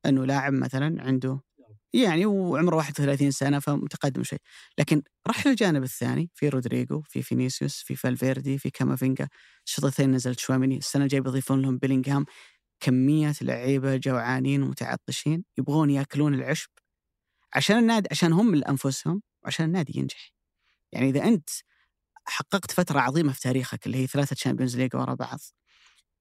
[0.06, 1.40] أنه لاعب مثلا عنده
[1.94, 4.38] يعني وعمره 31 سنة فمتقدم شيء.
[4.78, 9.28] لكن راح للجانب الثاني في رودريجو في فينيسيوس في فالفيردي في كامافينجا.
[9.66, 12.26] الشوطين نزلت شواميني السنة الجاية بيضيفون لهم بيلينغهام.
[12.80, 15.44] كمية لعيبة جوعانين ومتعطشين.
[15.58, 16.70] يبغون يأكلون العشب
[17.54, 20.32] عشان النادي عشان هم لانفسهم وعشان النادي ينجح.
[20.92, 21.50] يعني إذا أنت
[22.26, 25.38] حققت فترة عظيمة في تاريخك اللي هي ثلاثة Champions League ورا بعض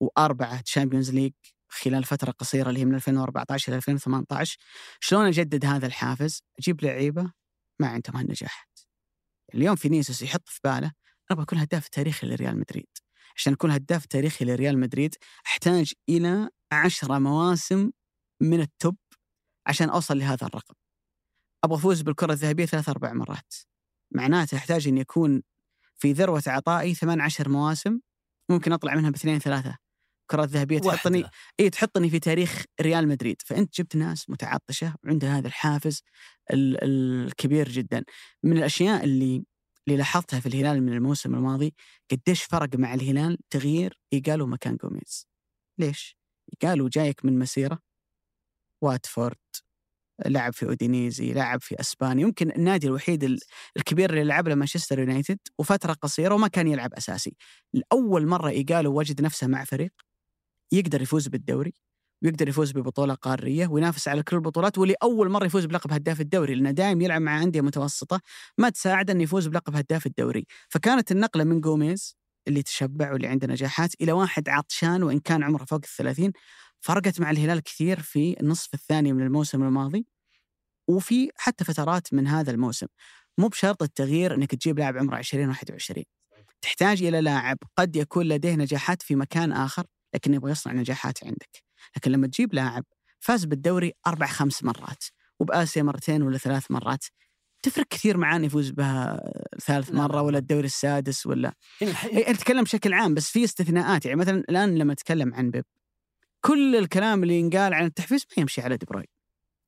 [0.01, 1.33] وأربعة Champions League
[1.73, 4.57] خلال فترة قصيرة اللي هي من 2014 إلى 2018
[4.99, 7.31] شلون أجدد هذا الحافز؟ أجيب لعيبة
[7.79, 8.79] ما عندهم هالنجاحات.
[9.55, 10.93] اليوم فينيسيوس يحط في باله أنا
[11.31, 12.87] أبغى أكون هداف تاريخي لريال مدريد.
[13.35, 15.15] عشان أكون هداف تاريخي لريال مدريد
[15.45, 17.91] أحتاج إلى عشرة مواسم
[18.41, 18.97] من ال top
[19.67, 20.73] عشان أوصل لهذا الرقم.
[21.63, 23.53] أبغى أفوز بالكرة الذهبية ثلاث أربع مرات.
[24.11, 25.43] معناته أحتاج أن يكون
[25.97, 27.99] في ذروة عطائي ثمان عشر مواسم
[28.49, 29.77] ممكن أطلع منها باثنين ثلاثة.
[30.33, 31.23] الكرات الذهبية تحطني
[31.59, 33.41] إي تحطني في تاريخ ريال مدريد.
[33.45, 36.03] فأنت جبت ناس متعطشة وعندها هذا الحافز
[36.51, 38.03] الكبير جدا.
[38.43, 39.43] من الأشياء اللي
[39.87, 41.73] اللي لاحظتها في الهلال من الموسم الماضي
[42.11, 45.27] قديش فرق مع الهلال تغيير إيجالو مكان جوميز
[45.79, 46.17] ليش؟
[46.53, 47.79] إيجالو جايك من مسيرة
[48.83, 49.37] واتفورد
[50.25, 52.23] لعب في أودينيزي لعب في أسبانيا.
[52.23, 53.39] يمكن النادي الوحيد
[53.77, 57.35] الكبير اللي لعب له مانشستر يونايتد وفترة قصيرة وما كان يلعب أساسي.
[57.73, 59.91] لأول مرة إيجالو وجد نفسه مع فريق
[60.71, 61.73] يقدر يفوز بالدوري
[62.23, 66.71] ويقدر يفوز ببطولة قارية وينافس على كل البطولات ولأول مرة يفوز بلقب هداف الدوري لأنه
[66.71, 68.21] دائم يلعب مع أندية متوسطة
[68.57, 70.45] ما تساعد إنه يفوز بلقب هداف الدوري.
[70.69, 72.17] فكانت النقلة من جوميز
[72.47, 76.31] اللي تشبع واللي عنده نجاحات إلى واحد عطشان وإن كان عمره فوق الثلاثين
[76.81, 80.05] فرقت مع الهلال كثير في النصف الثاني من الموسم الماضي
[80.87, 82.87] وفي حتى فترات من هذا الموسم.
[83.37, 86.03] مو بشرط التغيير إنك تجيب لاعب عمره 20 21
[86.61, 89.85] تحتاج إلى لاعب قد يكون لديه نجاحات في مكان آخر.
[90.13, 91.63] لكن يبغى يصنع نجاحات عندك.
[91.95, 92.85] لكن لما تجيب لاعب
[93.19, 95.03] فاز بالدوري أربع خمس مرات
[95.39, 97.05] وبآسيا مرتين ولا ثلاث مرات
[97.63, 99.31] تفرق كثير معاه يفوز بها
[99.61, 99.91] ثالث.
[99.91, 104.05] مرة ولا الدوري السادس ولا يعني إيه، اتكلم بشكل عام بس في استثناءات.
[104.05, 105.65] يعني مثلا الآن لما أتكلم عن بيب
[106.41, 109.07] كل الكلام اللي ينقال عن التحفيز ما يمشي على دي بروين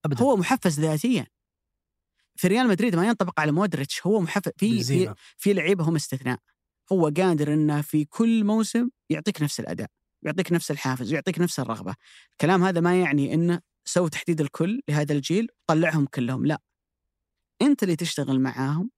[0.06, 0.24] ابدا.
[0.24, 1.28] هو محفز ذاتيا.
[2.36, 4.52] في ريال مدريد ما ينطبق على مودريتش هو محفز.
[4.58, 5.14] في في.
[5.38, 6.40] في لعيبه هم استثناء.
[6.92, 9.88] هو قادر إنه في كل موسم يعطيك نفس الأداء.
[10.26, 11.96] يعطيك نفس الحافز ويعطيك نفس الرغبة.
[12.32, 16.62] الكلام هذا ما يعني إنه سووا تحديد الكل لهذا الجيل طلعهم كلهم لا.
[17.62, 18.90] أنت اللي تشتغل معاهم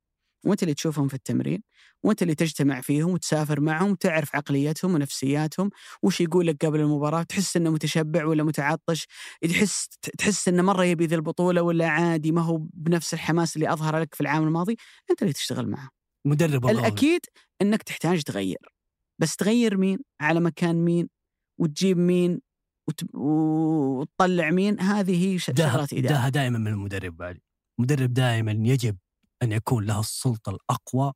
[0.45, 1.63] وأنت اللي تشوفهم في التمرين
[2.03, 5.69] وأنت اللي تجتمع فيهم وتسافر معهم وتعرف عقليتهم ونفسياتهم
[6.03, 9.07] وش يقول لك قبل المباراة تحس إنه متشبع ولا متعطش
[9.49, 13.99] تحس تحس إنه مرة يبي ذي البطولة ولا عادي ما هو بنفس الحماس اللي أظهر
[13.99, 14.75] لك في العام الماضي.
[15.11, 15.89] أنت اللي تشتغل معه
[16.25, 17.21] مدرب الأكيد
[17.61, 18.75] إنك تحتاج تغير.
[19.19, 21.14] بس تغير مين؟ على مكان مين؟
[21.57, 22.41] وتجيب مين
[22.87, 23.15] وت...
[23.15, 27.41] وتطلع مين هذه هي ش- ده شغلات اداره ده دائما من المدرب علي
[27.79, 28.97] المدرب دائما يجب
[29.43, 31.13] أن يكون له السلطة الأقوى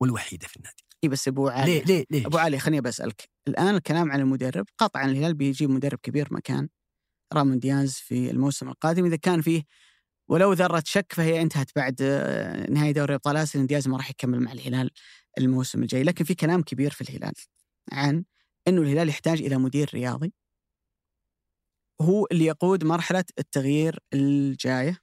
[0.00, 0.84] والوحيدة في النادي.
[1.04, 1.74] إي بس أبو علي.
[1.78, 3.28] ليه ليه ليه أبو علي خليني بسألك.
[3.48, 6.68] الآن الكلام عن المدرب قطعا الهلال بيجيب مدرب كبير مكان
[7.32, 9.04] رامون دياز في الموسم القادم.
[9.04, 9.62] إذا كان فيه
[10.28, 14.40] ولو ذره شك فهي انتهت بعد آه، نهايه دوري ابطال آسيا دياز ما راح يكمل
[14.40, 14.90] مع الهلال
[15.38, 16.02] الموسم الجاي.
[16.02, 17.32] لكن في كلام كبير في الهلال
[17.92, 18.24] عن
[18.68, 20.32] إنه الهلال يحتاج إلى مدير رياضي.
[22.00, 24.98] هو اللي يقود مرحلة التغيير الجاية.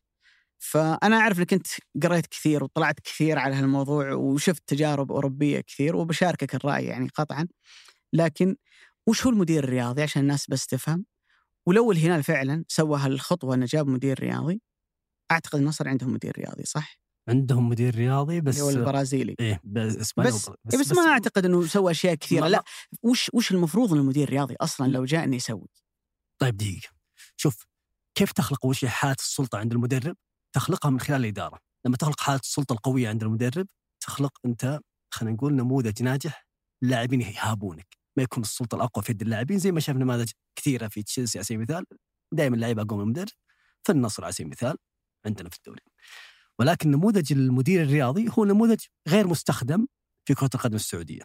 [0.60, 1.68] فأنا أعرف إنك أنت
[2.04, 7.48] قريت كثير وطلعت كثير على هالموضوع وشفت تجارب أوروبية كثير وبشاركك الرأي يعني قطعا.
[8.14, 8.56] لكن
[9.08, 11.06] وش هو المدير الرياضي عشان الناس بس تفهم؟
[11.68, 14.62] ولو الهلال فعلا سوى هالخطوة إنه جاب مدير رياضي
[15.32, 19.36] أعتقد النصر عندهم مدير رياضي صح؟ عندهم مدير رياضي بس هو البرازيلي.
[19.40, 22.48] إيه بس بس, بس, بس ما أعتقد إنه سوى أشياء كثيرة.
[22.48, 22.64] لا.
[23.04, 25.68] وش وش المفروض ان المدير الرياضي أصلا لو جاء انه يسوي؟
[26.40, 26.90] طيب دقيقة.
[27.36, 27.66] شوف
[28.16, 30.16] كيف تخلق شيء حالة السلطة عند المدرب؟
[30.54, 31.60] تخلقها من خلال الإدارة.
[31.86, 33.68] لما تخلق حالة السلطة القوية عند المدرب
[34.00, 34.80] تخلق أنت
[35.14, 36.48] خلينا نقول نموذج ناجح
[36.84, 37.98] اللاعبين يهابونك.
[38.18, 41.46] ما يكون السلطة الأقوى في يد اللاعبين زي ما شفنا نماذج كثيرة في تشيلسي على
[41.46, 41.86] سبيل المثال.
[42.34, 43.28] دائما اللعيبه أقوى من المدرب.
[43.84, 44.78] في النصر على سبيل المثال
[45.26, 45.82] عندنا في الدوري.
[46.60, 49.88] ولكن نموذج المدير الرياضي هو نموذج غير مستخدم
[50.28, 51.22] في كرة القدم السعودية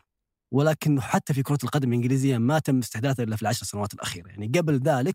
[0.52, 4.46] ولكن حتى في كرة القدم الإنجليزية ما تم استحداثه إلا في العشر سنوات الأخيرة يعني
[4.58, 5.14] قبل ذلك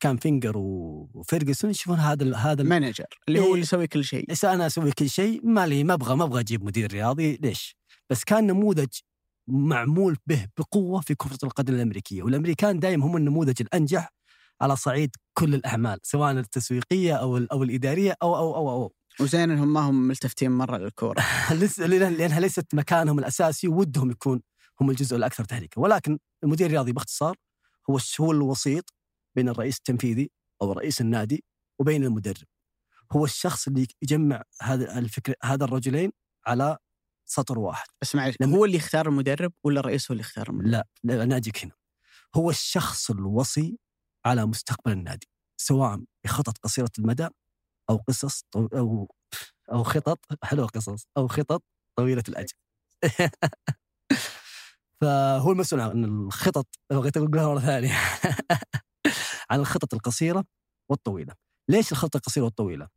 [0.00, 3.50] كان فينجر وفيرجسون يشوفون هذا ال- هذا ال- manager اللي هو إيه.
[3.50, 6.40] اللي يسوي كل شيء ليس أنا أسوي كل شيء ما لي ما أبغى ما أبغى
[6.40, 7.76] أجيب مدير رياضي ليش؟
[8.10, 8.88] بس كان نموذج
[9.48, 14.08] معمول به بقوة في كرة القدم الأمريكية والأمريكان دائما هم النموذج الأنجح
[14.60, 18.92] على صعيد كل الأعمال سواء التسويقية أو ال- أو الإدارية أو أو أو, أو.
[19.20, 21.20] وزين إنهم ما هم ملتفتين مرة للكورة.
[21.60, 21.84] لس- لأن-
[22.18, 24.42] لأنها ليست مكانهم الأساسي ودهم يكون
[24.80, 27.36] هم الجزء الأكثر تحريكا ولكن المدير الرياضي باختصار
[27.90, 28.94] هو هو الوسيط
[29.36, 30.30] بين الرئيس التنفيذي
[30.62, 31.44] أو رئيس النادي
[31.78, 32.46] وبين المدرب.
[33.12, 36.12] هو الشخص اللي يجمع هذا الفكر هذا الرجلين
[36.46, 36.76] على
[37.26, 37.86] سطر واحد.
[38.02, 41.36] بس معلش هو اللي يختار المدرب ولا الرئيس هو اللي يختار المدرب؟ لا لا أنا
[41.36, 41.72] أجيك هنا.
[42.36, 43.78] هو الشخص الوصي
[44.24, 47.28] على مستقبل النادي سواء بخطط قصيرة المدى
[47.92, 48.66] أو قصص طو...
[48.66, 49.08] أو
[49.72, 51.62] أو خطط حلوة قصص أو خطط
[51.96, 52.54] طويلة الأجل.
[55.00, 57.94] فهو المسؤول عن الخطط بغيت اقولها مرة ثانية.
[59.50, 60.44] عن الخطط القصيرة
[60.90, 61.34] والطويلة.
[61.68, 62.88] ليش الخطه القصيرة والطويلة؟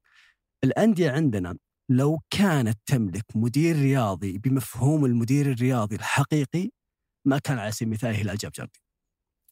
[0.63, 1.57] الأندية عندنا
[1.89, 6.69] لو كانت تملك مدير رياضي بمفهوم المدير الرياضي الحقيقي
[7.25, 8.81] ما كان على سبيل المثال الهلال جاب جاردين.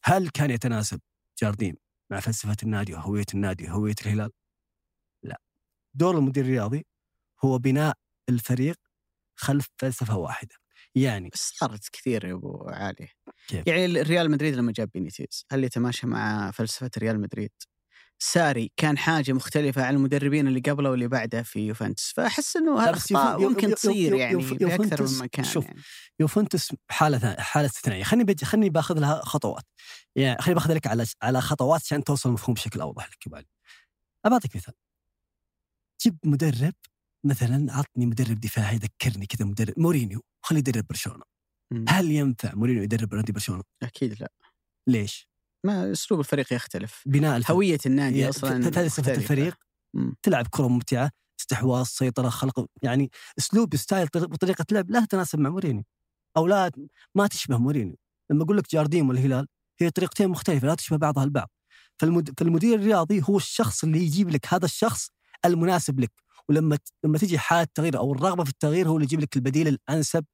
[0.04, 1.00] هل كان يتناسب
[1.42, 1.76] جاردين
[2.10, 4.30] مع فلسفة النادي وهوية النادي وهوية الهلال؟
[5.94, 6.86] دور المدير الرياضي
[7.44, 7.94] هو بناء
[8.28, 8.76] الفريق
[9.36, 10.54] خلف فلسفة واحدة.
[10.94, 13.08] يعني بس صارت كثير يا أبو علي
[13.48, 17.50] كيف؟ يعني الريال مدريد لما جاب بينيتيز هل يتماشى مع فلسفة ريال مدريد؟
[18.18, 22.84] ساري كان حاجة مختلفة عن المدربين اللي قبله واللي بعده في يوفنتوس فأحس إنه
[23.42, 25.80] يوف- ممكن تصير يعني يوف- في أكثر يوفنتوس- من مكان شوف، يعني.
[26.20, 28.44] يوفنتوس حالة حالة استثنائيه خليني بج...
[28.44, 29.64] خليني باخذ لها خطوات
[30.16, 33.46] يعني خليني باخذ لك على على خطوات عشان توصل المفهوم بشكل أوضح لك
[34.32, 34.74] أعطيك مثال
[36.04, 36.74] جيب مدرب
[37.26, 41.22] مثلا عطني مدرب دفاعي يذكرني كذا مدرب مورينيو خليه يدرب برشلونة.
[41.88, 44.32] هل ينفع مورينيو يدرب نادي برشلونة؟ أكيد لا
[44.88, 45.28] ليش؟
[45.66, 49.12] ما أسلوب الفريق يختلف بناء الفريق هوية النادي أصلا فلسفة مختلفة.
[49.14, 49.54] الفريق
[49.94, 50.14] مم.
[50.22, 55.50] تلعب كرة ممتعة استحواذ سيطرة خلق يعني أسلوب style طريق- وطريقه لعب لا تتناسب مع
[55.50, 55.84] مورينيو
[56.36, 56.70] أو لا
[57.14, 57.96] ما تشبه مورينيو
[58.30, 59.46] لما أقول لك جارديم والهلال
[59.80, 61.50] هي طريقتين مختلفة لا تشبه بعضها البعض
[62.00, 62.40] فالمد...
[62.40, 65.08] فالمدير الرياضي هو الشخص اللي يجيب لك هذا الشخص
[65.44, 66.12] المناسب لك.
[66.48, 70.24] ولما لما تجي حالة تغيير أو الرغبة في التغيير هو اللي يجيب لك البديل الأنسب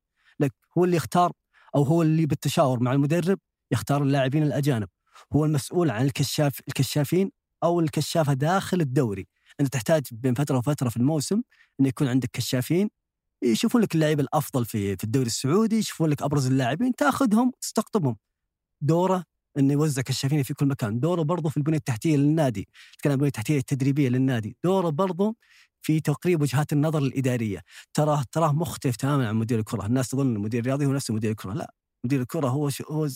[0.40, 0.52] لك.
[0.78, 1.32] هو اللي يختار
[1.76, 3.38] أو هو اللي بالتشاور مع المدرب
[3.72, 4.88] يختار اللاعبين الأجانب.
[5.32, 7.30] هو المسؤول عن الكشاف الكشافين
[7.64, 9.26] أو الكشافة داخل الدوري.
[9.60, 11.42] أنت تحتاج بين فترة وفترة في الموسم
[11.80, 12.90] إن يكون عندك كشافين
[13.44, 18.16] يشوفون لك اللعيبه الأفضل في في الدوري السعودي يشوفون لك أبرز اللاعبين تأخذهم تستقطبهم.
[18.82, 19.24] دوره
[19.60, 21.00] إنه يوزع كشافين في كل مكان.
[21.00, 22.68] دوره برضه في البنية التحتية للنادي.
[22.98, 24.56] تكلم عن البنية التحتية التدريبية للنادي.
[24.64, 25.36] دوره برضه
[25.82, 27.62] في تقريب وجهات النظر الإدارية.
[27.94, 29.86] تراه تراه مختلف تماما عن مدير الكرة.
[29.86, 31.52] الناس تظن المدير الرياضي هو نفس مدير الكرة.
[31.54, 32.82] لا مدير الكرة هو ش...
[32.82, 33.08] هو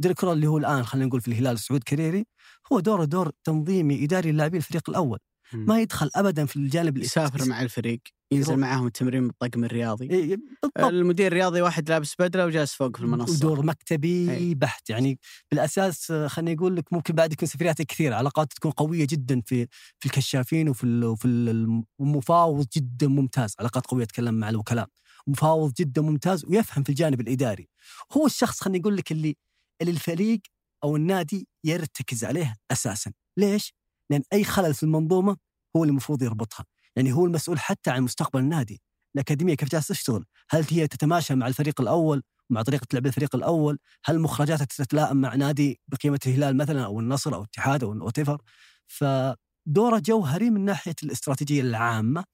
[0.00, 2.26] مدير الكرة اللي هو الآن خلينا نقول في الهلال سعود كريري
[2.72, 5.18] هو دوره دور تنظيمي إداري للاعبين الفريق الأول.
[5.54, 8.00] ما يدخل ابدا في الجانب يسافر مع الفريق
[8.32, 8.56] ينزل.
[8.56, 10.10] معاهم التمرين بالطقم الرياضي.
[10.10, 10.78] إيه، بالضبط.
[10.78, 13.32] المدير الرياضي واحد لابس بدلة وجالس فوق في المنصة.
[13.46, 14.54] ودور مكتبي أي.
[14.54, 14.90] بحت.
[14.90, 15.18] يعني
[15.50, 19.66] بالأساس آه، خليني أقول لك ممكن بعد يكون سفريات كثيرة علاقات تكون قوية جدا في
[19.98, 23.54] في الكشافين وفي وفي ال- المفاوض جدا ممتاز.
[23.58, 24.88] علاقات قوية أتكلم مع الوكلاء.
[25.26, 27.68] مفاوض جدا ممتاز ويفهم في الجانب الإداري.
[28.12, 29.36] هو الشخص خليني أقول لك اللي
[29.82, 30.40] اللي الفريق
[30.84, 33.12] أو النادي يرتكز عليه أساسا.
[33.38, 33.74] ليش؟
[34.10, 35.36] لأن أي خلل في المنظومة
[35.76, 36.64] هو اللي المفروض يربطها.
[36.96, 38.82] يعني هو المسؤول حتى عن مستقبل النادي.
[39.14, 43.78] الأكاديمية كيف جالسة تشتغل؟ هل هي تتماشى مع الفريق الأول مع طريقة لعب الفريق الأول؟
[44.04, 48.40] هل مخرجاتها تتلائم مع نادي بقيمة الهلال مثلا أو النصر أو الاتحاد أو what
[48.86, 52.24] فدوره جوهري من ناحية الاستراتيجية العامة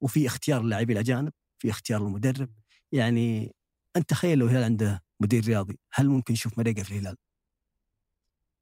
[0.00, 2.50] وفي اختيار اللاعبين الأجانب في اختيار المدرب.
[2.92, 3.54] يعني
[3.96, 7.16] أنت تخيل لو الهلال عنده مدير رياضي هل ممكن نشوف ماريجا في الهلال؟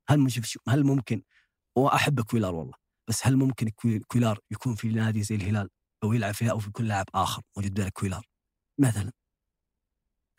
[0.09, 1.23] هل ممكن هل ممكن
[1.79, 2.75] واحد كويلار والله
[3.09, 5.69] بس هل ممكن كوي- كويلار يكون في نادي زي الهلال
[6.05, 8.27] أو يلعب فيها أو في كل لاعب آخر موجود بدل كويلار
[8.81, 9.13] مثلا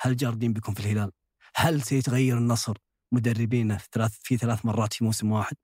[0.01, 1.11] هل جارديم بيكون في الهلال؟
[1.55, 2.77] هل سيتغير النصر
[3.13, 5.55] مدربينه في ثلاث في ثلاث مرات في موسم واحد؟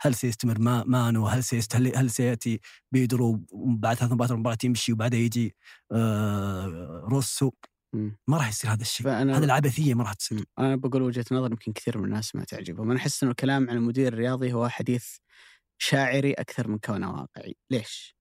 [0.00, 2.60] هل سيستمر مع مانو؟ هل سيستهل هل سيأتي
[2.92, 5.56] بيدرو بعد ثلاث مباريات يمشي وبعدها يجي
[5.92, 6.66] آه
[7.10, 7.50] روسو؟
[8.28, 10.44] ما راح يصير هذا الشيء، فأنا- هذه العبثية ما راح تصير.
[10.58, 12.90] أنا بقول وجهة نظر يمكن كثير من الناس ما تعجبهم.
[12.90, 15.16] أنا أحس إنه الكلام عن المدير الرياضي هو حديث
[15.78, 17.56] شاعري أكثر من كونه واقعي.
[17.70, 18.16] ليش؟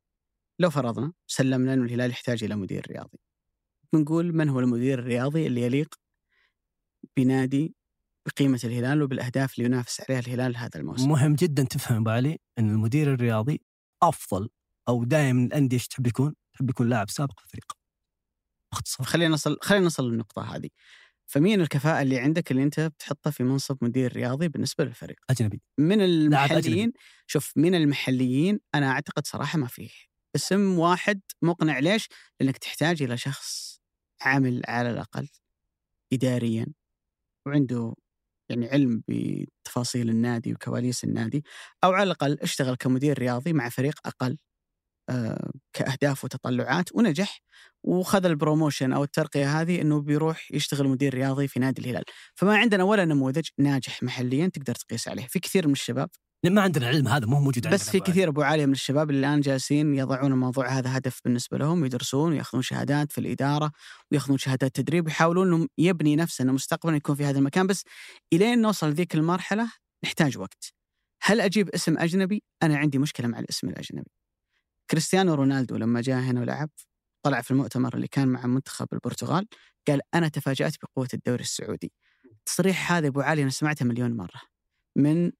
[0.60, 3.20] لو فرضنا سلمنا إنه الهلال يحتاج إلى مدير رياضي.
[3.94, 5.96] بنقول من هو المدير الرياضي اللي يليق
[7.18, 7.76] بنادي
[8.28, 12.70] بقيمة الهلال وبالأهداف اللي ينافس عليها الهلال هذا الموسم؟ مهم جدا تفهم أبو علي إن
[12.70, 13.62] المدير الرياضي
[14.04, 14.50] أفضل
[14.90, 17.77] أو دائما الأندية إيش تحب يكون؟ تحب يكون لاعب سابق في الفريق.
[18.72, 20.70] باختصار خلينا نصل خلينا نصل للنقطة هذه.
[21.26, 25.62] فمين الكفاءة اللي عندك اللي أنت بتحطها في منصب مدير رياضي بالنسبة للفريق؟ أجنبي.
[25.78, 26.94] من المحليين
[27.28, 29.90] شوف من المحليين أنا أعتقد صراحة ما فيه.
[30.36, 32.08] اسم واحد مقنع ليش؟
[32.40, 33.80] لأنك تحتاج إلى شخص
[34.22, 35.30] عامل على الأقل
[36.14, 36.66] اداريا
[37.48, 37.94] وعنده
[38.50, 41.44] يعني علم بتفاصيل النادي وكواليس النادي
[41.84, 44.38] أو على الأقل اشتغل كمدير رياضي مع فريق أقل.
[45.10, 47.42] آه، كأهداف وتطلعات ونجح
[47.84, 52.04] وخذ البروموشن أو الترقية هذه إنه بيروح يشتغل مدير رياضي في نادي الهلال،
[52.36, 56.10] فما عندنا ولا نموذج ناجح محليا تقدر تقيس عليه، في كثير من الشباب
[56.46, 58.00] ما عندنا علم هذا مو موجود عندنا بس في.
[58.00, 62.32] كثير أبو عاليه من الشباب اللي الآن جالسين يضعون الموضوع هذا هدف بالنسبة لهم يدرسون
[62.32, 63.72] ويأخذون شهادات في الإدارة
[64.12, 67.84] ويأخذون شهادات تدريب ويحاولون إنهم يبني نفسه إنه مستقبلا يكون في هذا المكان بس
[68.34, 69.72] إلين نوصل ذيك المرحلة
[70.04, 70.74] نحتاج وقت.
[71.22, 74.12] هل أجيب اسم أجنبي؟ أنا عندي مشكلة مع الاسم الأجنبي.
[74.92, 76.70] كريستيانو رونالدو لما جاء هنا ولعب
[77.24, 79.48] طلع في المؤتمر اللي كان مع منتخب البرتغال
[79.88, 81.92] قال أنا تفاجأت بقوة الدوري السعودي.
[82.26, 84.42] التصريح هذا أبو علي أنا سمعته مليون مرة
[84.96, 85.32] من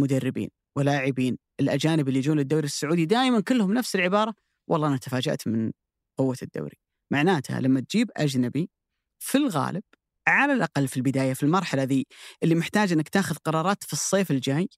[0.00, 4.34] مدربين ولاعبين الأجانب اللي يجون للدوري السعودي دائما كلهم نفس العبارة
[4.68, 5.72] والله أنا تفاجأت من
[6.18, 6.76] قوة الدوري
[7.10, 8.70] معناتها لما تجيب أجنبي
[9.18, 9.82] في الغالب
[10.28, 12.06] على الأقل في البداية في المرحلة ذي
[12.42, 14.68] اللي محتاج إنك تاخذ قرارات في الصيف الجاي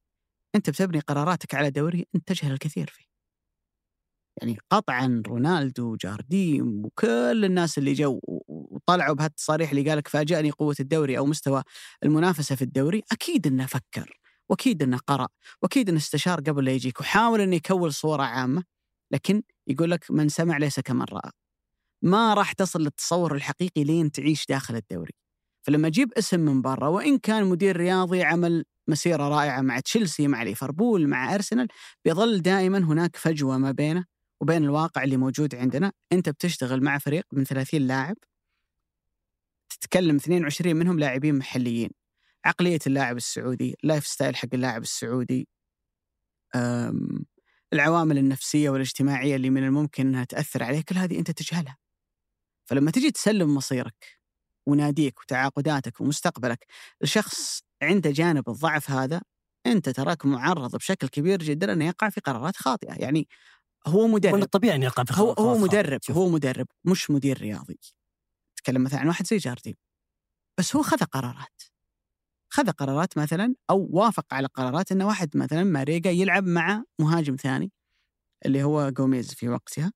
[0.55, 3.14] أنت بتبني قراراتك على دوري أنت تجهل الكثير فيه
[4.43, 11.19] يعني قطعا رونالدو جارديم وكل الناس اللي جو وطلعوا بهالتصاريح اللي قالك فاجأني قوة الدوري
[11.19, 11.63] أو مستوى
[12.05, 15.29] المنافسة في الدوري أكيد أنه فكر وأكيد أنه قرأ
[15.63, 18.65] وأكيد أنه استشار قبل لا يجيك وحاول أنه يكون صورة عامة
[19.13, 21.31] لكن يقول لك من سمع ليس كمن رأى.
[22.03, 25.13] ما راح تصل للتصور الحقيقي لين تعيش داخل الدوري.
[25.67, 30.43] فلما أجيب اسم من برا وإن كان مدير رياضي عمل مسيرة رائعة مع تشيلسي مع
[30.43, 31.69] ليفربول مع أرسنال
[32.05, 34.05] بيظل دائما هناك فجوة ما بينه.
[34.45, 38.17] وبين الواقع اللي موجود عندنا أنت بتشتغل مع فريق من 30 لاعب
[39.71, 41.91] تتكلم 22 منهم لاعبين محليين.
[42.45, 45.49] عقلية اللاعب السعودي lifestyle حق اللاعب السعودي
[47.73, 51.77] العوامل النفسية والاجتماعية اللي من الممكن أنها تأثر عليه كل هذه أنت تجهلها.
[52.65, 54.19] فلما تجي تسلم مصيرك
[54.67, 56.67] وناديك وتعاقداتك ومستقبلك
[57.01, 59.23] لشخص عنده جانب الضعف هذا
[59.67, 62.95] أنت تراك معرض بشكل كبير جدا أنه يقع في قرارات خاطئة.
[62.95, 63.29] يعني
[63.87, 65.59] هو من مدرب الطبيعي إنه يقع في هو هو.
[65.59, 67.79] مدرب شوف، هو مدرب مش مدير رياضي.
[68.57, 69.75] تكلم مثلا عن واحد زي جارديم
[70.59, 71.63] بس هو خذ قرارات.
[72.53, 77.73] خذ قرارات مثلا أو وافق على قرارات ان واحد مثلا ماريجا يلعب مع مهاجم ثاني
[78.47, 79.93] اللي هو جوميز في وقتها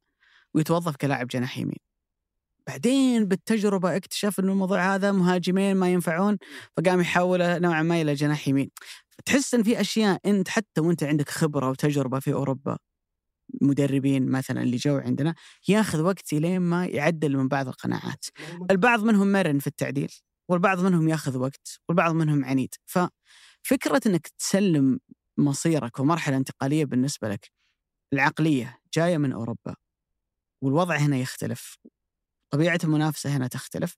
[0.54, 1.78] ويتوظف كلاعب جناح يمين.
[2.68, 6.38] بعدين بالتجربة اكتشف إنه الموضوع هذا مهاجمين ما ينفعون
[6.76, 8.70] فقام يحوله نوعا ما إلى جناح يمين.
[9.24, 12.78] تحس إن في أشياء أنت حتى وأنت عندك خبرة وتجربة في أوروبا
[13.62, 15.34] مدربين مثلا اللي جو عندنا
[15.68, 18.24] ياخذ وقت لين ما يعدل من بعض القناعات.
[18.70, 20.12] البعض منهم مرن في التعديل
[20.50, 22.74] والبعض منهم ياخذ وقت والبعض منهم عنيد.
[22.86, 25.00] ففكرة أنك تسلم
[25.38, 27.50] مصيرك ومرحلة انتقالية بالنسبة لك
[28.12, 29.76] العقلية جاية من أوروبا
[30.62, 31.78] والوضع هنا يختلف
[32.52, 33.96] طبيعة المنافسة هنا تختلف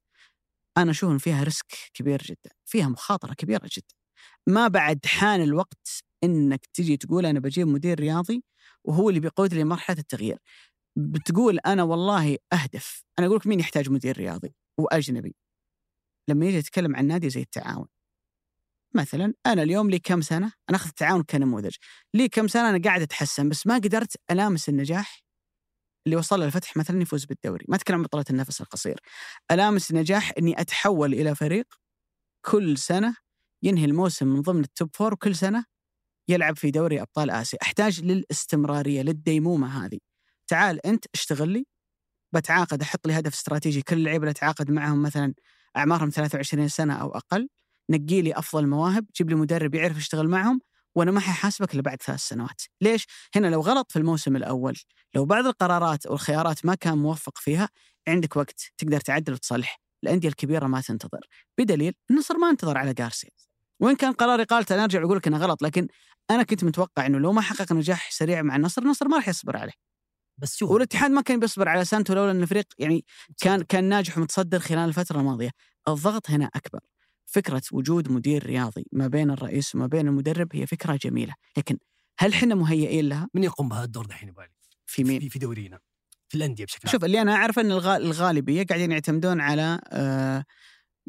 [0.79, 3.95] أنا أشوف فيها ريسك كبير جدا فيها مخاطرة كبيرة جدا.
[4.49, 8.45] ما بعد حان الوقت أنك تجي تقول أنا بجيب مدير رياضي
[8.85, 10.39] وهو اللي بيقود لي مرحلة التغيير.
[10.97, 13.05] بتقول أنا والله أهدف.
[13.19, 15.37] أنا أقول لك مين يحتاج مدير رياضي وأجنبي.
[16.29, 17.87] لما يجي يتكلم عن نادي زي التعاون.
[18.95, 21.75] مثلا أنا اليوم لي كم سنة؟ أنا اخذ التعاون كنموذج.
[22.15, 25.23] لي كم سنة أنا قاعد أتحسن بس ما قدرت ألامس النجاح
[26.07, 27.65] اللي وصل للفتح مثلا يفوز بالدوري.
[27.69, 29.01] ما أتكلم عن النفس القصير.
[29.51, 31.67] ألامس النجاح إني أتحول إلى فريق
[32.45, 33.17] كل سنة
[33.63, 35.65] ينهي الموسم من ضمن ال top four وكل سنة
[36.31, 37.59] يلعب في دوري أبطال آسيا.
[37.63, 39.99] أحتاج للاستمرارية للديمومة هذه.
[40.49, 41.67] تعال أنت اشتغل لي.
[42.33, 43.83] بتعاقد أحط لي هدف استراتيجي.
[43.83, 45.35] كل اللعيبه اللي اتعاقد معهم مثلا
[45.77, 47.49] أعمارهم 23 سنة أو أقل
[47.91, 49.07] نقي لي أفضل مواهب.
[49.17, 50.61] جيب لي مدرب يعرف يشتغل معهم
[50.95, 52.63] وأنا ما ححاسبك إلا بعد ثلاث سنوات.
[52.81, 54.77] ليش؟ هنا لو غلط في الموسم الأول
[55.15, 57.69] لو بعض القرارات أو الخيارات ما كان موفق فيها
[58.09, 59.81] عندك وقت تقدر تعدل وتصلح.
[60.05, 61.21] الأندية الكبيرة ما تنتظر.
[61.59, 63.31] بدليل النصر ما انتظر على جارسيا.
[63.81, 65.89] وإن كان قراري قالت أنا أرجع وأقول لك إنه غلط لكن
[66.31, 69.57] أنا كنت متوقع إنه لو ما حقق نجاح سريع مع النصر النصر ما راح يصبر
[69.57, 69.73] عليه.
[70.39, 73.05] بس شوف والاتحاد ما كان بيصبر على سانتو لولا إن الفريق يعني
[73.41, 75.51] كان كان ناجح ومتصدر خلال الفترة الماضية.
[75.89, 76.81] الضغط هنا أكبر.
[77.27, 81.35] فكرة وجود مدير رياضي ما بين الرئيس وما بين المدرب هي فكرة جميلة.
[81.57, 81.79] لكن
[82.19, 84.49] هل حنا مهيئين لها؟ من يقوم بهذا الدور دحين يبالي
[84.87, 85.79] في مين؟ في, دورينا.
[86.29, 86.93] في الأندية بشكل عام.
[86.93, 90.45] شوف اللي أنا اعرف إن الغ- الغالبية قاعدين يعتمدون على آه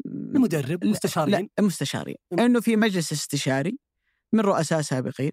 [0.06, 1.48] المدرب مستشارين.
[1.58, 2.16] لا مستشارين.
[2.38, 3.78] إنه في مجلس استشاري.
[4.34, 5.32] من رؤساء سابقين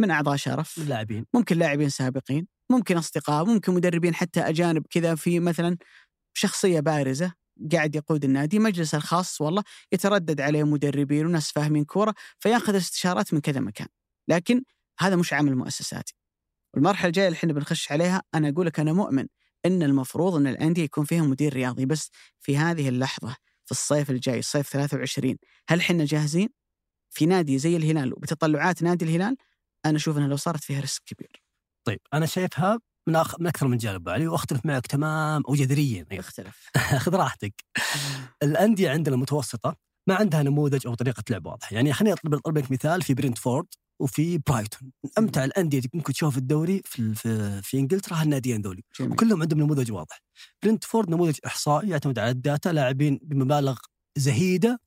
[0.00, 5.40] من أعضاء شرف اللاعبين ممكن لاعبين سابقين ممكن أصدقاء ممكن مدربين حتى أجانب كذا في
[5.40, 5.76] مثلا
[6.34, 7.32] شخصية بارزة
[7.72, 9.62] قاعد يقود النادي مجلس الخاص والله
[9.92, 13.86] يتردد عليه مدربين وناس فاهمين كورة فياخذ استشارات من كذا مكان.
[14.28, 14.62] لكن
[14.98, 16.14] هذا مش عمل مؤسساتي.
[16.76, 19.26] المرحلة الجاية اللي إحنا بنخش عليها أنا أقول لك أنا مؤمن
[19.66, 22.10] إن المفروض إن الأندية يكون فيها مدير رياضي بس
[22.40, 25.36] في هذه اللحظة في الصيف الجاي صيف 23
[25.68, 26.48] هل إحنا جاهزين؟
[27.12, 29.36] في نادي زي الهلال وبتطلعات نادي الهلال
[29.86, 31.42] أنا أشوف إنها لو صارت فيها ريسك كبير.
[31.84, 32.78] طيب أنا شايفها
[33.08, 33.40] من, أخ...
[33.40, 34.08] من أكثر من جانب.
[34.08, 35.98] علي واختلف معك تمام أو جذريا.
[35.98, 36.14] أيضاً.
[36.14, 36.70] يختلف
[37.04, 37.54] خذ راحتك.
[38.42, 39.76] الأندية عندنا المتوسطه
[40.08, 41.74] ما عندها نموذج أو طريقة لعب واضحة.
[41.74, 43.66] يعني خليني اضرب أضرب لك مثال في برنتفورد
[44.00, 44.92] وفي برايتون.
[45.18, 48.82] أمتع الأندية اللي ممكن تشوفها في الدوري في في, في إنجلترا هالناديين ذولي.
[49.00, 50.22] وكلهم عندهم نموذج واضح.
[50.62, 53.78] برنتفورد نموذج إحصائي يعتمد على ال data لاعبين بمبالغ
[54.18, 54.80] زهيدة.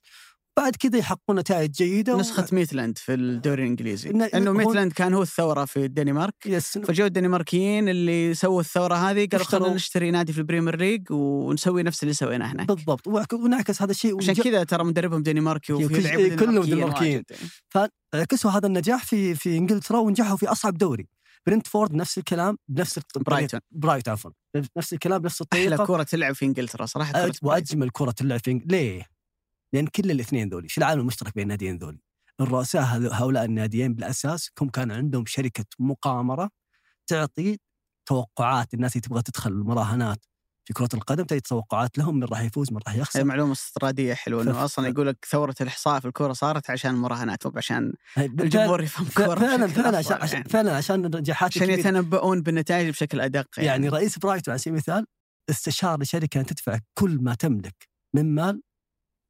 [0.58, 4.10] بعد كذا يحققون نتائج جيدة نسخة ميتلاند في الدوري الإنجليزي.
[4.10, 6.34] إن- إنه ميتلاند كان هو الثورة في الدنمارك.
[6.46, 11.84] yes فجو الدنماركيين اللي سووا الثورة هذه قالوا خلينا نشتري نادي في البريمير ليج ونسوي
[11.84, 12.68] نفس اللي سويناه هناك.
[12.68, 13.08] بالضبط.
[13.34, 14.18] ونعكس هذا الشيء.
[14.18, 15.88] عشان كذا ترى مدربهم دنماركي وفي
[16.36, 17.24] كلهم دنماركيين دنماركيين.
[17.76, 17.90] واجد.
[18.14, 21.08] عكسوا هذا النجاح في في إنجلترا ونجحوا في أصعب دوري.
[21.48, 24.32] برنتفورد نفس الكلام بنفس برايتون برايتون عفوا.
[24.78, 25.86] نفس الكلام بنفس أحلى الطريقة.
[25.86, 29.15] كرة تلعب في إنجلترا أج- وأجمل كرة تلعب في إنج- ليه؟
[29.74, 32.00] لأن كل الاثنين ذولي شو العامل المشترك بين الناديين ذولي؟
[32.42, 36.50] الرؤساء هؤلاء الناديين بالأساس هم كان عندهم شركة مقامرة
[37.08, 37.58] تعطي
[38.06, 40.26] توقعات الناس اللي تبغى تدخل المراهنات
[40.66, 44.44] في كرة القدم تعطي توقعات لهم من راح يفوز من راح يخسر معلومة استراتيجية حلوة
[44.44, 48.84] ف- انه أصلا يقول لك ثورة الإحصاء في الكورة صارت عشان المراهنات مو عشان الجمهور
[48.84, 50.50] يفهم كورة فعلا فعلا عشان, عشان يعني.
[50.50, 51.70] فعلا عشان النجاحات عشان.
[51.70, 55.06] يتنبؤون بالنتائج بشكل أدق يعني, يعني رئيس برايتون على سبيل المثال
[55.50, 58.62] استشار لشركة أن تدفع كل ما تملك من مال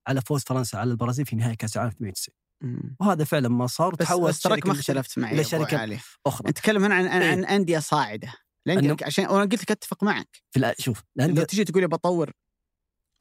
[0.08, 2.96] على فوز فرنسا على البرازيل في نهائي كأس العالم 98 مم.
[3.00, 6.00] وهذا فعلا ما صار وتحول بس تراك ما اختلفت معي شركة علي.
[6.26, 6.50] أخرى.
[6.50, 7.32] نتكلم هنا عن عن, إيه.
[7.32, 8.34] عن أندية صاعدة.
[8.68, 10.28] لأن عشان وأنا قلت لك أتفق معك.
[10.52, 12.32] في الأ- شوف لو تجي تقول لي بطور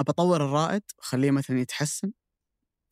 [0.00, 2.12] ابى اطور الرائد اخليه مثلا يتحسن.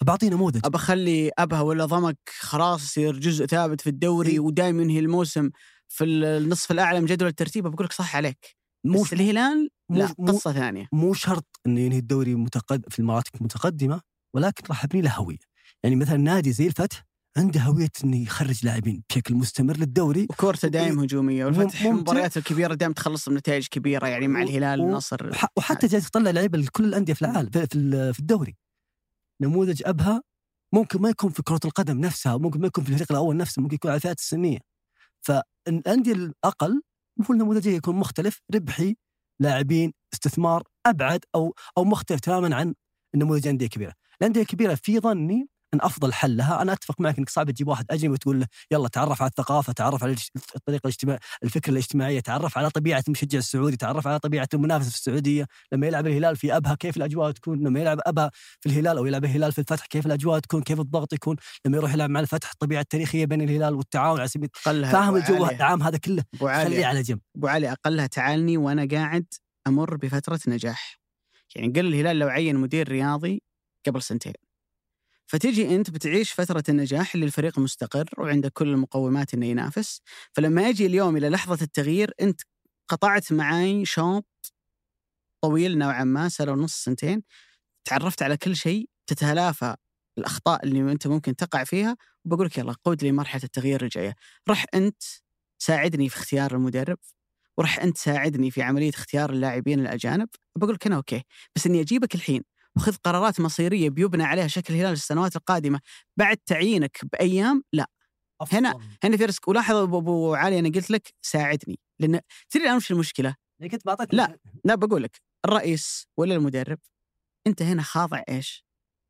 [0.05, 0.61] بعطيه نموذج.
[0.65, 4.41] أبى أخلي ابها ولا ضمك خلاص يصير جزء ثابت في الدوري إيه.
[4.41, 5.51] ودائما ينهي الموسم
[5.89, 7.67] في النصف الأعلى من جدول الترتيب.
[7.67, 8.57] بقول لك صح عليك.
[8.87, 10.89] مو بس الهلال مو- لا مو- قصة ثانية.
[10.93, 14.01] مو شرط انه ينهي الدوري متقد في المراتب المتقدمه
[14.35, 15.39] ولكن راح أبني له هوية.
[15.83, 17.05] يعني مثلا نادي زي الفتح
[17.37, 20.27] عنده هوية إنه يخرج لاعبين بشكل مستمر للدوري.
[20.31, 21.83] وكورته دائم هجومية والفتح.
[21.83, 26.59] المباريات الكبيرة دائما تخلص بنتائج كبيرة يعني مع الهلال النصر وح- وحتى جالس يطلع لعيبة
[26.59, 28.57] لكل الأندية في العالم في, في ال- في الدوري.
[29.43, 30.23] نموذج أبها
[30.75, 33.75] ممكن ما يكون في كرة القدم نفسها ممكن ما يكون في الفريق الأول نفسه ممكن
[33.75, 34.59] يكون على الفئات السنية.
[35.21, 36.83] فالأندية الأقل
[37.19, 38.97] المفروض نموذجها يكون مختلف ربحي
[39.43, 42.75] لاعبين استثمار أبعد أو أو مختلف تماما عن
[43.15, 47.29] النموذج الانديه الكبيره الأندية الكبيرة في ظني إن أفضل حل لها أنا أتفق معك إنك
[47.29, 50.17] صعب تجيب واحد أجنبي وتقول له يلا تعرف على الثقافة تعرف على
[50.57, 55.47] الطريقة الاجتماع الفكرة الاجتماعية تعرف على طبيعة المشجع السعودي تعرف على طبيعة المنافس في السعودية
[55.73, 58.31] لما يلعب الهلال في أبها كيف الأجواء تكون لما يلعب أبها
[58.61, 61.37] في الهلال أو يلعب الهلال في الفتح كيف الأجواء تكون كيف الضغط يكون
[61.67, 64.49] لما يروح يلعب مع الفتح الطبيعة التاريخية بين الهلال والتعاون على سبيل
[64.93, 66.25] فاهم الجو العام هذا كله.
[66.41, 67.21] خليه على جنب.
[67.37, 69.27] أبو علي أقلها تعالني وأنا قاعد
[69.67, 70.99] أمر بفترة نجاح.
[71.57, 73.43] يعني قل الهلال لو عين مدير رياضي
[73.87, 74.33] قبل سنتين.
[75.27, 80.01] فتجي أنت بتعيش فترة النجاح اللي الفريق مستقر وعندك كل المقومات إنه ينافس.
[80.33, 82.41] فلما أجي اليوم إلى لحظة التغيير أنت
[82.91, 84.27] قطعت معي شوط
[85.45, 87.23] طويل نوعا ما سنة ونص سنتين
[87.89, 89.77] تعرفت على كل شيء تتلافى
[90.19, 94.15] الأخطاء اللي أنت ممكن تقع فيها وبقول لك يلا قود لي مرحلة التغيير الجاية.
[94.51, 95.03] رح أنت
[95.63, 96.99] ساعدني في اختيار المدرب
[97.59, 100.29] ورح أنت ساعدني في عملية اختيار اللاعبين الأجانب.
[100.59, 101.23] بقول لك أنا okay
[101.57, 102.43] بس إني أجيبك الحين
[102.77, 105.81] وخذ قرارات مصيرية بيبنى عليها شكل الهلال السنوات القادمة.
[106.17, 107.87] بعد تعيينك بأيام لا.
[108.53, 108.71] هنا-
[109.05, 109.49] هنا في risk.
[109.49, 111.79] ولاحظ ابو أبو علي أنا قلت لك ساعدني.
[112.01, 112.21] لأن
[112.51, 113.37] تدري الآن وش المشكلة؟
[113.71, 114.39] كنت بعطيك لا.
[114.65, 116.79] لا بقول لك الرئيس ولا المدرب
[117.47, 118.65] أنت هنا خاضع إيش؟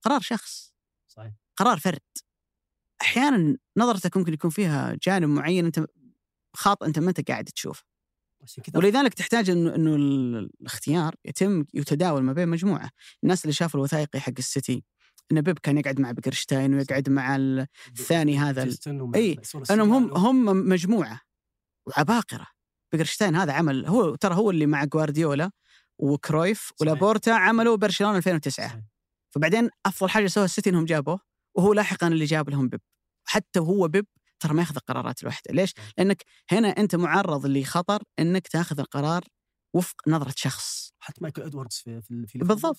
[0.04, 0.72] قرار شخص.
[1.08, 1.32] صحيح.
[1.56, 2.00] قرار فرد.
[3.02, 5.86] أحيانا نظرتك ممكن يكون فيها جانب معين أنت
[6.56, 7.84] خاطئ أنت ما أنت قاعد تشوفه.
[8.74, 12.90] ولذلك تحتاج انه إنه ال- الاختيار يتم يتداول ما بين مجموعة،
[13.22, 14.84] الناس اللي شافوا الوثائقي حق السيتي
[15.32, 17.66] إن بيب كان يقعد مع بيجيرستاين ويقعد مع ال-
[17.98, 18.68] الثاني هذا ال-
[19.62, 21.20] مسؤول انهم هم هم مجموعة
[21.86, 22.46] وعباقره
[22.92, 25.50] بيجيرستاين هذا عمل هو ترى هو اللي مع جوارديولا
[25.98, 28.80] وكرويف ولابورتا عملوا برشلونة 2009 صحيح.
[29.34, 31.20] فبعدين أفضل حاجة سوى السيتي إنهم جابوه
[31.54, 32.80] وهو لاحقا اللي جاب لهم بيب.
[33.24, 34.06] حتى وهو بيب
[34.42, 39.24] ترى ما ياخذ القرارات لوحده ليش؟ لأنك هنا أنت معرض لخطر إنك تاخذ القرار
[39.74, 42.76] وفق نظرة شخص حتى مايكل إدواردز في في في بالضبط.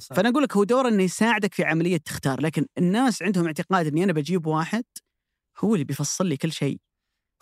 [0.00, 0.14] في.
[0.14, 4.04] فأنا أقول لك هو دوره إنه يساعدك في عملية تختار لكن الناس عندهم اعتقاد إني
[4.04, 4.84] أنا بجيب واحد
[5.64, 6.78] هو اللي بيفصل لي كل شيء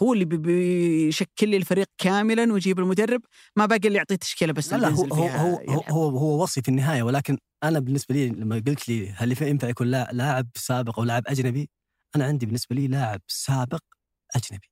[0.03, 3.21] هو اللي بي- بيشكل لي الفريق كاملا ويجيب المدرب
[3.57, 5.91] ما باقي اللي يعطيه تشكيلة بس لا لا هو هو هو, هو, يلعب.
[5.93, 9.87] هو, هو وصي في النهاية ولكن أنا بالنسبة لي لما قلت لي هل ينفع يكون
[9.87, 11.71] لا- لاعب سابق أو لاعب أجنبي؟
[12.17, 13.85] أنا عندي بالنسبة لي لاعب سابق
[14.37, 14.69] أجنبي.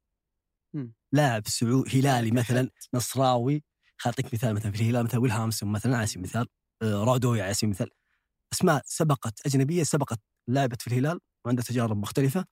[1.13, 3.65] لاعب سعو هلالي مثلا نصراوي.
[3.99, 6.47] خاطيك مثال مثلا في الهلال مثلا ويل هامسون مثلا على سبيل المثال.
[6.83, 7.91] آه، رودوي على سبيل المثال.
[8.53, 12.45] أسماء سبقت أجنبية سبقت لعبت في الهلال وعندها تجارب مختلفة.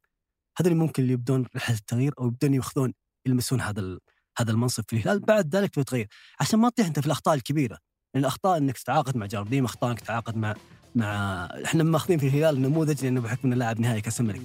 [0.58, 2.94] هذول اللي ممكن اللي يبدون رحلة التغيير أو يبدون ياخذون
[3.26, 3.98] يلمسون هذا
[4.38, 5.20] هذا المنصب في الهلال.
[5.20, 6.08] بعد ذلك تبغى تغير
[6.40, 7.78] عشان ما تطيح أنت في الأخطاء الكبيرة.
[8.14, 10.54] لأن الأخطاء إنك تتعاقد مع جارديم أخطاء إنك تتعاقد مع
[10.94, 14.40] مع إحنا ماخذين في الهلال نموذج لأنه بحكم إنه لعب نهائي كأس الملك.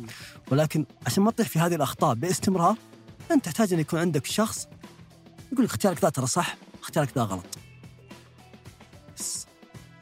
[0.52, 2.76] ولكن عشان ما تطيح في هذه الأخطاء باستمرار
[3.32, 4.68] أنت تحتاج أن يكون عندك شخص
[5.52, 7.46] يقول لك اختيارك ذا ترى صح اختيارك ذا غلط.
[9.18, 9.48] بس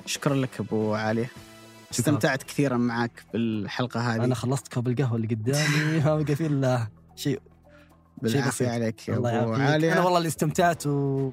[0.05, 1.27] شكرا لك أبو علي.
[1.91, 4.23] استمتعت كثيرا معك بالحلقة هذه.
[4.23, 7.41] أنا خلصت كوب القهوه اللي قدامي ما بقى فيه إلا شيء
[8.21, 8.69] بالعافية.
[8.69, 9.93] عليك يا أبو علي.
[9.93, 11.31] أنا والله اللي استمتعت و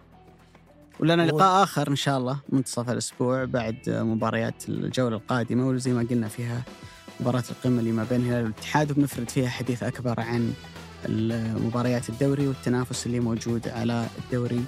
[1.00, 6.28] ولنا لقاء آخر إن شاء الله منتصف الأسبوع بعد مباريات الجولة القادمة وزي ما قلنا
[6.28, 6.62] فيها
[7.20, 10.52] مباراة القمة اللي ما بين الهلال والاتحاد وبنفرد فيها حديث أكبر عن
[11.66, 14.64] مباريات الدوري والتنافس اللي موجود على الدوري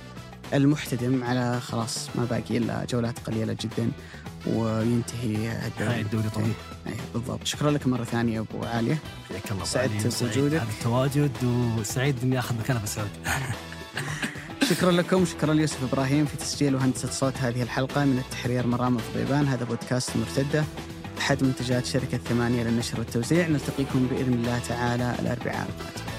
[0.54, 3.90] المحتدم على خلاص ما باقي إلا جولات قليلة جدا
[4.46, 6.00] وينتهي الدوري.
[6.00, 6.52] الدوري طويل.
[6.86, 7.44] أي بالضبط.
[7.44, 8.96] شكرا لك مرة ثانية أبو علي.
[9.28, 10.62] حياك الله سعدت أبو علي، وسعيد بوجودك.
[10.62, 11.44] التواجد
[11.78, 13.12] وسعيد إني أخذ مكانه في السعودية.
[14.64, 19.46] شكرا لكم شكرا ليوسف إبراهيم في تسجيل وهندسة صوت هذه الحلقة من التحرير مرام الضبيبان
[19.46, 20.64] هذا بودكاست مرتدة
[21.18, 23.48] أحد منتجات شركة ثمانيه للنشر والتوزيع.
[23.48, 26.15] نلتقيكم بإذن الله تعالى الأربعاء القادم.